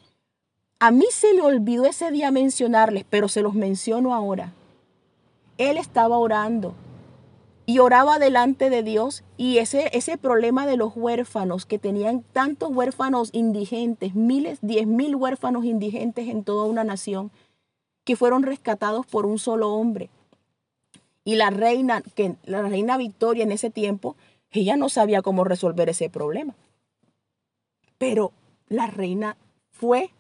a 0.79 0.91
mí 0.91 1.07
se 1.11 1.33
me 1.35 1.43
olvidó 1.43 1.87
ese 1.87 2.11
día 2.11 2.31
mencionarles, 2.31 3.05
pero 3.09 3.29
se 3.29 3.43
los 3.43 3.55
menciono 3.55 4.15
ahora. 4.15 4.53
Él 5.57 5.77
estaba 5.77 6.19
orando 6.19 6.75
y 7.71 7.79
oraba 7.79 8.19
delante 8.19 8.69
de 8.69 8.83
Dios 8.83 9.23
y 9.37 9.59
ese, 9.59 9.97
ese 9.97 10.19
problema 10.19 10.67
de 10.67 10.77
los 10.77 10.97
huérfanos, 10.97 11.67
que 11.67 11.79
tenían 11.79 12.25
tantos 12.25 12.69
huérfanos 12.73 13.31
indigentes, 13.33 14.17
miles, 14.17 14.59
diez 14.61 14.89
mil 14.89 15.15
huérfanos 15.15 15.65
indigentes 15.65 16.27
en 16.27 16.43
toda 16.43 16.65
una 16.65 16.83
nación, 16.83 17.31
que 18.03 18.17
fueron 18.17 18.43
rescatados 18.43 19.07
por 19.07 19.25
un 19.25 19.39
solo 19.39 19.73
hombre. 19.73 20.11
Y 21.23 21.37
la 21.37 21.51
reina, 21.51 22.03
que 22.17 22.35
la 22.43 22.61
reina 22.63 22.97
Victoria 22.97 23.45
en 23.45 23.53
ese 23.53 23.71
tiempo, 23.71 24.17
ella 24.51 24.77
no 24.77 24.89
sabía 24.89 25.23
cómo 25.23 25.45
resolver 25.45 25.89
ese 25.89 26.11
problema. 26.11 26.57
Pero 27.99 28.33
la 28.69 28.89
reina 28.89 29.37
fue 29.71 30.11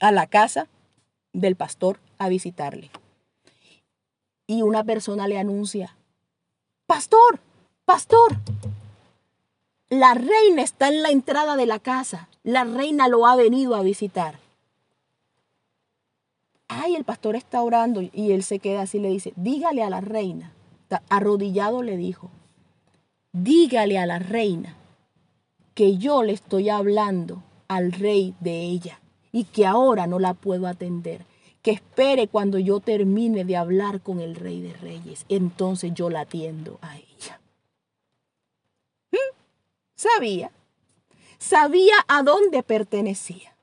a 0.00 0.10
la 0.10 0.26
casa 0.26 0.66
del 1.32 1.54
pastor 1.54 2.00
a 2.18 2.28
visitarle 2.28 2.90
y 4.52 4.60
una 4.60 4.84
persona 4.84 5.26
le 5.28 5.38
anuncia, 5.38 5.96
pastor, 6.86 7.40
pastor, 7.86 8.36
la 9.88 10.12
reina 10.12 10.60
está 10.60 10.88
en 10.88 11.02
la 11.02 11.08
entrada 11.08 11.56
de 11.56 11.64
la 11.64 11.78
casa, 11.78 12.28
la 12.42 12.64
reina 12.64 13.08
lo 13.08 13.26
ha 13.26 13.34
venido 13.34 13.74
a 13.74 13.82
visitar. 13.82 14.38
Ay, 16.68 16.94
el 16.94 17.04
pastor 17.04 17.34
está 17.34 17.62
orando 17.62 18.02
y 18.02 18.32
él 18.32 18.42
se 18.42 18.58
queda 18.58 18.82
así, 18.82 18.98
le 18.98 19.08
dice, 19.08 19.32
dígale 19.36 19.82
a 19.82 19.88
la 19.88 20.02
reina, 20.02 20.52
arrodillado 21.08 21.82
le 21.82 21.96
dijo, 21.96 22.30
dígale 23.32 23.98
a 23.98 24.04
la 24.04 24.18
reina 24.18 24.76
que 25.74 25.96
yo 25.96 26.22
le 26.22 26.34
estoy 26.34 26.68
hablando 26.68 27.42
al 27.68 27.92
rey 27.92 28.34
de 28.40 28.60
ella 28.60 29.00
y 29.32 29.44
que 29.44 29.66
ahora 29.66 30.06
no 30.06 30.18
la 30.18 30.34
puedo 30.34 30.66
atender 30.66 31.31
que 31.62 31.70
espere 31.70 32.26
cuando 32.26 32.58
yo 32.58 32.80
termine 32.80 33.44
de 33.44 33.56
hablar 33.56 34.00
con 34.00 34.20
el 34.20 34.34
rey 34.34 34.60
de 34.60 34.74
reyes. 34.74 35.24
Entonces 35.28 35.92
yo 35.94 36.10
la 36.10 36.22
atiendo 36.22 36.78
a 36.82 36.96
ella. 36.96 37.40
¿Mm? 39.12 39.36
Sabía. 39.94 40.50
Sabía 41.38 41.94
a 42.08 42.22
dónde 42.22 42.62
pertenecía. 42.64 43.56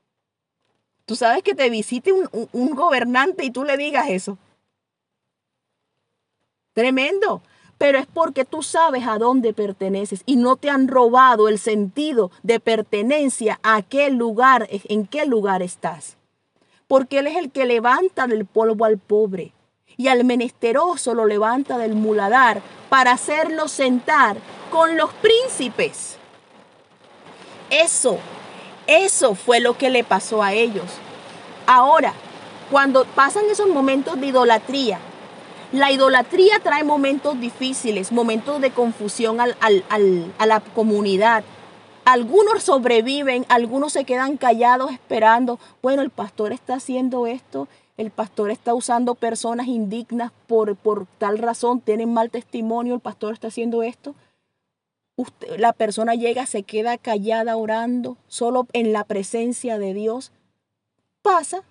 Tú 1.04 1.14
sabes 1.14 1.42
que 1.42 1.54
te 1.54 1.68
visite 1.68 2.12
un, 2.12 2.28
un 2.52 2.70
gobernante 2.74 3.44
y 3.44 3.50
tú 3.50 3.64
le 3.64 3.76
digas 3.76 4.08
eso. 4.08 4.38
Tremendo. 6.72 7.42
Pero 7.76 7.98
es 7.98 8.06
porque 8.06 8.44
tú 8.44 8.62
sabes 8.62 9.06
a 9.06 9.18
dónde 9.18 9.52
perteneces 9.52 10.22
y 10.26 10.36
no 10.36 10.56
te 10.56 10.70
han 10.70 10.88
robado 10.88 11.48
el 11.48 11.58
sentido 11.58 12.30
de 12.42 12.60
pertenencia 12.60 13.58
a 13.62 13.76
aquel 13.76 14.16
lugar, 14.16 14.68
en 14.70 15.06
qué 15.06 15.24
lugar 15.24 15.62
estás 15.62 16.19
porque 16.90 17.20
Él 17.20 17.28
es 17.28 17.36
el 17.36 17.52
que 17.52 17.66
levanta 17.66 18.26
del 18.26 18.46
polvo 18.46 18.84
al 18.84 18.98
pobre 18.98 19.52
y 19.96 20.08
al 20.08 20.24
menesteroso 20.24 21.14
lo 21.14 21.24
levanta 21.24 21.78
del 21.78 21.94
muladar 21.94 22.62
para 22.88 23.12
hacerlo 23.12 23.68
sentar 23.68 24.38
con 24.72 24.96
los 24.96 25.12
príncipes. 25.12 26.16
Eso, 27.70 28.18
eso 28.88 29.36
fue 29.36 29.60
lo 29.60 29.78
que 29.78 29.88
le 29.88 30.02
pasó 30.02 30.42
a 30.42 30.52
ellos. 30.52 30.86
Ahora, 31.64 32.12
cuando 32.72 33.04
pasan 33.04 33.44
esos 33.48 33.68
momentos 33.68 34.20
de 34.20 34.26
idolatría, 34.26 34.98
la 35.70 35.92
idolatría 35.92 36.58
trae 36.60 36.82
momentos 36.82 37.38
difíciles, 37.38 38.10
momentos 38.10 38.60
de 38.60 38.72
confusión 38.72 39.38
a 39.40 40.46
la 40.46 40.60
comunidad, 40.74 41.44
algunos 42.04 42.62
sobreviven, 42.62 43.44
algunos 43.48 43.92
se 43.92 44.04
quedan 44.04 44.36
callados 44.36 44.90
esperando, 44.90 45.58
bueno, 45.82 46.02
el 46.02 46.10
pastor 46.10 46.52
está 46.52 46.74
haciendo 46.74 47.26
esto, 47.26 47.68
el 47.96 48.10
pastor 48.10 48.50
está 48.50 48.74
usando 48.74 49.14
personas 49.14 49.66
indignas 49.66 50.32
por, 50.46 50.74
por 50.76 51.06
tal 51.18 51.38
razón, 51.38 51.80
tienen 51.80 52.12
mal 52.12 52.30
testimonio, 52.30 52.94
el 52.94 53.00
pastor 53.00 53.34
está 53.34 53.48
haciendo 53.48 53.82
esto. 53.82 54.14
la 55.58 55.74
persona 55.74 56.14
llega, 56.14 56.46
se 56.46 56.62
queda 56.62 56.96
callada 56.96 57.56
orando, 57.56 58.16
solo 58.26 58.66
en 58.72 58.92
la 58.92 59.04
presencia 59.04 59.78
de 59.78 59.92
Dios. 59.92 60.32
Pasa, 61.20 61.62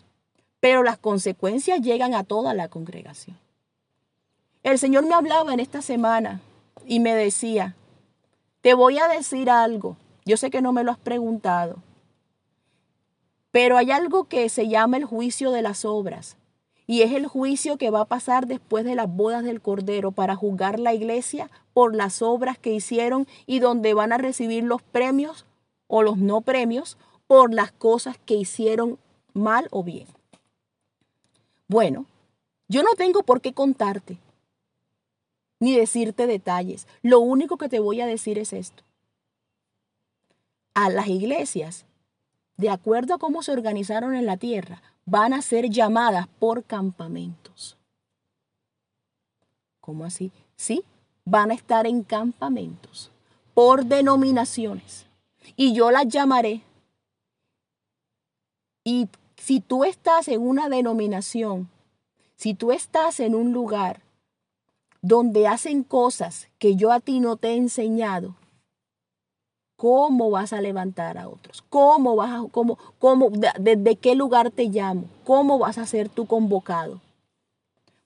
pero 0.60 0.84
las 0.84 1.00
consecuencias 1.00 1.82
llegan 1.82 2.14
a 2.14 2.24
toda 2.24 2.54
la 2.54 2.68
congregación. 2.68 3.38
El 4.62 4.78
Señor 4.78 5.06
me 5.06 5.16
hablaba 5.16 5.54
en 5.54 5.60
esta 5.60 5.82
semana 5.82 6.42
y 6.86 7.00
me 7.00 7.16
decía, 7.16 7.76
te 8.62 8.74
voy 8.74 9.00
a 9.00 9.08
decir 9.08 9.50
algo, 9.50 9.96
yo 10.30 10.38
sé 10.38 10.52
que 10.52 10.62
no 10.62 10.74
me 10.74 10.84
lo 10.84 10.92
has 10.92 11.00
preguntado, 11.00 11.78
pero 13.50 13.78
hay 13.78 13.90
algo 13.90 14.26
que 14.26 14.48
se 14.48 14.68
llama 14.68 14.98
el 14.98 15.04
juicio 15.04 15.50
de 15.50 15.64
las 15.64 15.86
obras. 15.86 16.38
Y 16.86 17.02
es 17.02 17.14
el 17.14 17.26
juicio 17.26 17.78
que 17.78 17.90
va 17.90 18.02
a 18.02 18.06
pasar 18.06 18.46
después 18.46 18.86
de 18.86 18.94
las 18.94 19.12
bodas 19.12 19.44
del 19.44 19.60
Cordero 19.60 20.12
para 20.12 20.36
juzgar 20.36 20.80
la 20.80 20.94
iglesia 20.94 21.50
por 21.74 21.96
las 21.96 22.22
obras 22.22 22.60
que 22.60 22.72
hicieron 22.72 23.28
y 23.48 23.60
donde 23.60 23.96
van 23.96 24.12
a 24.12 24.20
recibir 24.20 24.64
los 24.64 24.84
premios 24.84 25.46
o 25.88 26.04
los 26.04 26.18
no 26.18 26.42
premios 26.42 26.98
por 27.26 27.52
las 27.52 27.72
cosas 27.72 28.18
que 28.24 28.36
hicieron 28.36 29.00
mal 29.34 29.68
o 29.72 29.84
bien. 29.84 30.08
Bueno, 31.68 32.06
yo 32.68 32.84
no 32.84 32.94
tengo 32.96 33.24
por 33.24 33.42
qué 33.42 33.54
contarte 33.54 34.18
ni 35.60 35.76
decirte 35.76 36.28
detalles. 36.28 36.88
Lo 37.02 37.20
único 37.20 37.58
que 37.58 37.70
te 37.70 37.80
voy 37.80 38.02
a 38.02 38.06
decir 38.06 38.38
es 38.38 38.54
esto 38.54 38.84
a 40.86 40.90
las 40.90 41.08
iglesias, 41.08 41.86
de 42.56 42.70
acuerdo 42.70 43.14
a 43.14 43.18
cómo 43.18 43.44
se 43.44 43.52
organizaron 43.52 44.16
en 44.16 44.26
la 44.26 44.38
tierra, 44.38 44.82
van 45.06 45.34
a 45.34 45.42
ser 45.42 45.70
llamadas 45.70 46.28
por 46.40 46.64
campamentos. 46.64 47.78
¿Cómo 49.82 50.06
así? 50.06 50.32
Sí, 50.56 50.84
van 51.26 51.52
a 51.52 51.54
estar 51.54 51.86
en 51.86 52.04
campamentos 52.04 53.12
por 53.54 53.86
denominaciones. 53.86 55.06
Y 55.58 55.74
yo 55.74 55.92
las 55.92 56.08
llamaré. 56.08 56.64
Y 58.86 59.10
si 59.36 59.60
tú 59.60 59.84
estás 59.84 60.30
en 60.30 60.42
una 60.42 60.70
denominación, 60.70 61.70
si 62.36 62.54
tú 62.54 62.72
estás 62.72 63.20
en 63.20 63.36
un 63.36 63.52
lugar 63.52 64.02
donde 65.02 65.46
hacen 65.48 65.84
cosas 65.84 66.48
que 66.58 66.78
yo 66.78 66.92
a 66.94 67.02
ti 67.02 67.20
no 67.20 67.36
te 67.36 67.50
he 67.50 67.56
enseñado, 67.58 68.36
¿Cómo 69.80 70.30
vas 70.30 70.52
a 70.52 70.60
levantar 70.60 71.18
a 71.18 71.30
otros? 71.30 71.64
¿Cómo 71.70 72.18
vas 72.18 72.32
a, 72.32 72.50
cómo, 72.52 72.78
cómo, 73.00 73.32
desde 73.62 73.96
qué 73.96 74.14
lugar 74.14 74.52
te 74.52 74.66
llamo? 74.66 75.06
¿Cómo 75.24 75.58
vas 75.58 75.78
a 75.78 75.86
ser 75.86 76.10
tú 76.10 76.26
convocado? 76.26 77.00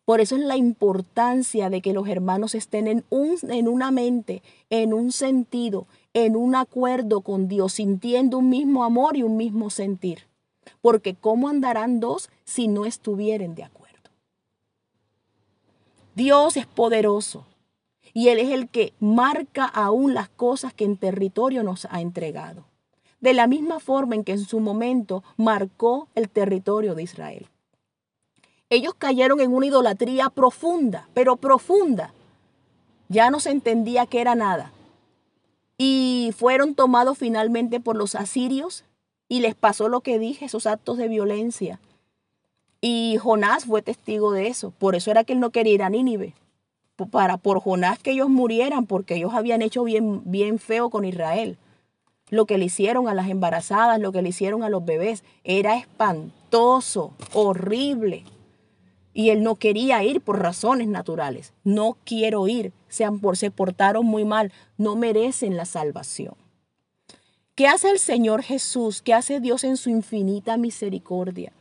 Por 0.05 0.21
eso 0.21 0.35
es 0.35 0.43
la 0.43 0.55
importancia 0.55 1.71
de 1.71 1.81
que 1.81 1.93
los 1.93 2.07
hermanos 2.07 2.53
estén 2.53 2.85
en, 2.87 3.03
un, 3.09 3.37
en 3.49 3.67
una 3.67 3.89
mente, 3.89 4.43
en 4.69 4.93
un 4.93 5.11
sentido, 5.11 5.87
en 6.13 6.35
un 6.35 6.53
acuerdo 6.53 7.21
con 7.21 7.47
Dios, 7.47 7.73
sintiendo 7.73 8.37
un 8.37 8.49
mismo 8.49 8.83
amor 8.83 9.17
y 9.17 9.23
un 9.23 9.35
mismo 9.35 9.71
sentir. 9.71 10.27
Porque 10.79 11.15
¿cómo 11.15 11.49
andarán 11.49 11.99
dos 11.99 12.29
si 12.45 12.67
no 12.67 12.85
estuvieren 12.85 13.55
de 13.55 13.63
acuerdo? 13.63 14.11
Dios 16.13 16.55
es 16.55 16.67
poderoso 16.67 17.47
y 18.13 18.29
Él 18.29 18.39
es 18.39 18.51
el 18.51 18.69
que 18.69 18.93
marca 18.99 19.65
aún 19.65 20.13
las 20.13 20.29
cosas 20.29 20.73
que 20.73 20.85
en 20.85 20.97
territorio 20.97 21.63
nos 21.63 21.87
ha 21.89 21.99
entregado. 21.99 22.65
De 23.19 23.33
la 23.33 23.47
misma 23.47 23.79
forma 23.79 24.15
en 24.15 24.23
que 24.23 24.33
en 24.33 24.45
su 24.45 24.59
momento 24.59 25.23
marcó 25.37 26.07
el 26.13 26.29
territorio 26.29 26.93
de 26.93 27.03
Israel. 27.03 27.47
Ellos 28.69 28.93
cayeron 28.95 29.39
en 29.39 29.53
una 29.53 29.65
idolatría 29.65 30.29
profunda, 30.29 31.07
pero 31.13 31.37
profunda. 31.37 32.13
Ya 33.09 33.29
no 33.29 33.39
se 33.39 33.51
entendía 33.51 34.05
que 34.05 34.21
era 34.21 34.35
nada. 34.35 34.71
Y 35.77 36.31
fueron 36.35 36.75
tomados 36.75 37.17
finalmente 37.17 37.79
por 37.79 37.95
los 37.95 38.15
asirios 38.15 38.83
y 39.27 39.39
les 39.39 39.55
pasó 39.55 39.89
lo 39.89 40.01
que 40.01 40.19
dije, 40.19 40.45
esos 40.45 40.67
actos 40.67 40.97
de 40.97 41.07
violencia. 41.07 41.79
Y 42.81 43.17
Jonás 43.17 43.65
fue 43.65 43.81
testigo 43.81 44.31
de 44.31 44.47
eso. 44.47 44.71
Por 44.71 44.95
eso 44.95 45.09
era 45.09 45.23
que 45.23 45.33
él 45.33 45.39
no 45.39 45.51
quería 45.51 45.73
ir 45.73 45.83
a 45.83 45.89
Nínive 45.89 46.33
para 47.11 47.37
por 47.37 47.59
Jonás 47.59 47.99
que 47.99 48.11
ellos 48.11 48.29
murieran 48.29 48.85
porque 48.85 49.15
ellos 49.15 49.33
habían 49.33 49.61
hecho 49.61 49.83
bien, 49.83 50.21
bien 50.25 50.59
feo 50.59 50.89
con 50.89 51.05
Israel. 51.05 51.57
Lo 52.29 52.45
que 52.45 52.57
le 52.57 52.65
hicieron 52.65 53.07
a 53.07 53.13
las 53.13 53.29
embarazadas, 53.29 53.99
lo 53.99 54.11
que 54.11 54.21
le 54.21 54.29
hicieron 54.29 54.63
a 54.63 54.69
los 54.69 54.85
bebés, 54.85 55.23
era 55.43 55.77
espantoso, 55.77 57.13
horrible. 57.33 58.23
Y 59.13 59.29
él 59.29 59.43
no 59.43 59.55
quería 59.55 60.03
ir 60.03 60.21
por 60.21 60.39
razones 60.39 60.87
naturales. 60.87 61.53
No 61.63 61.97
quiero 62.03 62.47
ir. 62.47 62.73
Se, 62.87 63.09
por, 63.11 63.37
se 63.37 63.51
portaron 63.51 64.05
muy 64.05 64.25
mal. 64.25 64.51
No 64.77 64.95
merecen 64.95 65.55
la 65.55 65.65
salvación. 65.65 66.35
¿Qué 67.55 67.67
hace 67.67 67.91
el 67.91 67.99
Señor 67.99 68.41
Jesús? 68.41 69.03
¿Qué 69.03 69.13
hace 69.13 69.39
Dios 69.39 69.63
en 69.63 69.77
su 69.77 69.91
infinita 69.91 70.57
misericordia? 70.57 71.53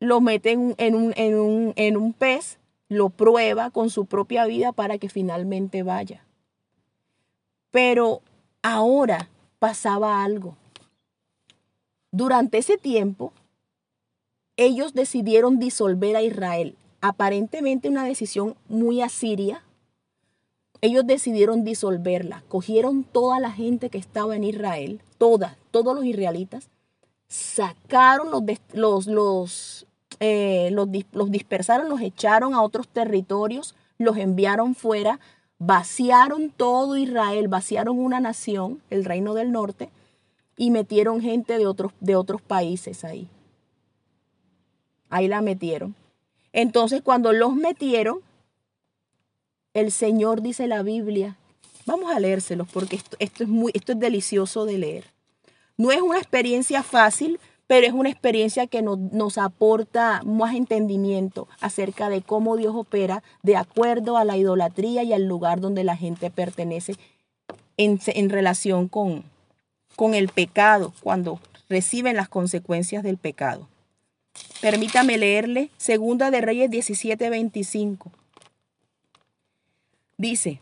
Lo 0.00 0.20
mete 0.20 0.50
en 0.50 0.58
un, 0.58 0.74
en 0.78 0.94
un, 0.96 1.12
en 1.16 1.38
un, 1.38 1.72
en 1.76 1.96
un 1.96 2.12
pez, 2.12 2.58
lo 2.88 3.10
prueba 3.10 3.70
con 3.70 3.90
su 3.90 4.06
propia 4.06 4.46
vida 4.46 4.72
para 4.72 4.98
que 4.98 5.08
finalmente 5.08 5.82
vaya. 5.82 6.24
Pero 7.70 8.22
ahora 8.62 9.28
pasaba 9.58 10.22
algo. 10.22 10.56
Durante 12.10 12.58
ese 12.58 12.78
tiempo, 12.78 13.32
ellos 14.56 14.94
decidieron 14.94 15.58
disolver 15.58 16.16
a 16.16 16.22
Israel. 16.22 16.76
Aparentemente 17.00 17.88
una 17.88 18.04
decisión 18.04 18.54
muy 18.68 19.02
asiria. 19.02 19.62
Ellos 20.80 21.06
decidieron 21.06 21.64
disolverla. 21.64 22.44
Cogieron 22.48 23.04
toda 23.04 23.40
la 23.40 23.50
gente 23.50 23.90
que 23.90 23.98
estaba 23.98 24.36
en 24.36 24.44
Israel, 24.44 25.00
todas, 25.18 25.56
todos 25.70 25.94
los 25.94 26.04
israelitas, 26.04 26.68
sacaron 27.26 28.30
los, 28.30 28.42
los, 28.72 29.06
los, 29.06 29.86
eh, 30.20 30.70
los, 30.72 30.88
los 31.12 31.30
dispersaron, 31.30 31.88
los 31.88 32.00
echaron 32.00 32.54
a 32.54 32.62
otros 32.62 32.88
territorios, 32.88 33.74
los 33.98 34.16
enviaron 34.16 34.74
fuera, 34.74 35.20
vaciaron 35.58 36.50
todo 36.50 36.96
Israel, 36.96 37.48
vaciaron 37.48 37.98
una 37.98 38.20
nación, 38.20 38.80
el 38.90 39.04
reino 39.04 39.34
del 39.34 39.52
norte, 39.52 39.90
y 40.56 40.70
metieron 40.70 41.20
gente 41.20 41.58
de 41.58 41.66
otros, 41.66 41.92
de 42.00 42.16
otros 42.16 42.42
países 42.42 43.04
ahí. 43.04 43.28
Ahí 45.10 45.28
la 45.28 45.40
metieron. 45.42 45.94
Entonces 46.52 47.02
cuando 47.02 47.32
los 47.32 47.54
metieron, 47.54 48.20
el 49.72 49.90
Señor 49.90 50.42
dice 50.42 50.68
la 50.68 50.82
Biblia, 50.82 51.36
vamos 51.86 52.12
a 52.12 52.20
leérselos 52.20 52.68
porque 52.72 52.96
esto, 52.96 53.16
esto, 53.18 53.42
es 53.42 53.48
muy, 53.48 53.72
esto 53.74 53.92
es 53.92 53.98
delicioso 53.98 54.64
de 54.64 54.78
leer. 54.78 55.04
No 55.76 55.90
es 55.90 56.00
una 56.00 56.18
experiencia 56.18 56.84
fácil, 56.84 57.40
pero 57.66 57.86
es 57.86 57.92
una 57.92 58.10
experiencia 58.10 58.66
que 58.66 58.82
nos, 58.82 58.98
nos, 58.98 59.38
aporta 59.38 60.22
más 60.24 60.54
entendimiento 60.54 61.48
acerca 61.60 62.08
de 62.08 62.22
cómo 62.22 62.56
Dios 62.56 62.74
opera 62.74 63.22
de 63.42 63.56
acuerdo 63.56 64.16
a 64.16 64.24
la 64.24 64.36
idolatría 64.36 65.02
y 65.02 65.12
al 65.12 65.26
lugar 65.26 65.60
donde 65.60 65.84
la 65.84 65.96
gente 65.96 66.30
pertenece 66.30 66.96
en, 67.76 68.00
en 68.06 68.30
relación 68.30 68.88
con, 68.88 69.24
con 69.96 70.14
el 70.14 70.28
pecado, 70.28 70.92
cuando 71.02 71.40
reciben 71.68 72.16
las 72.16 72.28
consecuencias 72.28 73.02
del 73.02 73.16
pecado. 73.16 73.68
Permítame 74.60 75.18
leerle 75.18 75.70
Segunda 75.76 76.30
de 76.30 76.40
Reyes 76.40 76.70
17:25. 76.70 78.10
Dice, 80.16 80.60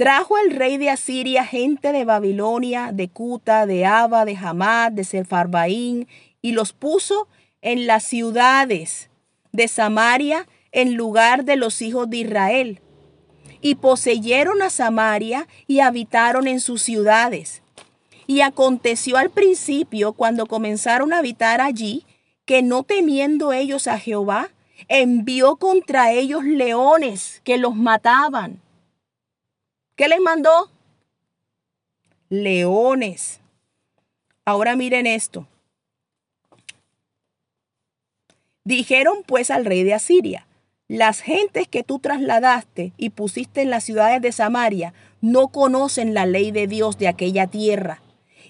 Trajo 0.00 0.38
el 0.38 0.52
rey 0.52 0.78
de 0.78 0.88
Asiria 0.88 1.44
gente 1.44 1.92
de 1.92 2.06
Babilonia, 2.06 2.90
de 2.90 3.10
Cuta, 3.10 3.66
de 3.66 3.84
Aba, 3.84 4.24
de 4.24 4.34
Hamad, 4.34 4.92
de 4.92 5.04
Sefarbaín, 5.04 6.08
y 6.40 6.52
los 6.52 6.72
puso 6.72 7.28
en 7.60 7.86
las 7.86 8.04
ciudades 8.04 9.10
de 9.52 9.68
Samaria 9.68 10.48
en 10.72 10.94
lugar 10.94 11.44
de 11.44 11.56
los 11.56 11.82
hijos 11.82 12.08
de 12.08 12.16
Israel. 12.16 12.80
Y 13.60 13.74
poseyeron 13.74 14.62
a 14.62 14.70
Samaria 14.70 15.46
y 15.66 15.80
habitaron 15.80 16.48
en 16.48 16.60
sus 16.60 16.80
ciudades. 16.80 17.62
Y 18.26 18.40
aconteció 18.40 19.18
al 19.18 19.28
principio, 19.28 20.14
cuando 20.14 20.46
comenzaron 20.46 21.12
a 21.12 21.18
habitar 21.18 21.60
allí, 21.60 22.06
que 22.46 22.62
no 22.62 22.84
temiendo 22.84 23.52
ellos 23.52 23.86
a 23.86 23.98
Jehová, 23.98 24.48
envió 24.88 25.56
contra 25.56 26.10
ellos 26.10 26.42
leones 26.42 27.42
que 27.44 27.58
los 27.58 27.76
mataban. 27.76 28.62
¿Qué 30.00 30.08
les 30.08 30.20
mandó? 30.22 30.70
Leones. 32.30 33.40
Ahora 34.46 34.74
miren 34.74 35.06
esto. 35.06 35.46
Dijeron 38.64 39.18
pues 39.26 39.50
al 39.50 39.66
rey 39.66 39.82
de 39.82 39.92
Asiria, 39.92 40.46
las 40.88 41.20
gentes 41.20 41.68
que 41.68 41.82
tú 41.82 41.98
trasladaste 41.98 42.94
y 42.96 43.10
pusiste 43.10 43.60
en 43.60 43.68
las 43.68 43.84
ciudades 43.84 44.22
de 44.22 44.32
Samaria 44.32 44.94
no 45.20 45.48
conocen 45.48 46.14
la 46.14 46.24
ley 46.24 46.50
de 46.50 46.66
Dios 46.66 46.96
de 46.96 47.06
aquella 47.06 47.46
tierra 47.46 48.00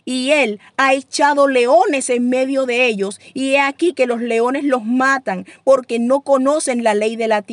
y 0.04 0.30
él 0.30 0.60
ha 0.76 0.94
echado 0.94 1.48
leones 1.48 2.10
en 2.10 2.28
medio 2.28 2.64
de 2.64 2.86
ellos, 2.86 3.20
y 3.34 3.50
he 3.50 3.60
aquí 3.60 3.92
que 3.92 4.06
los 4.06 4.20
leones 4.20 4.64
los 4.64 4.84
matan, 4.84 5.46
porque 5.62 5.98
no 5.98 6.22
conocen 6.22 6.82
la 6.82 6.94
ley 6.94 7.16
de 7.16 7.28
la 7.28 7.44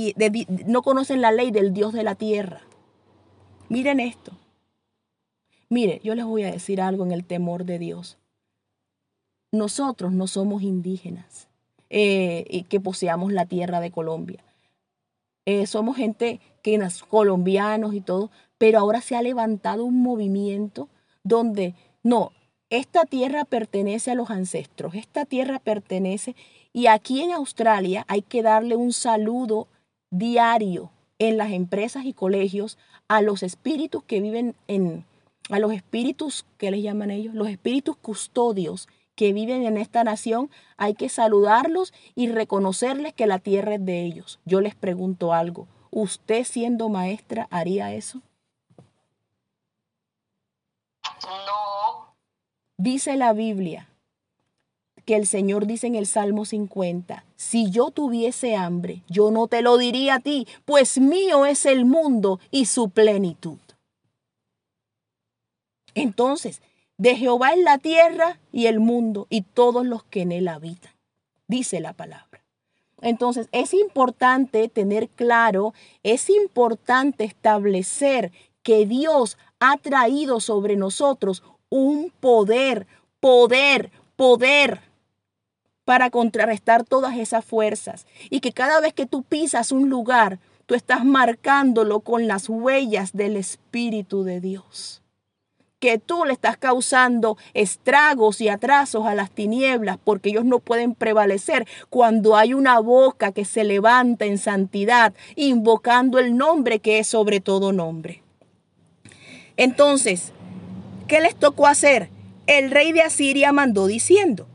no 0.66 0.82
conocen 0.82 1.22
la 1.22 1.32
ley 1.32 1.52
del 1.52 1.74
Dios 1.74 1.94
de 1.94 2.04
la 2.04 2.16
tierra. 2.16 2.67
Miren 3.70 4.00
esto. 4.00 4.32
Mire, 5.70 6.00
yo 6.04 6.16
les 6.16 6.26
voy 6.26 6.44
a 6.44 6.52
decir 6.52 6.82
algo 6.82 7.04
en 7.06 7.12
el 7.12 7.26
temor 7.26 7.66
de 7.66 7.80
Dios. 7.80 8.18
Nosotros 9.52 10.14
no 10.14 10.28
somos 10.28 10.62
indígenas 10.62 11.48
eh, 11.90 12.46
y 12.50 12.64
que 12.64 12.80
poseamos 12.80 13.34
la 13.34 13.46
tierra 13.46 13.80
de 13.82 13.92
Colombia. 13.92 14.44
Eh, 15.46 15.66
somos 15.68 15.98
gente 15.98 16.40
que 16.62 16.76
es 16.76 17.04
colombianos 17.04 17.94
y 17.94 18.02
todo, 18.02 18.32
pero 18.58 18.80
ahora 18.80 19.02
se 19.02 19.16
ha 19.16 19.22
levantado 19.22 19.86
un 19.86 20.02
movimiento 20.02 20.90
donde 21.24 21.76
no, 22.04 22.32
esta 22.70 23.06
tierra 23.06 23.46
pertenece 23.46 24.12
a 24.12 24.16
los 24.16 24.30
ancestros, 24.30 24.96
esta 24.96 25.26
tierra 25.26 25.60
pertenece 25.60 26.36
y 26.74 26.88
aquí 26.88 27.22
en 27.22 27.32
Australia 27.32 28.06
hay 28.10 28.22
que 28.22 28.44
darle 28.44 28.76
un 28.76 28.92
saludo 28.92 29.68
diario 30.10 30.92
en 31.20 31.38
las 31.38 31.52
empresas 31.52 32.06
y 32.06 32.14
colegios 32.14 32.78
a 33.08 33.22
los 33.22 33.44
espíritus 33.44 34.04
que 34.04 34.22
viven 34.22 34.56
en, 34.68 35.06
a 35.50 35.60
los 35.60 35.74
espíritus, 35.74 36.46
¿qué 36.58 36.72
les 36.72 36.84
llaman 36.84 37.12
ellos? 37.12 37.34
Los 37.34 37.50
espíritus 37.50 37.98
custodios 37.98 38.88
que 39.16 39.34
viven 39.34 39.66
en 39.66 39.78
esta 39.78 40.04
nación, 40.04 40.52
hay 40.78 40.94
que 40.94 41.10
saludarlos 41.10 41.92
y 42.14 42.30
reconocerles 42.30 43.14
que 43.14 43.26
la 43.26 43.40
tierra 43.40 43.76
es 43.76 43.86
de 43.86 44.06
ellos. 44.06 44.40
Yo 44.46 44.62
les 44.62 44.76
pregunto 44.76 45.34
algo, 45.34 45.68
¿usted 45.90 46.44
siendo 46.44 46.88
maestra 46.90 47.48
haría 47.50 47.94
eso? 47.94 48.22
No. 51.24 52.14
Dice 52.78 53.16
la 53.18 53.34
Biblia 53.34 53.90
que 55.08 55.16
el 55.16 55.26
Señor 55.26 55.68
dice 55.68 55.88
en 55.88 55.96
el 55.96 56.06
Salmo 56.06 56.44
50, 56.44 57.24
si 57.38 57.72
yo 57.72 57.92
tuviese 57.92 58.58
hambre, 58.58 59.04
yo 59.08 59.32
no 59.32 59.48
te 59.48 59.62
lo 59.62 59.78
diría 59.78 60.16
a 60.16 60.20
ti, 60.20 60.46
pues 60.66 61.00
mío 61.00 61.46
es 61.46 61.66
el 61.66 61.86
mundo 61.86 62.42
y 62.52 62.66
su 62.66 62.90
plenitud. 62.90 63.58
Entonces, 65.96 66.62
de 66.98 67.16
Jehová 67.16 67.54
es 67.54 67.60
la 67.60 67.78
tierra 67.78 68.38
y 68.52 68.66
el 68.66 68.82
mundo 68.82 69.28
y 69.30 69.44
todos 69.44 69.86
los 69.86 70.04
que 70.04 70.24
en 70.24 70.34
él 70.34 70.50
habitan, 70.50 70.92
dice 71.48 71.80
la 71.80 71.94
palabra. 71.94 72.44
Entonces, 73.00 73.48
es 73.54 73.74
importante 73.74 74.68
tener 74.68 75.08
claro, 75.08 75.74
es 76.04 76.30
importante 76.30 77.24
establecer 77.24 78.34
que 78.62 78.86
Dios 78.86 79.38
ha 79.62 79.78
traído 79.78 80.42
sobre 80.42 80.76
nosotros 80.76 81.44
un 81.70 82.12
poder, 82.20 82.88
poder, 83.22 83.90
poder 84.18 84.87
para 85.88 86.10
contrarrestar 86.10 86.84
todas 86.84 87.18
esas 87.18 87.46
fuerzas. 87.46 88.08
Y 88.30 88.42
que 88.42 88.52
cada 88.52 88.82
vez 88.82 88.94
que 88.94 89.06
tú 89.06 89.24
pisas 89.24 89.72
un 89.72 89.88
lugar, 89.90 90.38
tú 90.66 90.76
estás 90.76 91.06
marcándolo 91.06 92.02
con 92.02 92.28
las 92.28 92.50
huellas 92.50 93.14
del 93.14 93.38
Espíritu 93.38 94.26
de 94.26 94.42
Dios. 94.42 95.02
Que 95.80 95.98
tú 95.98 96.26
le 96.26 96.34
estás 96.34 96.58
causando 96.58 97.38
estragos 97.54 98.42
y 98.42 98.50
atrasos 98.50 99.06
a 99.06 99.16
las 99.16 99.32
tinieblas 99.32 99.98
porque 100.04 100.28
ellos 100.28 100.44
no 100.44 100.60
pueden 100.60 100.94
prevalecer 100.94 101.66
cuando 101.90 102.36
hay 102.36 102.54
una 102.54 102.80
boca 102.82 103.32
que 103.32 103.46
se 103.46 103.64
levanta 103.64 104.26
en 104.26 104.40
santidad, 104.40 105.14
invocando 105.38 106.20
el 106.20 106.36
nombre 106.36 106.80
que 106.80 107.00
es 107.00 107.08
sobre 107.08 107.40
todo 107.40 107.72
nombre. 107.72 108.24
Entonces, 109.56 110.34
¿qué 111.08 111.22
les 111.22 111.38
tocó 111.38 111.66
hacer? 111.66 112.10
El 112.46 112.72
rey 112.72 112.92
de 112.92 113.04
Asiria 113.04 113.54
mandó 113.54 113.88
diciendo, 113.88 114.50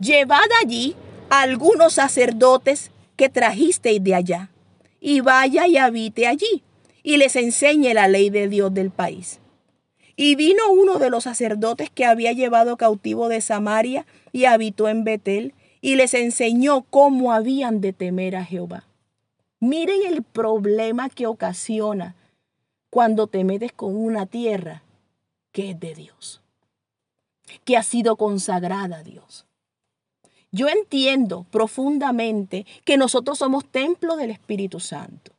llevad 0.00 0.48
allí 0.62 0.94
algunos 1.30 1.94
sacerdotes 1.94 2.90
que 3.16 3.28
trajisteis 3.28 4.02
de 4.02 4.14
allá, 4.14 4.50
y 5.00 5.20
vaya 5.20 5.66
y 5.66 5.76
habite 5.76 6.26
allí, 6.26 6.62
y 7.02 7.16
les 7.16 7.36
enseñe 7.36 7.94
la 7.94 8.08
ley 8.08 8.30
de 8.30 8.48
Dios 8.48 8.72
del 8.74 8.90
país. 8.90 9.40
Y 10.16 10.34
vino 10.34 10.70
uno 10.70 10.98
de 10.98 11.10
los 11.10 11.24
sacerdotes 11.24 11.90
que 11.90 12.04
había 12.04 12.32
llevado 12.32 12.76
cautivo 12.76 13.28
de 13.28 13.40
Samaria 13.40 14.06
y 14.32 14.46
habitó 14.46 14.88
en 14.88 15.04
Betel, 15.04 15.54
y 15.80 15.94
les 15.94 16.14
enseñó 16.14 16.82
cómo 16.82 17.32
habían 17.32 17.80
de 17.80 17.92
temer 17.92 18.34
a 18.36 18.44
Jehová. 18.44 18.84
Miren 19.60 20.02
el 20.06 20.22
problema 20.22 21.08
que 21.08 21.26
ocasiona 21.26 22.16
cuando 22.90 23.26
te 23.26 23.44
metes 23.44 23.72
con 23.72 23.96
una 23.96 24.26
tierra 24.26 24.82
que 25.52 25.70
es 25.70 25.80
de 25.80 25.94
Dios, 25.94 26.42
que 27.64 27.76
ha 27.76 27.82
sido 27.82 28.16
consagrada 28.16 28.98
a 28.98 29.02
Dios. 29.02 29.46
Yo 30.52 30.68
entiendo 30.68 31.44
profundamente 31.50 32.66
que 32.84 32.96
nosotros 32.96 33.38
somos 33.38 33.64
templo 33.64 34.16
del 34.16 34.30
Espíritu 34.30 34.80
Santo 34.80 35.32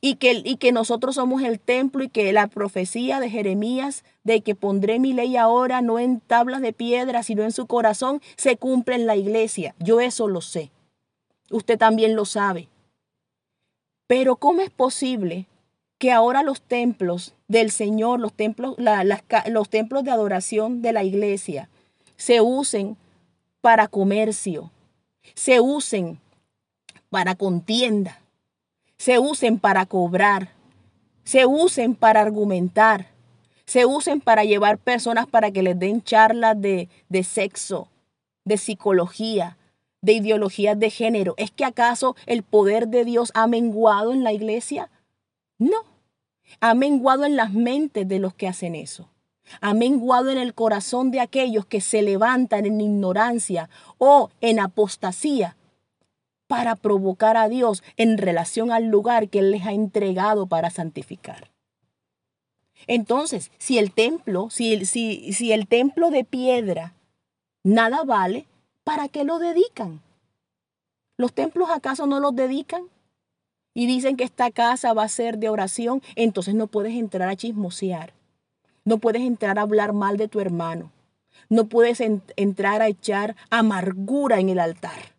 y 0.00 0.16
que, 0.16 0.42
y 0.44 0.56
que 0.56 0.72
nosotros 0.72 1.16
somos 1.16 1.42
el 1.42 1.58
templo 1.58 2.04
y 2.04 2.08
que 2.08 2.32
la 2.32 2.46
profecía 2.46 3.20
de 3.20 3.30
Jeremías 3.30 4.04
de 4.22 4.42
que 4.42 4.54
pondré 4.54 4.98
mi 4.98 5.12
ley 5.12 5.36
ahora 5.36 5.82
no 5.82 5.98
en 5.98 6.20
tablas 6.20 6.60
de 6.60 6.72
piedra, 6.72 7.22
sino 7.22 7.42
en 7.42 7.52
su 7.52 7.66
corazón, 7.66 8.20
se 8.36 8.56
cumple 8.56 8.94
en 8.94 9.06
la 9.06 9.16
iglesia. 9.16 9.74
Yo 9.78 10.00
eso 10.00 10.28
lo 10.28 10.40
sé. 10.40 10.70
Usted 11.50 11.78
también 11.78 12.14
lo 12.14 12.24
sabe. 12.24 12.68
Pero 14.06 14.36
¿cómo 14.36 14.60
es 14.60 14.70
posible 14.70 15.46
que 15.98 16.12
ahora 16.12 16.42
los 16.42 16.62
templos 16.62 17.34
del 17.48 17.70
Señor, 17.70 18.20
los 18.20 18.32
templos, 18.32 18.76
los 19.46 19.68
templos 19.68 20.04
de 20.04 20.10
adoración 20.10 20.80
de 20.80 20.92
la 20.92 21.02
iglesia, 21.02 21.68
se 22.16 22.40
usen 22.40 22.96
para 23.60 23.88
comercio, 23.88 24.70
se 25.34 25.60
usen 25.60 26.18
para 27.10 27.34
contienda, 27.34 28.20
se 28.96 29.18
usen 29.18 29.58
para 29.58 29.86
cobrar, 29.86 30.50
se 31.24 31.46
usen 31.46 31.94
para 31.94 32.20
argumentar, 32.20 33.08
se 33.66 33.84
usen 33.84 34.20
para 34.20 34.44
llevar 34.44 34.78
personas 34.78 35.26
para 35.26 35.50
que 35.50 35.62
les 35.62 35.78
den 35.78 36.02
charlas 36.02 36.60
de, 36.60 36.88
de 37.08 37.22
sexo, 37.24 37.88
de 38.44 38.56
psicología, 38.56 39.58
de 40.00 40.14
ideologías 40.14 40.78
de 40.78 40.90
género. 40.90 41.34
¿Es 41.36 41.50
que 41.50 41.64
acaso 41.64 42.16
el 42.26 42.42
poder 42.42 42.88
de 42.88 43.04
Dios 43.04 43.30
ha 43.34 43.46
menguado 43.46 44.12
en 44.12 44.24
la 44.24 44.32
iglesia? 44.32 44.90
No, 45.58 45.82
ha 46.60 46.74
menguado 46.74 47.24
en 47.24 47.36
las 47.36 47.52
mentes 47.52 48.08
de 48.08 48.18
los 48.18 48.34
que 48.34 48.48
hacen 48.48 48.74
eso. 48.74 49.08
Ha 49.60 49.74
menguado 49.74 50.30
en 50.30 50.38
el 50.38 50.54
corazón 50.54 51.10
de 51.10 51.20
aquellos 51.20 51.66
que 51.66 51.80
se 51.80 52.02
levantan 52.02 52.66
en 52.66 52.80
ignorancia 52.80 53.68
o 53.98 54.30
en 54.40 54.60
apostasía 54.60 55.56
para 56.46 56.76
provocar 56.76 57.36
a 57.36 57.48
Dios 57.48 57.82
en 57.96 58.18
relación 58.18 58.72
al 58.72 58.86
lugar 58.86 59.28
que 59.28 59.40
Él 59.40 59.50
les 59.50 59.66
ha 59.66 59.72
entregado 59.72 60.46
para 60.46 60.70
santificar. 60.70 61.50
Entonces, 62.86 63.50
si 63.58 63.78
el 63.78 63.92
templo, 63.92 64.48
si, 64.50 64.84
si, 64.86 65.32
si 65.32 65.52
el 65.52 65.68
templo 65.68 66.10
de 66.10 66.24
piedra 66.24 66.94
nada 67.62 68.04
vale, 68.04 68.46
¿para 68.84 69.08
qué 69.08 69.24
lo 69.24 69.38
dedican? 69.38 70.00
¿Los 71.18 71.32
templos 71.32 71.68
acaso 71.70 72.06
no 72.06 72.20
los 72.20 72.34
dedican? 72.34 72.84
Y 73.74 73.86
dicen 73.86 74.16
que 74.16 74.24
esta 74.24 74.50
casa 74.50 74.92
va 74.94 75.02
a 75.02 75.08
ser 75.08 75.38
de 75.38 75.48
oración, 75.48 76.02
entonces 76.16 76.54
no 76.54 76.66
puedes 76.66 76.94
entrar 76.94 77.28
a 77.28 77.36
chismosear. 77.36 78.14
No 78.88 78.96
puedes 78.96 79.20
entrar 79.20 79.58
a 79.58 79.62
hablar 79.62 79.92
mal 79.92 80.16
de 80.16 80.28
tu 80.28 80.40
hermano. 80.40 80.90
No 81.50 81.66
puedes 81.66 82.00
entrar 82.00 82.80
a 82.80 82.88
echar 82.88 83.36
amargura 83.50 84.40
en 84.40 84.48
el 84.48 84.58
altar 84.58 85.12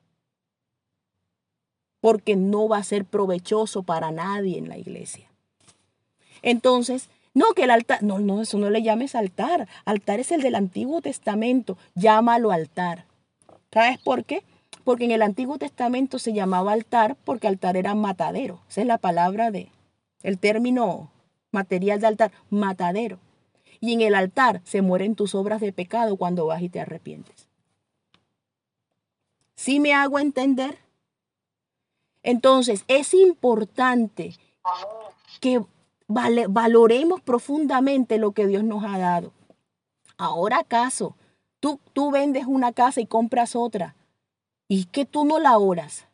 porque 2.01 2.35
no 2.35 2.67
va 2.67 2.77
a 2.77 2.83
ser 2.83 3.05
provechoso 3.05 3.83
para 3.83 4.09
nadie 4.09 4.57
en 4.57 4.69
la 4.69 4.77
iglesia. 4.79 5.27
Entonces, 6.41 7.09
no 7.35 7.53
que 7.53 7.65
el 7.65 7.69
altar, 7.69 8.01
no, 8.01 8.17
no, 8.17 8.41
eso 8.41 8.57
no 8.57 8.71
le 8.71 8.81
llames 8.81 9.13
altar. 9.13 9.67
Altar 9.85 10.19
es 10.19 10.31
el 10.31 10.41
del 10.41 10.55
Antiguo 10.55 11.03
Testamento, 11.03 11.77
llámalo 11.93 12.49
altar. 12.49 13.05
¿Sabes 13.71 13.99
por 13.99 14.23
qué? 14.23 14.41
Porque 14.83 15.05
en 15.05 15.11
el 15.11 15.21
Antiguo 15.21 15.59
Testamento 15.59 16.17
se 16.17 16.33
llamaba 16.33 16.71
altar 16.71 17.17
porque 17.23 17.47
altar 17.47 17.77
era 17.77 17.93
matadero. 17.93 18.61
Esa 18.67 18.81
es 18.81 18.87
la 18.87 18.97
palabra 18.97 19.51
de, 19.51 19.69
el 20.23 20.39
término 20.39 21.11
material 21.51 22.01
de 22.01 22.07
altar, 22.07 22.31
matadero. 22.49 23.19
Y 23.79 23.93
en 23.93 24.01
el 24.01 24.15
altar 24.15 24.61
se 24.65 24.81
mueren 24.81 25.15
tus 25.15 25.35
obras 25.35 25.61
de 25.61 25.71
pecado 25.71 26.17
cuando 26.17 26.45
vas 26.45 26.61
y 26.61 26.69
te 26.69 26.79
arrepientes. 26.79 27.47
¿Sí 29.55 29.79
me 29.79 29.93
hago 29.93 30.19
entender? 30.19 30.77
Entonces, 32.23 32.83
es 32.87 33.13
importante 33.13 34.35
que 35.39 35.63
valoremos 36.07 37.21
profundamente 37.21 38.17
lo 38.17 38.31
que 38.31 38.47
Dios 38.47 38.63
nos 38.63 38.83
ha 38.83 38.97
dado. 38.97 39.31
Ahora 40.17 40.59
acaso, 40.59 41.15
tú, 41.59 41.79
tú 41.93 42.11
vendes 42.11 42.45
una 42.45 42.73
casa 42.73 42.99
y 42.99 43.05
compras 43.05 43.55
otra, 43.55 43.95
y 44.67 44.85
que 44.85 45.05
tú 45.05 45.25
no 45.25 45.39
la 45.39 45.57
oras, 45.57 46.07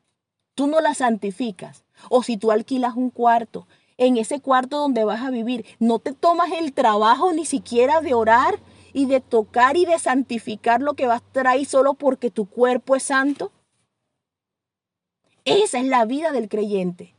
tú 0.54 0.68
no 0.68 0.80
la 0.82 0.94
santificas, 0.94 1.86
o 2.10 2.24
si 2.24 2.38
tú 2.38 2.52
alquilas 2.52 2.96
un 2.96 3.10
cuarto, 3.10 3.68
en 3.98 4.18
ese 4.18 4.40
cuarto 4.40 4.78
donde 4.78 5.04
vas 5.04 5.22
a 5.22 5.30
vivir, 5.30 5.66
no 5.80 6.00
te 6.00 6.14
tomas 6.14 6.52
el 6.52 6.74
trabajo 6.74 7.32
ni 7.34 7.46
siquiera 7.46 8.02
de 8.02 8.14
orar 8.14 8.60
y 8.94 9.06
de 9.06 9.20
tocar 9.20 9.78
y 9.78 9.86
de 9.86 10.00
santificar 10.00 10.82
lo 10.82 10.94
que 10.94 11.08
vas 11.08 11.22
a 11.22 11.32
traer 11.32 11.66
solo 11.66 11.94
porque 11.94 12.32
tu 12.32 12.46
cuerpo 12.46 12.96
es 12.96 13.04
santo. 13.04 13.52
Esa 15.44 15.80
es 15.80 15.86
la 15.86 16.06
vida 16.06 16.32
del 16.32 16.50
creyente. 16.50 17.16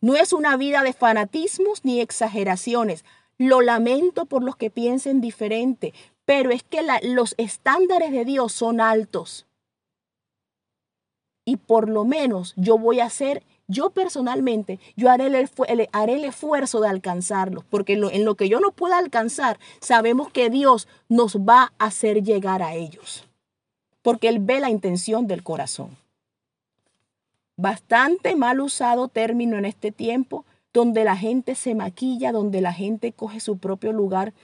No 0.00 0.14
es 0.14 0.32
una 0.32 0.56
vida 0.56 0.82
de 0.82 0.92
fanatismos 0.92 1.84
ni 1.84 2.00
exageraciones. 2.00 3.04
Lo 3.38 3.60
lamento 3.60 4.26
por 4.26 4.42
los 4.42 4.56
que 4.56 4.70
piensen 4.70 5.20
diferente, 5.20 5.94
pero 6.24 6.50
es 6.50 6.62
que 6.62 6.80
los 7.02 7.34
estándares 7.38 8.12
de 8.12 8.24
Dios 8.24 8.52
son 8.52 8.80
altos. 8.80 9.46
Y 11.44 11.56
por 11.56 11.88
lo 11.88 12.04
menos 12.04 12.52
yo 12.56 12.76
voy 12.78 13.00
a 13.00 13.06
hacer, 13.06 13.44
yo 13.68 13.90
personalmente, 13.90 14.78
yo 14.96 15.10
haré 15.10 15.26
el, 15.26 15.88
haré 15.92 16.14
el 16.14 16.24
esfuerzo 16.24 16.80
de 16.80 16.88
alcanzarlos, 16.88 17.64
porque 17.64 17.94
en 17.94 18.24
lo 18.24 18.34
que 18.34 18.48
yo 18.48 18.60
no 18.60 18.70
pueda 18.70 18.98
alcanzar, 18.98 19.58
sabemos 19.80 20.30
que 20.30 20.50
Dios 20.50 20.88
nos 21.08 21.36
va 21.36 21.72
a 21.78 21.86
hacer 21.86 22.22
llegar 22.22 22.62
a 22.62 22.74
ellos, 22.74 23.24
porque 24.02 24.28
Él 24.28 24.38
ve 24.40 24.60
la 24.60 24.70
intención 24.70 25.26
del 25.26 25.42
corazón 25.42 25.96
bastante 27.56 28.36
mal 28.36 28.60
usado 28.60 29.08
término 29.08 29.56
en 29.56 29.64
este 29.64 29.90
tiempo, 29.90 30.44
donde 30.72 31.04
la 31.04 31.16
gente 31.16 31.54
se 31.54 31.74
maquilla, 31.74 32.32
donde 32.32 32.60
la 32.60 32.72
gente 32.72 33.12
coge 33.12 33.40
su 33.40 33.58
propio 33.58 33.92
lugar 33.92 34.34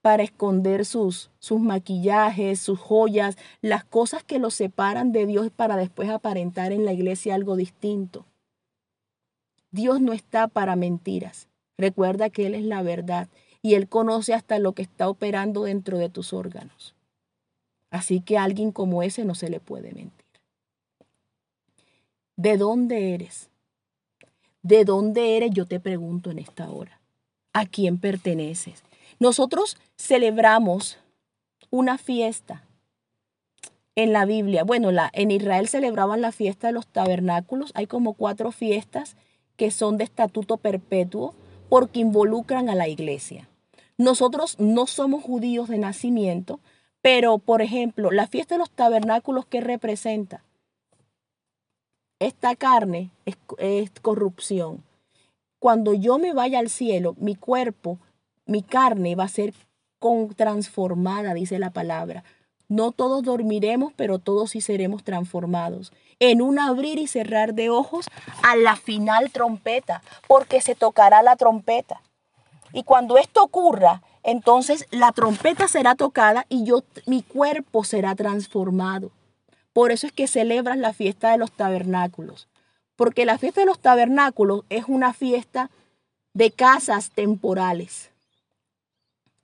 para 0.00 0.22
esconder 0.22 0.84
sus, 0.84 1.30
sus 1.38 1.60
maquillajes, 1.60 2.60
sus 2.60 2.78
joyas, 2.78 3.36
las 3.60 3.84
cosas 3.84 4.22
que 4.22 4.38
los 4.38 4.54
separan 4.54 5.12
de 5.12 5.26
Dios 5.26 5.50
para 5.54 5.76
después 5.76 6.08
aparentar 6.08 6.72
en 6.72 6.84
la 6.84 6.92
iglesia 6.92 7.34
algo 7.34 7.56
distinto. 7.56 8.24
Dios 9.72 10.00
no 10.00 10.12
está 10.12 10.48
para 10.48 10.76
mentiras. 10.76 11.48
Recuerda 11.76 12.30
que 12.30 12.46
Él 12.46 12.54
es 12.54 12.64
la 12.64 12.82
verdad 12.82 13.28
y 13.62 13.74
Él 13.74 13.88
conoce 13.88 14.34
hasta 14.34 14.58
lo 14.58 14.72
que 14.72 14.82
está 14.82 15.08
operando 15.08 15.64
dentro 15.64 15.98
de 15.98 16.08
tus 16.08 16.32
órganos. 16.32 16.94
Así 17.90 18.20
que 18.20 18.38
a 18.38 18.44
alguien 18.44 18.70
como 18.70 19.02
ese 19.02 19.24
no 19.24 19.34
se 19.34 19.50
le 19.50 19.60
puede 19.60 19.92
mentir. 19.92 20.26
¿De 22.36 22.56
dónde 22.56 23.14
eres? 23.14 23.50
¿De 24.62 24.84
dónde 24.84 25.36
eres? 25.36 25.50
Yo 25.52 25.66
te 25.66 25.80
pregunto 25.80 26.30
en 26.30 26.38
esta 26.38 26.70
hora. 26.70 27.00
¿A 27.52 27.66
quién 27.66 27.98
perteneces? 27.98 28.82
Nosotros 29.18 29.76
celebramos 29.96 30.98
una 31.70 31.98
fiesta 31.98 32.64
en 33.94 34.12
la 34.12 34.24
Biblia. 34.24 34.64
Bueno, 34.64 34.90
la, 34.90 35.10
en 35.12 35.30
Israel 35.30 35.68
celebraban 35.68 36.20
la 36.20 36.32
fiesta 36.32 36.68
de 36.68 36.72
los 36.72 36.86
tabernáculos. 36.86 37.72
Hay 37.74 37.86
como 37.86 38.14
cuatro 38.14 38.52
fiestas 38.52 39.16
que 39.62 39.70
son 39.70 39.96
de 39.96 40.02
estatuto 40.02 40.56
perpetuo 40.56 41.36
porque 41.68 42.00
involucran 42.00 42.68
a 42.68 42.74
la 42.74 42.88
iglesia. 42.88 43.48
Nosotros 43.96 44.58
no 44.58 44.88
somos 44.88 45.22
judíos 45.22 45.68
de 45.68 45.78
nacimiento, 45.78 46.58
pero 47.00 47.38
por 47.38 47.62
ejemplo, 47.62 48.10
la 48.10 48.26
fiesta 48.26 48.56
de 48.56 48.58
los 48.58 48.72
tabernáculos, 48.72 49.46
¿qué 49.46 49.60
representa? 49.60 50.42
esta 52.18 52.56
carne 52.56 53.12
es, 53.24 53.90
corrupción. 54.02 54.82
Cuando 55.60 55.94
yo 55.94 56.18
me 56.18 56.32
vaya 56.32 56.58
al 56.58 56.68
cielo, 56.68 57.14
mi 57.20 57.36
cuerpo, 57.36 58.00
mi 58.46 58.62
carne 58.62 59.14
va 59.14 59.22
a 59.22 59.28
ser 59.28 59.54
transformada, 60.34 61.34
dice 61.34 61.60
la 61.60 61.70
palabra. 61.70 62.24
No 62.72 62.90
todos 62.90 63.22
dormiremos, 63.22 63.92
pero 63.96 64.18
todos 64.18 64.52
sí 64.52 64.62
seremos 64.62 65.04
transformados. 65.04 65.92
En 66.20 66.40
un 66.40 66.58
abrir 66.58 66.98
y 66.98 67.06
cerrar 67.06 67.52
de 67.52 67.68
ojos 67.68 68.06
a 68.42 68.56
la 68.56 68.76
final 68.76 69.30
trompeta, 69.30 70.00
porque 70.26 70.62
se 70.62 70.74
tocará 70.74 71.22
la 71.22 71.36
trompeta. 71.36 72.00
Y 72.72 72.84
cuando 72.84 73.18
esto 73.18 73.42
ocurra, 73.42 74.00
entonces 74.22 74.86
la 74.90 75.12
trompeta 75.12 75.68
será 75.68 75.96
tocada 75.96 76.46
y 76.48 76.64
yo 76.64 76.82
mi 77.04 77.22
cuerpo 77.22 77.84
será 77.84 78.14
transformado. 78.14 79.10
Por 79.74 79.92
eso 79.92 80.06
es 80.06 80.12
que 80.14 80.26
celebran 80.26 80.80
la 80.80 80.94
fiesta 80.94 81.30
de 81.30 81.36
los 81.36 81.52
tabernáculos, 81.52 82.48
porque 82.96 83.26
la 83.26 83.36
fiesta 83.36 83.60
de 83.60 83.66
los 83.66 83.80
tabernáculos 83.80 84.64
es 84.70 84.84
una 84.88 85.12
fiesta 85.12 85.68
de 86.32 86.52
casas 86.52 87.10
temporales. 87.10 88.08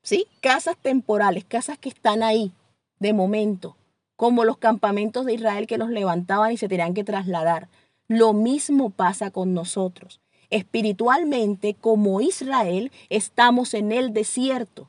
¿Sí? 0.02 0.26
Casas 0.40 0.78
temporales, 0.78 1.44
casas 1.44 1.76
que 1.76 1.90
están 1.90 2.22
ahí 2.22 2.54
de 2.98 3.12
momento, 3.12 3.76
como 4.16 4.44
los 4.44 4.58
campamentos 4.58 5.26
de 5.26 5.34
Israel 5.34 5.66
que 5.66 5.78
los 5.78 5.90
levantaban 5.90 6.52
y 6.52 6.56
se 6.56 6.68
tenían 6.68 6.94
que 6.94 7.04
trasladar. 7.04 7.68
Lo 8.08 8.32
mismo 8.32 8.90
pasa 8.90 9.30
con 9.30 9.54
nosotros. 9.54 10.20
Espiritualmente, 10.50 11.74
como 11.74 12.20
Israel, 12.20 12.90
estamos 13.10 13.74
en 13.74 13.92
el 13.92 14.12
desierto. 14.12 14.88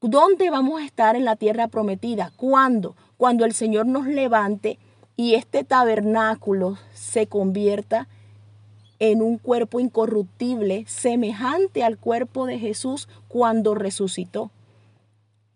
¿Dónde 0.00 0.50
vamos 0.50 0.80
a 0.80 0.84
estar 0.84 1.16
en 1.16 1.24
la 1.24 1.36
tierra 1.36 1.68
prometida? 1.68 2.30
¿Cuándo? 2.36 2.94
cuando 3.16 3.44
el 3.44 3.54
Señor 3.54 3.86
nos 3.86 4.06
levante 4.06 4.78
y 5.16 5.34
este 5.34 5.64
tabernáculo 5.64 6.76
se 6.92 7.26
convierta 7.26 8.08
en 8.98 9.22
un 9.22 9.38
cuerpo 9.38 9.80
incorruptible, 9.80 10.84
semejante 10.86 11.84
al 11.84 11.98
cuerpo 11.98 12.46
de 12.46 12.58
Jesús 12.58 13.08
cuando 13.28 13.74
resucitó. 13.74 14.50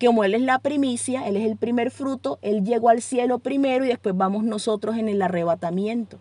Como 0.00 0.22
Él 0.22 0.34
es 0.34 0.42
la 0.42 0.60
primicia, 0.60 1.26
Él 1.26 1.36
es 1.36 1.44
el 1.44 1.56
primer 1.56 1.90
fruto, 1.90 2.38
Él 2.42 2.64
llegó 2.64 2.88
al 2.88 3.02
cielo 3.02 3.40
primero 3.40 3.84
y 3.84 3.88
después 3.88 4.16
vamos 4.16 4.44
nosotros 4.44 4.96
en 4.96 5.08
el 5.08 5.20
arrebatamiento. 5.22 6.18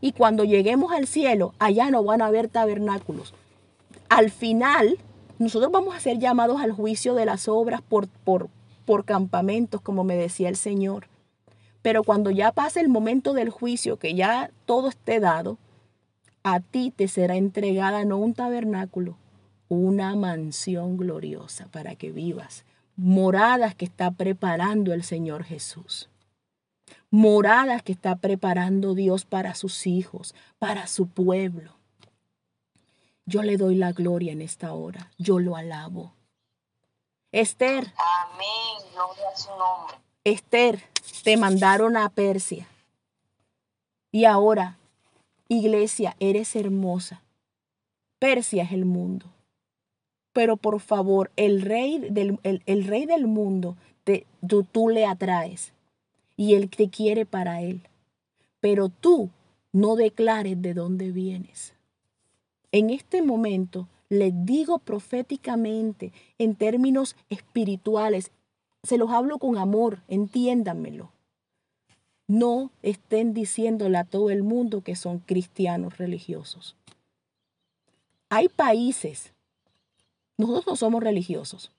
Y 0.00 0.12
cuando 0.12 0.44
lleguemos 0.44 0.92
al 0.92 1.06
cielo, 1.06 1.54
allá 1.58 1.90
no 1.90 2.04
van 2.04 2.22
a 2.22 2.26
haber 2.26 2.48
tabernáculos. 2.48 3.34
Al 4.08 4.30
final, 4.30 4.98
nosotros 5.38 5.72
vamos 5.72 5.94
a 5.94 6.00
ser 6.00 6.18
llamados 6.18 6.60
al 6.60 6.72
juicio 6.72 7.14
de 7.14 7.26
las 7.26 7.48
obras 7.48 7.82
por, 7.82 8.08
por, 8.08 8.48
por 8.84 9.04
campamentos, 9.04 9.80
como 9.80 10.04
me 10.04 10.16
decía 10.16 10.48
el 10.48 10.56
Señor. 10.56 11.08
Pero 11.82 12.04
cuando 12.04 12.30
ya 12.30 12.52
pase 12.52 12.80
el 12.80 12.88
momento 12.88 13.32
del 13.32 13.50
juicio, 13.50 13.96
que 13.98 14.14
ya 14.14 14.50
todo 14.64 14.88
esté 14.88 15.18
dado, 15.18 15.58
a 16.44 16.60
ti 16.60 16.92
te 16.94 17.08
será 17.08 17.36
entregada 17.36 18.04
no 18.04 18.18
un 18.18 18.34
tabernáculo, 18.34 19.16
una 19.68 20.14
mansión 20.14 20.96
gloriosa 20.96 21.66
para 21.72 21.96
que 21.96 22.12
vivas, 22.12 22.64
moradas 22.96 23.74
que 23.74 23.84
está 23.84 24.10
preparando 24.10 24.92
el 24.92 25.04
Señor 25.04 25.44
Jesús, 25.44 26.08
moradas 27.10 27.82
que 27.82 27.92
está 27.92 28.16
preparando 28.16 28.94
Dios 28.94 29.24
para 29.24 29.54
sus 29.54 29.86
hijos, 29.86 30.34
para 30.58 30.86
su 30.86 31.08
pueblo. 31.08 31.72
Yo 33.24 33.42
le 33.42 33.56
doy 33.56 33.74
la 33.74 33.92
gloria 33.92 34.32
en 34.32 34.42
esta 34.42 34.72
hora, 34.72 35.10
yo 35.18 35.38
lo 35.38 35.56
alabo. 35.56 36.12
Esther. 37.32 37.92
Amén, 37.96 38.92
gloria 38.92 39.28
a 39.32 39.36
su 39.36 39.50
nombre. 39.50 39.96
Esther, 40.24 40.82
te 41.22 41.36
mandaron 41.36 41.96
a 41.96 42.08
Persia. 42.08 42.66
Y 44.10 44.24
ahora 44.24 44.78
Iglesia, 45.48 46.16
eres 46.18 46.56
hermosa. 46.56 47.22
Persia 48.18 48.64
es 48.64 48.72
el 48.72 48.84
mundo. 48.84 49.26
Pero 50.36 50.58
por 50.58 50.80
favor, 50.80 51.30
el 51.36 51.62
rey 51.62 51.98
del, 51.98 52.38
el, 52.42 52.84
rey 52.84 53.06
del 53.06 53.26
mundo, 53.26 53.74
te, 54.04 54.26
tú, 54.46 54.64
tú 54.64 54.90
le 54.90 55.06
atraes 55.06 55.72
y 56.36 56.56
él 56.56 56.68
te 56.68 56.90
quiere 56.90 57.24
para 57.24 57.62
él. 57.62 57.88
Pero 58.60 58.90
tú 58.90 59.30
no 59.72 59.96
declares 59.96 60.60
de 60.60 60.74
dónde 60.74 61.10
vienes. 61.10 61.72
En 62.70 62.90
este 62.90 63.22
momento 63.22 63.88
les 64.10 64.34
digo 64.44 64.78
proféticamente, 64.78 66.12
en 66.36 66.54
términos 66.54 67.16
espirituales, 67.30 68.30
se 68.82 68.98
los 68.98 69.12
hablo 69.12 69.38
con 69.38 69.56
amor, 69.56 70.02
entiéndanmelo. 70.06 71.12
No 72.28 72.70
estén 72.82 73.32
diciéndole 73.32 73.96
a 73.96 74.04
todo 74.04 74.28
el 74.28 74.42
mundo 74.42 74.82
que 74.82 74.96
son 74.96 75.18
cristianos 75.18 75.96
religiosos. 75.96 76.76
Hay 78.28 78.50
países, 78.50 79.32
nosotros 80.38 80.66
no 80.66 80.76
somos 80.76 81.02
religiosos, 81.02 81.72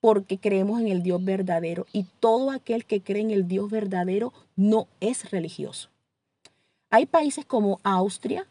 porque 0.00 0.38
creemos 0.38 0.80
en 0.80 0.88
el 0.88 1.02
Dios 1.02 1.24
verdadero 1.24 1.86
y 1.92 2.04
todo 2.20 2.50
aquel 2.50 2.84
que 2.84 3.02
cree 3.02 3.22
en 3.22 3.30
el 3.30 3.48
Dios 3.48 3.70
verdadero 3.70 4.32
no 4.56 4.88
es 5.00 5.30
religioso. 5.30 5.90
Hay 6.90 7.06
países 7.06 7.46
como 7.46 7.78
Austria, 7.84 8.46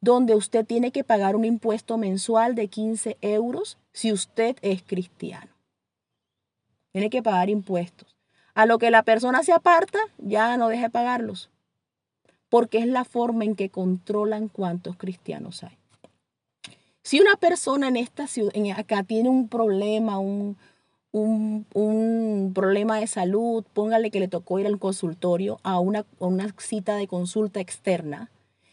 donde 0.00 0.34
usted 0.34 0.64
tiene 0.64 0.92
que 0.92 1.04
pagar 1.04 1.36
un 1.36 1.44
impuesto 1.44 1.98
mensual 1.98 2.54
de 2.54 2.68
15 2.68 3.18
euros 3.20 3.78
si 3.92 4.12
usted 4.12 4.56
es 4.62 4.82
cristiano. 4.82 5.52
Tiene 6.92 7.10
que 7.10 7.22
pagar 7.22 7.50
impuestos. 7.50 8.16
A 8.54 8.66
lo 8.66 8.78
que 8.78 8.90
la 8.90 9.02
persona 9.02 9.42
se 9.42 9.52
aparta, 9.52 9.98
ya 10.18 10.56
no 10.56 10.68
deje 10.68 10.90
pagarlos. 10.90 11.50
Porque 12.48 12.78
es 12.78 12.86
la 12.86 13.04
forma 13.04 13.44
en 13.44 13.54
que 13.54 13.70
controlan 13.70 14.48
cuántos 14.48 14.96
cristianos 14.96 15.62
hay. 15.62 15.79
Si 17.02 17.20
una 17.20 17.36
persona 17.36 17.88
en 17.88 17.96
esta 17.96 18.26
ciudad, 18.26 18.52
acá, 18.76 19.02
tiene 19.02 19.28
un 19.28 19.48
problema, 19.48 20.18
un, 20.18 20.56
un, 21.12 21.66
un, 21.74 22.52
problema 22.54 23.00
de 23.00 23.06
salud, 23.06 23.64
póngale 23.72 24.10
que 24.10 24.20
le 24.20 24.28
tocó 24.28 24.58
ir 24.58 24.66
al 24.66 24.78
consultorio 24.78 25.58
a 25.62 25.80
una, 25.80 26.00
a 26.20 26.26
una 26.26 26.54
cita 26.58 26.96
de 26.96 27.08
consulta 27.08 27.60
externa, 27.60 28.30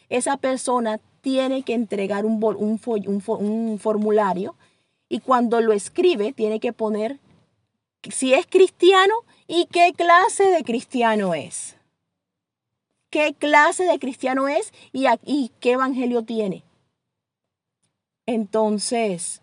esa 0.09 0.37
persona 0.37 0.99
tiene 1.21 1.63
que 1.63 1.73
entregar 1.73 2.25
un, 2.25 2.43
un, 2.43 2.79
un, 3.27 3.79
formulario 3.79 4.55
y 5.09 5.19
cuando 5.19 5.61
lo 5.61 5.73
escribe 5.73 6.33
tiene 6.33 6.59
que 6.59 6.73
poner 6.73 7.19
si 8.09 8.33
es 8.33 8.45
cristiano 8.45 9.13
¿Y 9.47 9.65
qué 9.67 9.93
clase 9.95 10.43
de 10.43 10.63
cristiano 10.65 11.33
es? 11.33 11.77
¿Qué 13.09 13.33
clase 13.33 13.85
de 13.85 13.97
cristiano 13.97 14.49
es 14.49 14.73
y, 14.91 15.51
qué 15.61 15.71
evangelio 15.71 16.23
tiene? 16.23 16.65
Entonces, 18.27 19.41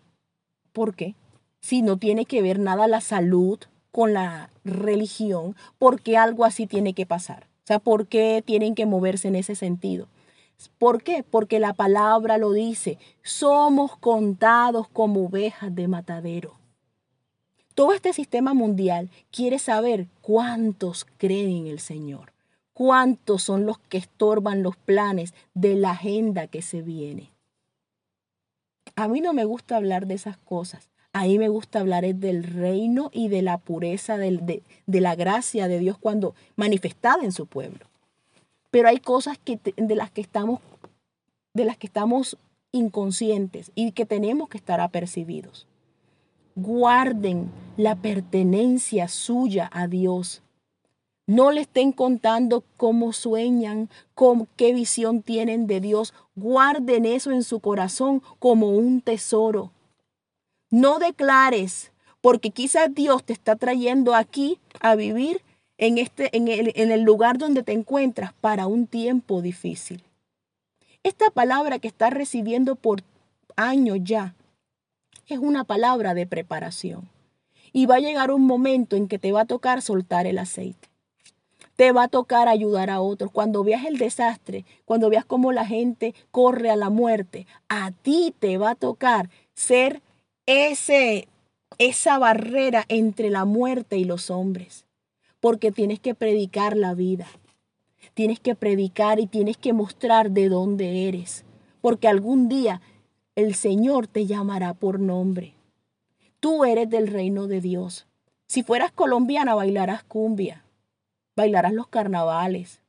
¿por 0.74 0.95
qué? 0.95 1.14
Si 1.61 1.80
no 1.80 1.97
tiene 1.97 2.26
que 2.26 2.43
ver 2.43 2.59
nada 2.59 2.87
la 2.87 3.01
salud 3.01 3.59
con 3.91 4.12
la 4.12 4.51
religión, 4.62 5.57
¿por 5.78 6.03
qué 6.03 6.18
algo 6.18 6.45
así 6.45 6.66
tiene 6.66 6.93
que 6.93 7.07
pasar? 7.07 7.49
O 7.64 7.66
sea, 7.66 7.78
¿por 7.78 8.07
qué 8.07 8.43
tienen 8.45 8.74
que 8.74 8.85
moverse 8.85 9.28
en 9.28 9.37
ese 9.37 9.55
sentido? 9.55 10.07
¿Por 10.76 11.03
qué? 11.03 11.22
Porque 11.22 11.61
la 11.61 11.72
palabra 11.72 12.37
lo 12.37 12.53
dice, 12.53 12.99
somos 13.22 13.97
contados 13.97 14.87
como 14.89 15.24
ovejas 15.24 15.74
de 15.74 15.89
matadero. 15.89 16.53
Todo 17.74 17.95
este 17.95 18.12
sistema 18.12 18.53
mundial 18.53 19.11
quiere 19.30 19.59
saber 19.59 20.09
cuántos 20.20 21.07
creen 21.16 21.51
en 21.51 21.66
el 21.68 21.80
Señor, 21.80 22.35
cuántos 22.74 23.43
son 23.43 23.64
los 23.64 23.78
que 23.78 23.97
estorban 23.97 24.62
los 24.62 24.76
planes 24.76 25.32
de 25.55 25.74
la 25.74 25.93
agenda 25.93 26.49
que 26.49 26.61
se 26.61 26.82
viene. 26.82 27.34
A 28.97 29.09
mí 29.09 29.20
no 29.20 29.32
me 29.32 29.45
gusta 29.45 29.76
hablar 29.76 30.07
de 30.07 30.14
esas 30.14 30.36
cosas. 30.36 30.90
A 31.12 31.24
mí 31.24 31.38
me 31.38 31.49
gusta 31.49 31.80
hablar 31.80 32.05
del 32.14 32.42
reino 32.42 33.11
y 33.12 33.28
de 33.28 33.42
la 33.42 33.59
pureza, 33.59 34.18
de, 34.18 34.62
de, 34.86 35.01
la 35.01 35.14
gracia 35.14 35.68
de 35.68 35.78
Dios 35.78 35.97
cuando 35.99 36.34
manifestada 36.57 37.22
en 37.22 37.32
su 37.32 37.47
pueblo. 37.47 37.86
Pero 38.70 38.88
hay 38.88 38.99
cosas 38.99 39.38
que, 39.38 39.61
de, 39.76 39.95
las 39.95 40.11
que 40.11 40.20
estamos, 40.20 40.61
de 41.55 41.64
las 41.64 41.76
que 41.76 41.86
estamos 41.86 42.36
inconscientes 42.72 43.70
y 43.76 43.92
que 43.92 44.07
tenemos 44.07 44.49
que 44.49 44.59
estar 44.59 44.80
apercibidos 44.80 45.68
guarden 46.57 47.51
la 47.76 47.97
pertenencia 47.97 49.09
suya 49.09 49.68
a 49.72 49.88
Dios. 49.88 50.42
No 51.27 51.51
le 51.51 51.62
estén 51.62 51.93
contando 51.93 52.64
cómo 52.77 53.12
sueñan, 53.12 53.89
qué 54.57 54.75
visión 54.75 55.22
tienen 55.22 55.66
de 55.66 55.81
Dios. 55.81 56.12
Guarden 56.37 57.07
eso 57.07 57.31
en 57.31 57.43
su 57.43 57.61
corazón 57.61 58.22
como 58.39 58.70
un 58.70 59.01
tesoro. 59.01 59.72
No 60.70 60.99
declares, 60.99 61.93
porque 62.20 62.51
quizás 62.51 62.95
Dios 62.95 63.25
te 63.25 63.33
está 63.33 63.57
trayendo 63.57 64.14
aquí 64.14 64.59
a 64.81 64.97
vivir 64.97 65.41
en, 65.79 65.99
este, 65.99 66.37
en, 66.37 66.49
el, 66.49 66.72
en 66.75 66.93
el 66.93 67.03
lugar 67.03 67.39
donde 67.39 67.62
te 67.62 67.72
encuentras 67.72 68.33
para 68.35 68.66
un 68.66 68.87
tiempo 68.87 69.41
difícil. 69.41 70.03
Esta 71.03 71.31
palabra 71.31 71.79
que 71.79 71.89
estás 71.89 72.12
recibiendo 72.12 72.77
por 72.77 73.03
años 73.57 73.99
ya, 74.03 74.35
es 75.27 75.39
una 75.39 75.64
palabra 75.64 76.14
de 76.14 76.27
preparación. 76.27 77.09
Y 77.72 77.87
va 77.87 77.97
a 77.97 78.01
llegar 78.01 78.31
un 78.31 78.47
momento 78.47 78.95
en 78.97 79.09
que 79.09 79.18
te 79.18 79.33
va 79.33 79.43
a 79.43 79.47
tocar 79.47 79.83
soltar 79.83 80.27
el 80.27 80.39
aceite. 80.39 80.89
Te 81.77 81.93
va 81.93 82.05
a 82.05 82.09
tocar 82.09 82.49
ayudar 82.49 82.91
a 82.91 83.01
otros. 83.01 83.31
Cuando 83.31 83.64
veas 83.64 83.85
el 83.85 83.99
desastre, 83.99 84.64
cuando 84.85 85.11
veas 85.11 85.25
cómo 85.25 85.53
la 85.53 85.66
gente 85.66 86.14
corre 86.31 86.70
a 86.70 86.77
la 86.77 86.91
muerte, 86.91 87.47
a 87.68 87.91
ti 87.91 88.35
te 88.39 88.59
va 88.59 88.70
a 88.70 88.75
tocar 88.75 89.31
ser 89.55 90.03
ese, 90.47 91.29
esa 91.79 92.18
barrera 92.18 92.85
entre 92.89 93.31
la 93.31 93.45
muerte 93.45 93.97
y 93.97 94.05
los 94.05 94.31
hombres. 94.31 94.85
Porque 95.41 95.72
tienes 95.72 96.01
que 96.01 96.14
predicar 96.14 96.77
la 96.77 96.95
vida. 96.95 97.27
Tienes 98.14 98.39
que 98.39 98.55
predicar 98.55 99.18
y 99.18 99.27
tienes 99.27 99.57
que 99.57 99.72
mostrar 99.72 100.31
de 100.31 100.49
dónde 100.49 101.09
eres. 101.09 101.45
Porque 101.81 102.09
algún 102.09 102.49
día 102.49 102.81
el 103.35 103.55
Señor 103.55 104.07
te 104.07 104.27
llamará 104.27 104.75
por 104.75 105.01
nombre. 105.01 105.55
Tú 106.39 106.64
eres 106.64 106.89
del 106.89 107.09
reino 107.09 107.47
de 107.47 107.61
Dios. 107.61 108.07
Si 108.47 108.62
fueras 108.62 108.93
colombiana, 108.93 109.55
bailarás 109.55 110.05
cumbia, 110.05 110.63
bailarás 111.37 111.72
los 111.72 111.89
carnavales, 111.89 112.80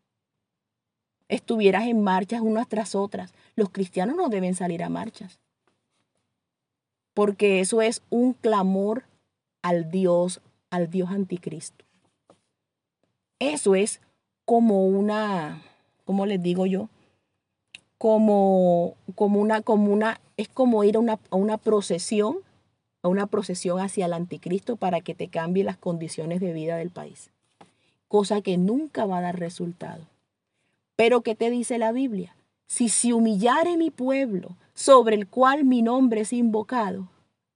estuvieras 1.28 1.88
en 1.88 2.04
marchas 2.04 2.42
unas 2.42 2.68
tras 2.68 2.96
otras. 2.96 3.34
Los 3.56 3.70
cristianos 3.70 4.16
no 4.16 4.30
deben 4.30 4.56
salir 4.56 4.84
a 4.84 4.90
marchas, 4.90 5.40
porque 7.14 7.60
eso 7.60 7.82
es 7.82 8.02
un 8.10 8.34
clamor 8.34 9.04
al 9.62 9.90
Dios, 9.90 10.42
al 10.70 10.90
Dios 10.90 11.10
anticristo. 11.12 11.86
Eso 13.40 13.76
es 13.76 14.02
como 14.46 14.88
una, 14.88 15.62
¿cómo 16.06 16.26
les 16.26 16.42
digo 16.42 16.66
yo? 16.66 16.90
Como, 17.98 18.96
como, 19.16 19.40
una, 19.40 19.62
como 19.62 19.92
una 19.92 20.20
es 20.38 20.48
como 20.48 20.84
ir 20.84 20.98
a 20.98 21.00
una, 21.00 21.20
a 21.30 21.36
una 21.36 21.58
procesión, 21.58 22.38
a 23.02 23.08
una 23.08 23.28
procesión 23.28 23.80
hacia 23.80 24.06
el 24.06 24.14
anticristo 24.14 24.76
para 24.76 25.02
que 25.02 25.16
te 25.16 25.30
cambie 25.30 25.64
las 25.64 25.78
condiciones 25.78 26.40
de 26.40 26.54
vida 26.54 26.76
del 26.78 26.92
país. 26.92 27.32
Cosa 28.16 28.40
que 28.40 28.56
nunca 28.58 29.06
va 29.06 29.18
a 29.18 29.22
dar 29.22 29.38
resultado. 29.38 30.02
Pero 30.96 31.20
¿qué 31.20 31.36
te 31.36 31.50
dice 31.50 31.78
la 31.78 31.92
Biblia? 31.92 32.34
Si 32.66 32.88
se 32.88 33.12
humillare 33.12 33.76
mi 33.76 33.92
pueblo, 33.92 34.56
sobre 34.74 35.18
el 35.18 35.28
cual 35.28 35.66
mi 35.66 35.82
nombre 35.82 36.22
es 36.22 36.32
invocado, 36.32 37.10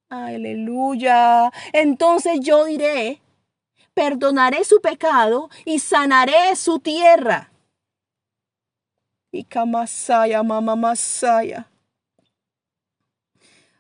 aleluya, 0.10 1.49
entonces 1.72 2.41
yo 2.41 2.66
diré, 2.66 3.22
perdonaré 3.93 4.66
su 4.66 4.82
pecado 4.82 5.49
y 5.64 5.80
sanaré 5.80 6.53
su 6.57 6.80
tierra. 6.80 7.49
Y 9.32 9.45
kamasaya, 9.45 10.43
mama 10.43 10.76
masaya. 10.76 11.70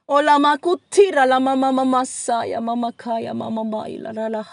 O 0.05 0.21
la 0.21 0.39
makutira 0.39 1.25
la 1.25 1.41
mama 1.41 1.73
mamasaya, 1.73 2.61
mama 2.61 2.93
kaya, 2.93 3.33
mama 3.33 3.65
maila, 3.65 4.13
la. 4.13 4.43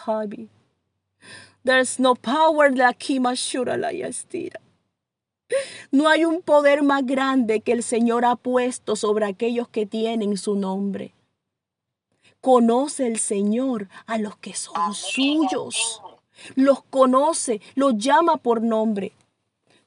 There's 1.66 1.98
no 1.98 2.14
power 2.14 2.72
kimashura 2.96 3.76
la 3.76 3.90
yastira. 3.90 4.60
No 5.90 6.08
hay 6.08 6.24
un 6.24 6.40
poder 6.40 6.84
más 6.84 7.04
grande 7.04 7.60
que 7.60 7.72
el 7.72 7.82
Señor 7.82 8.24
ha 8.24 8.36
puesto 8.36 8.94
sobre 8.94 9.26
aquellos 9.26 9.66
que 9.66 9.84
tienen 9.84 10.36
su 10.36 10.54
nombre. 10.54 11.12
Conoce 12.40 13.08
el 13.08 13.18
Señor 13.18 13.88
a 14.06 14.16
los 14.18 14.36
que 14.36 14.54
son 14.54 14.94
suyos. 14.94 16.00
Los 16.54 16.84
conoce, 16.84 17.60
los 17.74 17.96
llama 17.96 18.36
por 18.36 18.62
nombre. 18.62 19.10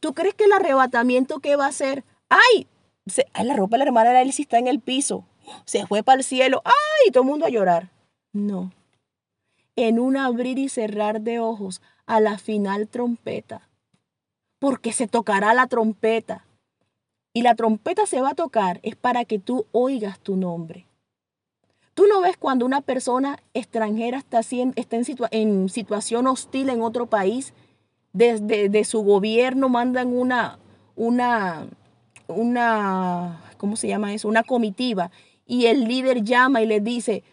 ¿Tú 0.01 0.13
crees 0.13 0.35
que 0.35 0.43
el 0.43 0.51
arrebatamiento 0.51 1.39
que 1.39 1.55
va 1.55 1.67
a 1.67 1.69
hacer? 1.69 2.03
¡Ay! 2.27 2.67
la 3.41 3.55
ropa 3.55 3.77
de 3.77 3.79
la 3.79 3.85
hermana 3.85 4.21
Elsie 4.21 4.43
está 4.43 4.57
en 4.57 4.67
el 4.67 4.81
piso. 4.81 5.23
Se 5.63 5.87
fue 5.87 6.03
para 6.03 6.17
el 6.17 6.25
cielo. 6.25 6.61
¡Ay! 6.65 7.11
Todo 7.11 7.23
el 7.23 7.29
mundo 7.29 7.45
a 7.45 7.49
llorar. 7.49 7.89
No. 8.33 8.73
En 9.81 9.97
un 9.97 10.17
abrir 10.17 10.59
y 10.59 10.67
cerrar 10.67 11.21
de 11.21 11.39
ojos, 11.39 11.81
a 12.05 12.19
la 12.19 12.37
final 12.37 12.89
trompeta. 12.89 13.69
Porque 14.59 14.91
se 14.91 15.07
tocará 15.07 15.53
la 15.53 15.67
trompeta. 15.67 16.45
Y 17.31 17.43
la 17.43 17.55
trompeta 17.55 18.05
se 18.05 18.19
va 18.19 18.31
a 18.31 18.35
tocar 18.35 18.81
es 18.83 18.97
para 18.97 19.23
que 19.23 19.39
tú 19.39 19.67
oigas 19.71 20.19
tu 20.19 20.35
nombre. 20.35 20.85
Tú 21.93 22.07
no 22.07 22.19
ves 22.19 22.35
cuando 22.35 22.65
una 22.65 22.81
persona 22.81 23.39
extranjera 23.53 24.17
está, 24.17 24.41
está 24.41 24.97
en, 25.31 25.69
situación 25.69 26.27
hostil 26.27 26.67
en 26.67 26.81
otro 26.81 27.05
país, 27.05 27.53
desde 28.11 28.67
de 28.67 28.83
su 28.83 29.01
gobierno 29.01 29.69
mandan 29.69 30.09
una, 30.09 30.59
una, 30.97 31.67
una, 32.27 33.41
¿cómo 33.55 33.77
se 33.77 33.87
llama 33.87 34.13
eso? 34.13 34.27
Una 34.27 34.43
comitiva 34.43 35.09
y 35.45 35.67
el 35.67 35.85
líder 35.85 36.25
llama 36.25 36.61
y 36.61 36.65
le 36.65 36.81
dice, 36.81 37.23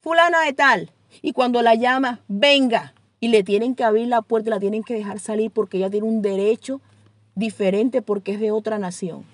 fulana 0.00 0.40
de 0.40 0.54
tal, 0.54 0.92
y 1.22 1.32
cuando 1.32 1.62
la 1.62 1.74
llama, 1.74 2.20
venga, 2.28 2.94
y 3.20 3.28
le 3.28 3.42
tienen 3.42 3.74
que 3.74 3.84
abrir 3.84 4.08
la 4.08 4.22
puerta, 4.22 4.50
la 4.50 4.60
tienen 4.60 4.82
que 4.82 4.94
dejar 4.94 5.18
salir 5.18 5.50
porque 5.50 5.76
ella 5.76 5.90
tiene 5.90 6.06
un 6.06 6.22
derecho 6.22 6.80
diferente 7.34 8.02
porque 8.02 8.32
es 8.32 8.40
de 8.40 8.50
otra 8.50 8.78
nación. 8.78 9.24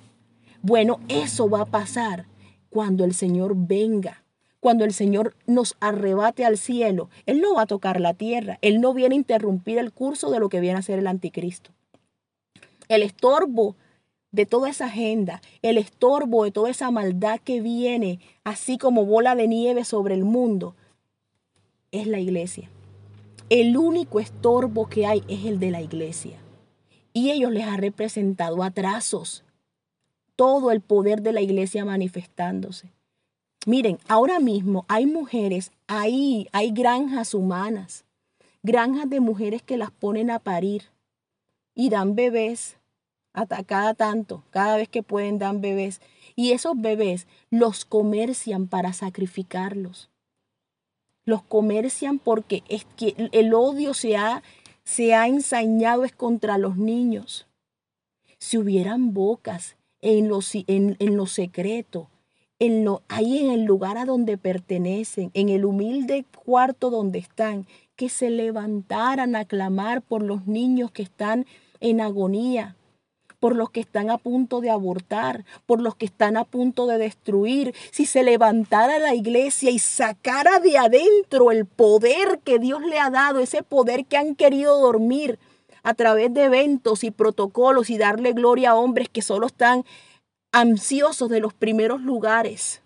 Bueno, 0.63 0.99
eso 1.09 1.49
va 1.49 1.63
a 1.63 1.67
pasar 1.67 2.27
cuando 2.69 3.05
el 3.05 3.15
Señor 3.15 3.55
venga 3.57 4.25
cuando 4.67 4.85
el 4.85 4.93
Señor 4.93 5.37
nos 5.47 5.77
arrebate 5.79 6.45
al 6.45 6.59
cielo, 6.59 7.09
Él 7.27 7.41
no 7.41 7.55
va 7.55 7.63
a 7.63 7.67
tocar 7.67 8.01
la 8.01 8.15
tierra, 8.15 8.59
Él 8.63 8.81
no 8.81 8.95
viene 8.95 9.15
a 9.15 9.19
interrumpir 9.19 9.79
el 9.79 9.93
curso 9.93 10.33
de 10.33 10.41
lo 10.41 10.49
que 10.49 10.59
viene 10.59 10.77
a 10.77 10.83
ser 10.83 10.99
el 10.99 11.07
anticristo. 11.07 11.71
El 12.89 13.03
estorbo 13.03 13.77
de 14.33 14.45
toda 14.45 14.69
esa 14.69 14.87
agenda, 14.87 15.41
el 15.63 15.79
estorbo 15.79 16.43
de 16.43 16.51
toda 16.51 16.69
esa 16.69 16.91
maldad 16.91 17.39
que 17.39 17.61
viene, 17.61 18.19
así 18.43 18.77
como 18.77 19.05
bola 19.05 19.37
de 19.37 19.47
nieve 19.47 19.85
sobre 19.85 20.15
el 20.15 20.25
mundo, 20.25 20.75
es 22.01 22.07
la 22.07 22.21
iglesia. 22.21 22.71
El 23.49 23.77
único 23.77 24.19
estorbo 24.21 24.89
que 24.89 25.07
hay 25.07 25.23
es 25.29 25.45
el 25.45 25.61
de 25.61 25.71
la 25.71 25.81
iglesia. 25.81 26.39
Y 27.13 27.31
ellos 27.31 27.53
les 27.53 27.65
ha 27.65 27.77
representado 27.77 28.63
atrasos. 28.63 29.45
Todo 30.35 30.71
el 30.71 30.81
poder 30.81 31.23
de 31.23 31.33
la 31.33 31.41
iglesia 31.41 31.85
manifestándose. 31.85 32.93
Miren, 33.67 33.99
ahora 34.07 34.39
mismo 34.39 34.85
hay 34.89 35.07
mujeres, 35.07 35.73
hay, 35.87 36.49
hay 36.53 36.71
granjas 36.71 37.35
humanas, 37.35 38.05
granjas 38.63 39.09
de 39.11 39.21
mujeres 39.21 39.63
que 39.63 39.77
las 39.77 39.91
ponen 39.91 40.31
a 40.31 40.39
parir 40.39 40.85
y 41.75 41.89
dan 41.89 42.15
bebés 42.15 42.77
hasta 43.33 43.63
cada 43.65 43.95
tanto, 43.95 44.43
cada 44.51 44.77
vez 44.77 44.89
que 44.89 45.03
pueden 45.03 45.39
dan 45.39 45.61
bebés. 45.61 46.01
Y 46.35 46.53
esos 46.53 46.81
bebés 46.81 47.27
los 47.51 47.85
comercian 47.85 48.67
para 48.67 48.93
sacrificarlos. 48.93 50.11
Los 51.27 51.43
comercian 51.43 52.19
porque 52.19 52.63
es 52.69 52.87
que 52.97 53.29
el 53.33 53.53
odio 53.53 53.93
se 53.93 54.17
ha, 54.17 54.43
se 54.85 55.15
ha 55.15 55.27
ensañado 55.27 56.05
es 56.05 56.13
contra 56.13 56.57
los 56.57 56.77
niños. 56.77 57.47
Si 58.39 58.57
hubieran 58.57 59.13
bocas 59.13 59.77
en 60.01 60.29
lo, 60.29 60.39
en, 60.69 60.97
en 61.01 61.27
secreto, 61.27 62.09
en 62.59 62.85
lo, 62.85 63.03
ahí 63.09 63.39
en 63.39 63.51
el 63.51 63.65
lugar 63.65 63.99
a 63.99 64.05
donde 64.05 64.39
pertenecen, 64.39 65.31
en 65.35 65.49
el 65.49 65.65
humilde 65.65 66.25
cuarto 66.45 66.91
donde 66.91 67.19
están, 67.19 67.67
que 67.97 68.09
se 68.09 68.31
levantaran 68.31 69.35
a 69.35 69.45
clamar 69.45 70.03
por 70.03 70.23
los 70.23 70.47
niños 70.47 70.93
que 70.93 71.03
están 71.03 71.45
en 71.81 72.01
agonía, 72.01 72.77
por 73.39 73.55
los 73.55 73.71
que 73.71 73.81
están 73.81 74.11
a 74.11 74.19
punto 74.19 74.61
de 74.61 74.71
abortar, 74.71 75.45
por 75.67 75.81
los 75.81 75.95
que 75.97 76.07
están 76.07 76.37
a 76.37 76.45
punto 76.45 76.87
de 76.87 76.99
destruir. 76.99 77.75
Si 77.91 78.07
se 78.07 78.23
levantara 78.23 78.99
la 78.99 79.15
iglesia 79.15 79.71
y 79.71 79.79
sacara 79.79 80.59
de 80.61 80.79
adentro 80.79 81.51
el 81.51 81.67
poder 81.67 82.41
que 82.45 82.59
Dios 82.59 82.83
le 82.83 82.99
ha 82.99 83.11
dado, 83.11 83.41
ese 83.41 83.63
poder 83.63 84.07
que 84.07 84.17
han 84.17 84.35
querido 84.35 84.79
dormir 84.81 85.39
a 85.83 85.95
través 85.95 86.35
de 86.35 86.45
eventos 86.45 87.05
y 87.05 87.11
protocolos 87.11 87.91
y 87.91 87.99
darle 87.99 88.33
gloria 88.33 88.71
a 88.71 88.75
hombres 88.75 89.09
que 89.09 89.23
solo 89.23 89.47
están 89.47 89.85
ansiosos 90.53 91.29
de 91.29 91.41
los 91.41 91.55
primeros 91.55 92.01
lugares. 92.01 92.83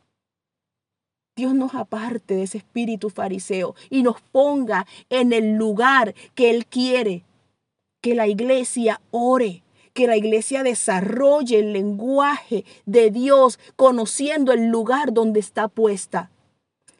Dios 1.37 1.55
nos 1.55 1.75
aparte 1.75 2.35
de 2.35 2.43
ese 2.43 2.59
espíritu 2.59 3.09
fariseo 3.09 3.75
y 3.89 4.03
nos 4.03 4.21
ponga 4.21 4.87
en 5.09 5.33
el 5.33 5.55
lugar 5.55 6.15
que 6.35 6.51
Él 6.51 6.67
quiere. 6.67 7.25
Que 8.03 8.15
la 8.15 8.27
iglesia 8.27 9.01
ore, 9.11 9.63
que 10.01 10.07
la 10.07 10.17
iglesia 10.17 10.63
desarrolle 10.63 11.59
el 11.59 11.75
lenguaje 11.75 12.65
de 12.87 13.11
Dios 13.11 13.59
conociendo 13.77 14.53
el 14.53 14.69
lugar 14.69 15.13
donde 15.13 15.41
está 15.41 15.69
puesta. 15.69 16.31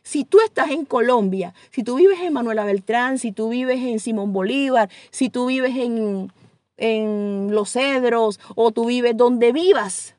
Si 0.03 0.25
tú 0.25 0.39
estás 0.45 0.71
en 0.71 0.85
Colombia, 0.85 1.55
si 1.71 1.83
tú 1.83 1.95
vives 1.95 2.21
en 2.21 2.35
Manuela 2.35 2.65
Beltrán, 2.65 3.19
si 3.19 3.33
tú 3.33 3.49
vives 3.49 3.81
en 3.81 4.01
Simón 4.01 4.35
Bolívar, 4.35 4.91
si 5.11 5.31
tú 5.31 5.47
vives 5.47 5.77
en, 5.77 6.31
en 6.77 7.49
Los 7.55 7.73
Cedros 7.73 8.39
o 8.55 8.71
tú 8.71 8.85
vives 8.85 9.17
donde 9.17 9.53
vivas, 9.53 10.15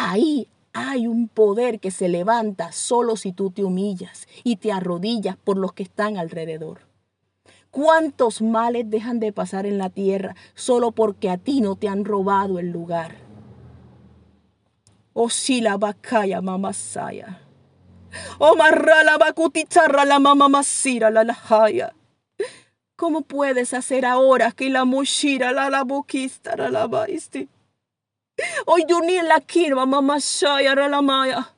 Ahí 0.00 0.46
hay 0.74 1.08
un 1.08 1.26
poder 1.26 1.80
que 1.80 1.90
se 1.90 2.08
levanta 2.08 2.70
solo 2.70 3.16
si 3.16 3.32
tú 3.32 3.50
te 3.50 3.64
humillas 3.64 4.28
y 4.44 4.54
te 4.54 4.70
arrodillas 4.70 5.36
por 5.36 5.58
los 5.58 5.72
que 5.72 5.82
están 5.82 6.18
alrededor. 6.18 6.87
¿Cuántos 7.70 8.40
males 8.40 8.88
dejan 8.88 9.20
de 9.20 9.32
pasar 9.32 9.66
en 9.66 9.78
la 9.78 9.90
tierra 9.90 10.34
solo 10.54 10.92
porque 10.92 11.30
a 11.30 11.36
ti 11.36 11.60
no 11.60 11.76
te 11.76 11.88
han 11.88 12.04
robado 12.04 12.58
el 12.58 12.70
lugar? 12.70 13.16
Oh, 15.12 15.30
si 15.30 15.60
la 15.60 15.76
bacaya 15.76 16.40
mamasaya. 16.40 17.40
Oh, 18.38 18.56
marra 18.56 19.02
la 19.04 19.18
bacutizarra 19.18 20.04
la 20.04 20.18
mamamasira 20.18 21.10
la 21.10 21.24
lajaya. 21.24 21.94
¿Cómo 22.96 23.22
puedes 23.22 23.74
hacer 23.74 24.06
ahora 24.06 24.52
que 24.52 24.70
la 24.70 24.84
mochira 24.84 25.52
la 25.52 25.70
la 25.70 25.84
boquista 25.84 26.56
la 26.56 26.70
la 26.70 26.86
baisti? 26.86 27.48
Hoy 28.66 28.84
la 28.88 29.86
mamá 29.86 30.18
maya. 31.02 31.54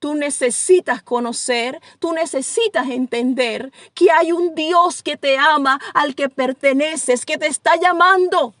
Tú 0.00 0.14
necesitas 0.14 1.02
conocer, 1.02 1.78
tú 1.98 2.14
necesitas 2.14 2.88
entender 2.88 3.70
que 3.92 4.10
hay 4.10 4.32
un 4.32 4.54
Dios 4.54 5.02
que 5.02 5.18
te 5.18 5.36
ama, 5.36 5.78
al 5.92 6.14
que 6.14 6.30
perteneces, 6.30 7.26
que 7.26 7.36
te 7.36 7.46
está 7.46 7.76
llamando 7.76 8.54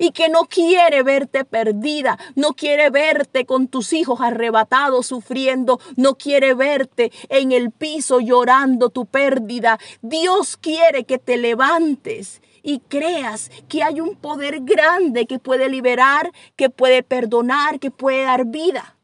y 0.00 0.10
que 0.10 0.28
no 0.28 0.44
quiere 0.44 1.04
verte 1.04 1.44
perdida, 1.44 2.18
no 2.34 2.54
quiere 2.54 2.90
verte 2.90 3.46
con 3.46 3.68
tus 3.68 3.92
hijos 3.92 4.20
arrebatados 4.20 5.06
sufriendo, 5.06 5.78
no 5.94 6.16
quiere 6.16 6.54
verte 6.54 7.12
en 7.28 7.52
el 7.52 7.70
piso 7.70 8.18
llorando 8.18 8.90
tu 8.90 9.06
pérdida. 9.06 9.78
Dios 10.02 10.56
quiere 10.56 11.04
que 11.04 11.18
te 11.18 11.36
levantes 11.36 12.42
y 12.64 12.80
creas 12.80 13.52
que 13.68 13.84
hay 13.84 14.00
un 14.00 14.16
poder 14.16 14.60
grande 14.62 15.26
que 15.26 15.38
puede 15.38 15.68
liberar, 15.68 16.32
que 16.56 16.68
puede 16.68 17.04
perdonar, 17.04 17.78
que 17.78 17.92
puede 17.92 18.24
dar 18.24 18.46
vida. 18.46 18.96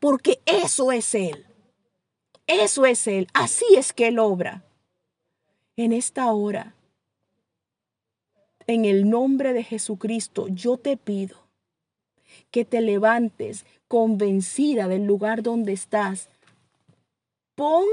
Porque 0.00 0.40
eso 0.46 0.92
es 0.92 1.14
Él. 1.14 1.46
Eso 2.46 2.86
es 2.86 3.06
Él. 3.06 3.28
Así 3.34 3.66
es 3.76 3.92
que 3.92 4.08
Él 4.08 4.18
obra. 4.18 4.64
En 5.76 5.92
esta 5.92 6.32
hora, 6.32 6.74
en 8.66 8.84
el 8.84 9.08
nombre 9.08 9.52
de 9.52 9.64
Jesucristo, 9.64 10.48
yo 10.48 10.76
te 10.76 10.96
pido 10.96 11.36
que 12.50 12.64
te 12.64 12.80
levantes 12.80 13.64
convencida 13.86 14.88
del 14.88 15.04
lugar 15.04 15.42
donde 15.42 15.72
estás. 15.72 16.28
Pon 17.54 17.84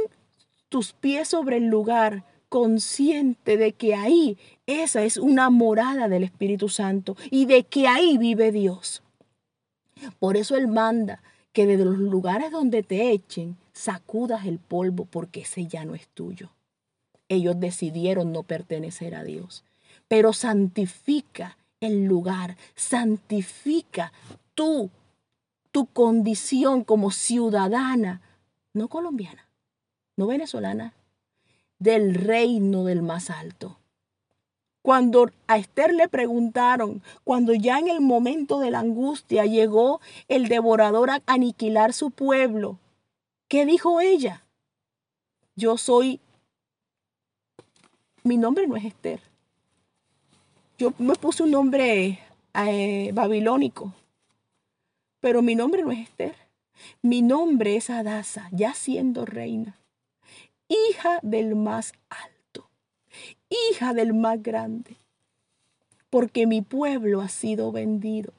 tus 0.69 0.93
pies 0.93 1.29
sobre 1.29 1.57
el 1.57 1.67
lugar 1.67 2.23
consciente 2.49 3.57
de 3.57 3.73
que 3.73 3.95
ahí 3.95 4.37
esa 4.65 5.03
es 5.03 5.17
una 5.17 5.49
morada 5.49 6.07
del 6.07 6.23
Espíritu 6.23 6.69
Santo 6.69 7.15
y 7.29 7.45
de 7.45 7.63
que 7.63 7.87
ahí 7.87 8.17
vive 8.17 8.51
Dios. 8.51 9.03
Por 10.19 10.37
eso 10.37 10.55
Él 10.55 10.67
manda 10.67 11.21
que 11.55 11.65
desde 11.65 11.85
los 11.85 11.97
lugares 11.97 12.51
donde 12.51 12.83
te 12.83 13.11
echen, 13.11 13.55
sacudas 13.71 14.45
el 14.45 14.59
polvo 14.59 15.05
porque 15.05 15.41
ese 15.41 15.67
ya 15.67 15.85
no 15.85 15.95
es 15.95 16.09
tuyo. 16.09 16.49
Ellos 17.29 17.57
decidieron 17.61 18.33
no 18.33 18.43
pertenecer 18.43 19.15
a 19.15 19.23
Dios. 19.23 19.63
Pero 20.09 20.33
santifica 20.33 21.57
el 21.79 22.03
lugar, 22.07 22.57
santifica 22.75 24.11
tú, 24.53 24.89
tu 25.71 25.85
condición 25.85 26.83
como 26.83 27.09
ciudadana, 27.09 28.19
no 28.73 28.89
colombiana, 28.89 29.47
no 30.17 30.27
venezolana, 30.27 30.93
del 31.79 32.15
reino 32.15 32.83
del 32.83 33.01
más 33.01 33.29
alto. 33.29 33.77
Cuando 34.85 35.31
a 35.47 35.57
Esther 35.57 35.95
le 35.95 36.07
preguntaron, 36.07 37.01
cuando 37.23 37.55
ya 37.55 37.79
en 37.79 37.87
el 37.87 38.01
momento 38.01 38.59
de 38.59 38.69
la 38.69 38.81
angustia 38.81 39.47
llegó 39.47 39.99
el 40.27 40.47
devorador 40.47 41.09
a 41.09 41.23
aniquilar 41.25 41.91
su 41.91 42.11
pueblo, 42.11 42.77
¿qué 43.47 43.65
dijo 43.65 43.99
ella? 43.99 44.43
Yo 45.55 45.79
soy, 45.79 46.19
mi 48.21 48.37
nombre 48.37 48.67
no 48.67 48.75
es 48.75 48.85
Esther. 48.85 49.21
Yo 50.77 50.93
me 50.99 51.15
puse 51.15 51.41
un 51.41 51.49
nombre 51.49 52.19
eh, 52.53 53.09
babilónico, 53.11 53.91
pero 55.19 55.41
mi 55.41 55.55
nombre 55.55 55.81
no 55.81 55.91
es 55.91 56.01
Esther. 56.07 56.35
Mi 57.01 57.23
nombre 57.23 57.75
es 57.75 57.89
Adasa, 57.89 58.49
ya 58.51 58.75
siendo 58.75 59.25
reina 59.25 59.79
hija 60.67 61.19
del 61.21 61.55
más 61.55 61.93
alto, 62.09 62.34
hija 63.49 63.93
del 63.93 64.13
más 64.13 64.41
grande, 64.41 64.97
porque 66.09 66.47
mi 66.47 66.61
pueblo 66.61 67.21
ha 67.21 67.29
sido 67.29 67.71
vendido. 67.71 68.33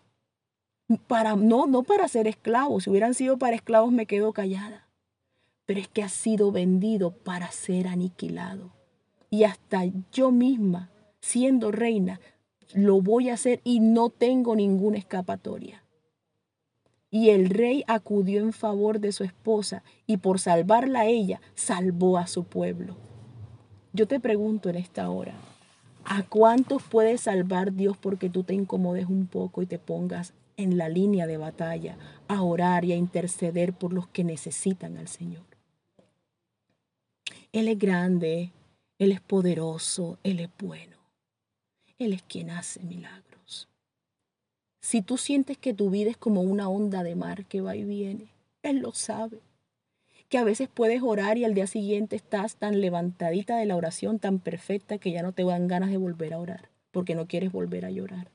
Para, 1.09 1.35
no, 1.35 1.67
no 1.67 1.83
para 1.83 2.07
ser 2.09 2.29
esclavos, 2.29 2.85
si 2.85 2.91
hubieran 2.91 3.15
sido 3.15 3.39
para 3.39 3.57
esclavos 3.57 3.93
me 3.93 4.07
quedo 4.07 4.33
callada, 4.33 4.87
pero 5.65 5.81
es 5.81 5.89
que 5.89 6.03
ha 6.03 6.09
sido 6.09 6.53
vendido 6.53 7.11
para 7.11 7.51
ser 7.51 7.89
aniquilado. 7.89 8.73
Y 9.31 9.45
hasta 9.45 9.85
yo 10.13 10.31
misma, 10.31 10.91
siendo 11.21 11.73
reina, 11.73 12.21
lo 12.73 13.01
voy 13.01 13.31
a 13.31 13.35
hacer 13.35 13.61
y 13.65 13.81
no 13.81 14.11
tengo 14.11 14.55
ninguna 14.55 14.99
escapatoria. 14.99 15.83
Y 17.11 17.31
el 17.31 17.51
rey 17.51 17.83
acudió 17.87 18.41
en 18.41 18.53
favor 18.53 19.01
de 19.01 19.13
su 19.13 19.25
esposa 19.25 19.83
y 20.07 20.19
por 20.19 20.39
salvarla 20.39 21.01
a 21.01 21.07
ella, 21.07 21.41
salvó 21.55 22.19
a 22.19 22.27
su 22.27 22.45
pueblo. 22.45 22.97
Yo 23.97 24.07
te 24.07 24.21
pregunto 24.21 24.69
en 24.69 24.77
esta 24.77 25.09
hora, 25.09 25.33
¿a 26.05 26.23
cuántos 26.23 26.83
puede 26.83 27.17
salvar 27.17 27.73
Dios 27.73 27.97
porque 27.97 28.29
tú 28.29 28.43
te 28.43 28.53
incomodes 28.53 29.07
un 29.07 29.27
poco 29.27 29.63
y 29.63 29.67
te 29.67 29.79
pongas 29.79 30.35
en 30.59 30.77
la 30.77 30.91
línea 30.91 31.27
de 31.27 31.39
batalla 31.39 31.97
a 32.29 32.43
orar 32.43 32.85
y 32.85 32.93
a 32.93 32.97
interceder 32.97 33.73
por 33.73 33.95
los 33.95 34.07
que 34.09 34.23
necesitan 34.23 34.99
al 34.99 35.09
Señor? 35.09 35.47
Él 37.53 37.69
es 37.69 37.79
grande, 37.79 38.53
Él 38.99 39.13
es 39.13 39.23
poderoso, 39.23 40.19
Él 40.23 40.41
es 40.41 40.51
bueno. 40.59 40.99
Él 41.99 42.13
es 42.13 42.21
quien 42.21 42.51
hace 42.51 42.83
milagros. 42.83 43.67
Si 44.83 45.01
tú 45.01 45.17
sientes 45.17 45.57
que 45.57 45.73
tu 45.73 45.89
vida 45.89 46.11
es 46.11 46.19
como 46.19 46.43
una 46.43 46.69
onda 46.69 47.03
de 47.03 47.17
mar 47.17 47.47
que 47.47 47.63
va 47.63 47.75
y 47.77 47.85
viene, 47.85 48.29
Él 48.63 48.81
lo 48.81 48.93
sabe. 48.93 49.41
Que 50.29 50.39
a 50.39 50.45
veces 50.45 50.69
puedes 50.69 51.03
orar 51.03 51.39
y 51.39 51.45
al 51.45 51.55
día 51.55 51.67
siguiente 51.67 52.17
estás 52.17 52.57
tan 52.57 52.81
levantadita 52.81 53.57
de 53.57 53.67
la 53.67 53.77
oración, 53.77 54.19
tan 54.19 54.39
perfecta, 54.41 54.99
que 54.99 55.13
ya 55.13 55.23
no 55.23 55.33
te 55.33 55.45
dan 55.45 55.69
ganas 55.69 55.91
de 55.91 55.97
volver 55.97 56.35
a 56.35 56.39
orar, 56.39 56.69
porque 56.91 57.15
no 57.15 57.27
quieres 57.27 57.53
volver 57.53 57.85
a 57.85 57.91
llorar. 57.91 58.31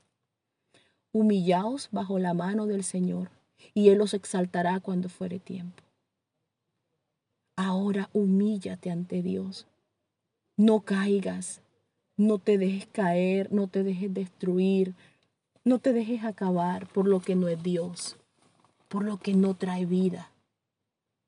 Humillaos 1.12 1.90
bajo 1.92 2.20
la 2.20 2.34
mano 2.34 2.66
del 2.68 2.84
Señor, 2.84 3.30
y 3.74 3.90
Él 3.90 4.00
os 4.02 4.14
exaltará 4.14 4.80
cuando 4.80 5.10
fuere 5.10 5.40
tiempo. 5.40 5.84
Ahora 7.58 8.10
humíllate 8.14 8.90
ante 8.90 9.22
Dios. 9.22 9.68
No 10.56 10.82
caigas, 10.82 11.62
no 12.16 12.40
te 12.40 12.58
dejes 12.58 12.88
caer, 12.88 13.52
no 13.52 13.68
te 13.68 13.84
dejes 13.84 14.14
destruir, 14.14 14.96
no 15.64 15.80
te 15.80 15.92
dejes 15.92 16.24
acabar 16.24 16.88
por 16.88 17.08
lo 17.08 17.20
que 17.20 17.36
no 17.36 17.48
es 17.50 17.62
Dios, 17.62 18.18
por 18.88 19.04
lo 19.04 19.18
que 19.18 19.34
no 19.34 19.56
trae 19.56 19.86
vida. 19.86 20.32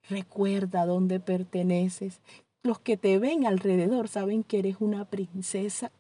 Recuerda 0.09 0.85
dónde 0.85 1.19
perteneces. 1.19 2.19
Los 2.61 2.79
que 2.79 2.97
te 2.97 3.19
ven 3.19 3.45
alrededor 3.45 4.07
saben 4.07 4.43
que 4.43 4.59
eres 4.59 4.77
una 4.79 5.05
princesa. 5.05 5.91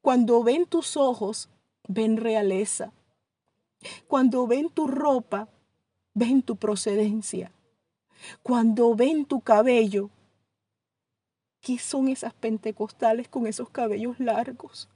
Cuando 0.00 0.42
ven 0.42 0.66
tus 0.66 0.96
ojos, 0.96 1.48
ven 1.88 2.16
realeza. 2.16 2.92
Cuando 4.06 4.46
ven 4.46 4.70
tu 4.70 4.86
ropa, 4.86 5.48
ven 6.14 6.42
tu 6.42 6.56
procedencia. 6.56 7.52
Cuando 8.42 8.94
ven 8.94 9.24
tu 9.24 9.40
cabello, 9.40 10.10
¿qué 11.60 11.78
son 11.78 12.08
esas 12.08 12.34
pentecostales 12.34 13.28
con 13.28 13.46
esos 13.46 13.68
cabellos 13.70 14.20
largos? 14.20 14.88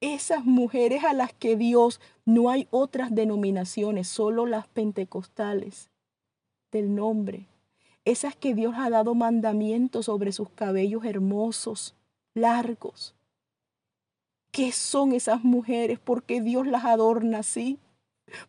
Esas 0.00 0.44
mujeres 0.44 1.04
a 1.04 1.12
las 1.12 1.32
que 1.32 1.56
Dios 1.56 2.00
no 2.24 2.50
hay 2.50 2.68
otras 2.70 3.14
denominaciones, 3.14 4.08
solo 4.08 4.46
las 4.46 4.66
pentecostales 4.68 5.90
del 6.70 6.94
nombre. 6.94 7.46
Esas 8.04 8.36
que 8.36 8.54
Dios 8.54 8.74
ha 8.76 8.90
dado 8.90 9.14
mandamientos 9.14 10.06
sobre 10.06 10.32
sus 10.32 10.50
cabellos 10.50 11.04
hermosos, 11.04 11.94
largos. 12.34 13.14
¿Qué 14.50 14.72
son 14.72 15.12
esas 15.12 15.42
mujeres? 15.42 15.98
Porque 15.98 16.40
Dios 16.40 16.66
las 16.66 16.84
adorna 16.84 17.38
así. 17.38 17.78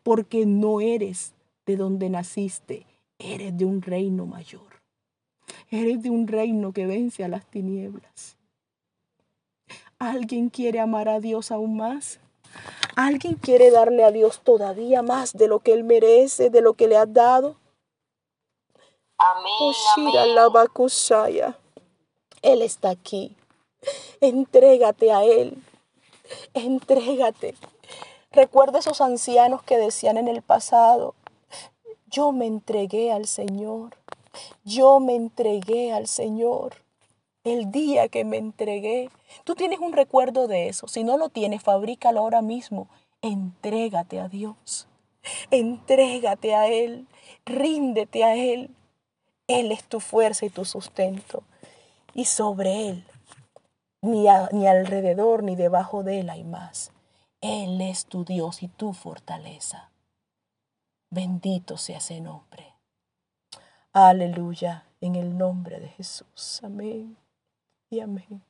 Porque 0.03 0.45
no 0.45 0.81
eres 0.81 1.33
de 1.65 1.77
donde 1.77 2.09
naciste, 2.09 2.85
eres 3.17 3.57
de 3.57 3.65
un 3.65 3.81
reino 3.81 4.25
mayor. 4.25 4.81
Eres 5.69 6.01
de 6.03 6.09
un 6.09 6.27
reino 6.27 6.73
que 6.73 6.85
vence 6.85 7.23
a 7.23 7.27
las 7.27 7.45
tinieblas. 7.45 8.37
¿Alguien 10.05 10.49
quiere 10.49 10.79
amar 10.79 11.09
a 11.09 11.19
Dios 11.19 11.49
aún 11.49 11.77
más? 11.77 12.19
¿Alguien 12.95 13.33
quiere 13.33 13.71
darle 13.71 14.03
a 14.03 14.11
Dios 14.11 14.39
todavía 14.43 15.01
más 15.01 15.33
de 15.33 15.47
lo 15.47 15.61
que 15.61 15.73
Él 15.73 15.83
merece, 15.83 16.51
de 16.51 16.61
lo 16.61 16.75
que 16.75 16.87
le 16.87 16.95
has 16.95 17.11
dado? 17.11 17.55
Amén. 19.17 19.73
Él 22.43 22.61
está 22.61 22.91
aquí. 22.91 23.35
Entrégate 24.21 25.11
a 25.11 25.23
Él. 25.23 25.57
Entrégate. 26.53 27.55
Recuerda 28.31 28.77
esos 28.77 29.01
ancianos 29.01 29.63
que 29.63 29.79
decían 29.79 30.17
en 30.17 30.27
el 30.27 30.43
pasado, 30.43 31.15
yo 32.05 32.31
me 32.31 32.45
entregué 32.45 33.11
al 33.11 33.25
Señor. 33.25 33.97
Yo 34.63 34.99
me 34.99 35.15
entregué 35.15 35.93
al 35.93 36.07
Señor 36.07 36.84
el 37.45 37.71
día 37.71 38.09
que 38.09 38.25
me 38.25 38.37
entregué. 38.37 39.09
Tú 39.45 39.55
tienes 39.55 39.79
un 39.79 39.93
recuerdo 39.93 40.47
de 40.47 40.67
eso. 40.67 40.87
Si 40.87 41.03
no 41.03 41.17
lo 41.17 41.29
tienes, 41.29 41.63
fabrícalo 41.63 42.19
ahora 42.19 42.41
mismo. 42.41 42.89
Entrégate 43.21 44.19
a 44.19 44.27
Dios. 44.27 44.87
Entrégate 45.51 46.55
a 46.55 46.67
Él. 46.67 47.07
Ríndete 47.45 48.23
a 48.23 48.35
Él. 48.35 48.75
Él 49.47 49.71
es 49.71 49.83
tu 49.83 49.99
fuerza 49.99 50.45
y 50.45 50.49
tu 50.49 50.65
sustento. 50.65 51.43
Y 52.15 52.25
sobre 52.25 52.89
Él, 52.89 53.05
ni, 54.01 54.25
ni 54.51 54.67
alrededor 54.67 55.43
ni 55.43 55.55
debajo 55.55 56.03
de 56.03 56.21
Él 56.21 56.29
hay 56.31 56.43
más. 56.43 56.91
Él 57.41 57.79
es 57.79 58.07
tu 58.07 58.25
Dios 58.25 58.63
y 58.63 58.69
tu 58.69 58.93
fortaleza. 58.93 59.91
Bendito 61.11 61.77
sea 61.77 61.99
ese 61.99 62.21
nombre. 62.21 62.73
Aleluya, 63.93 64.85
en 64.99 65.15
el 65.15 65.37
nombre 65.37 65.79
de 65.79 65.89
Jesús. 65.89 66.61
Amén 66.63 67.24
y 67.89 67.99
amén. 67.99 68.44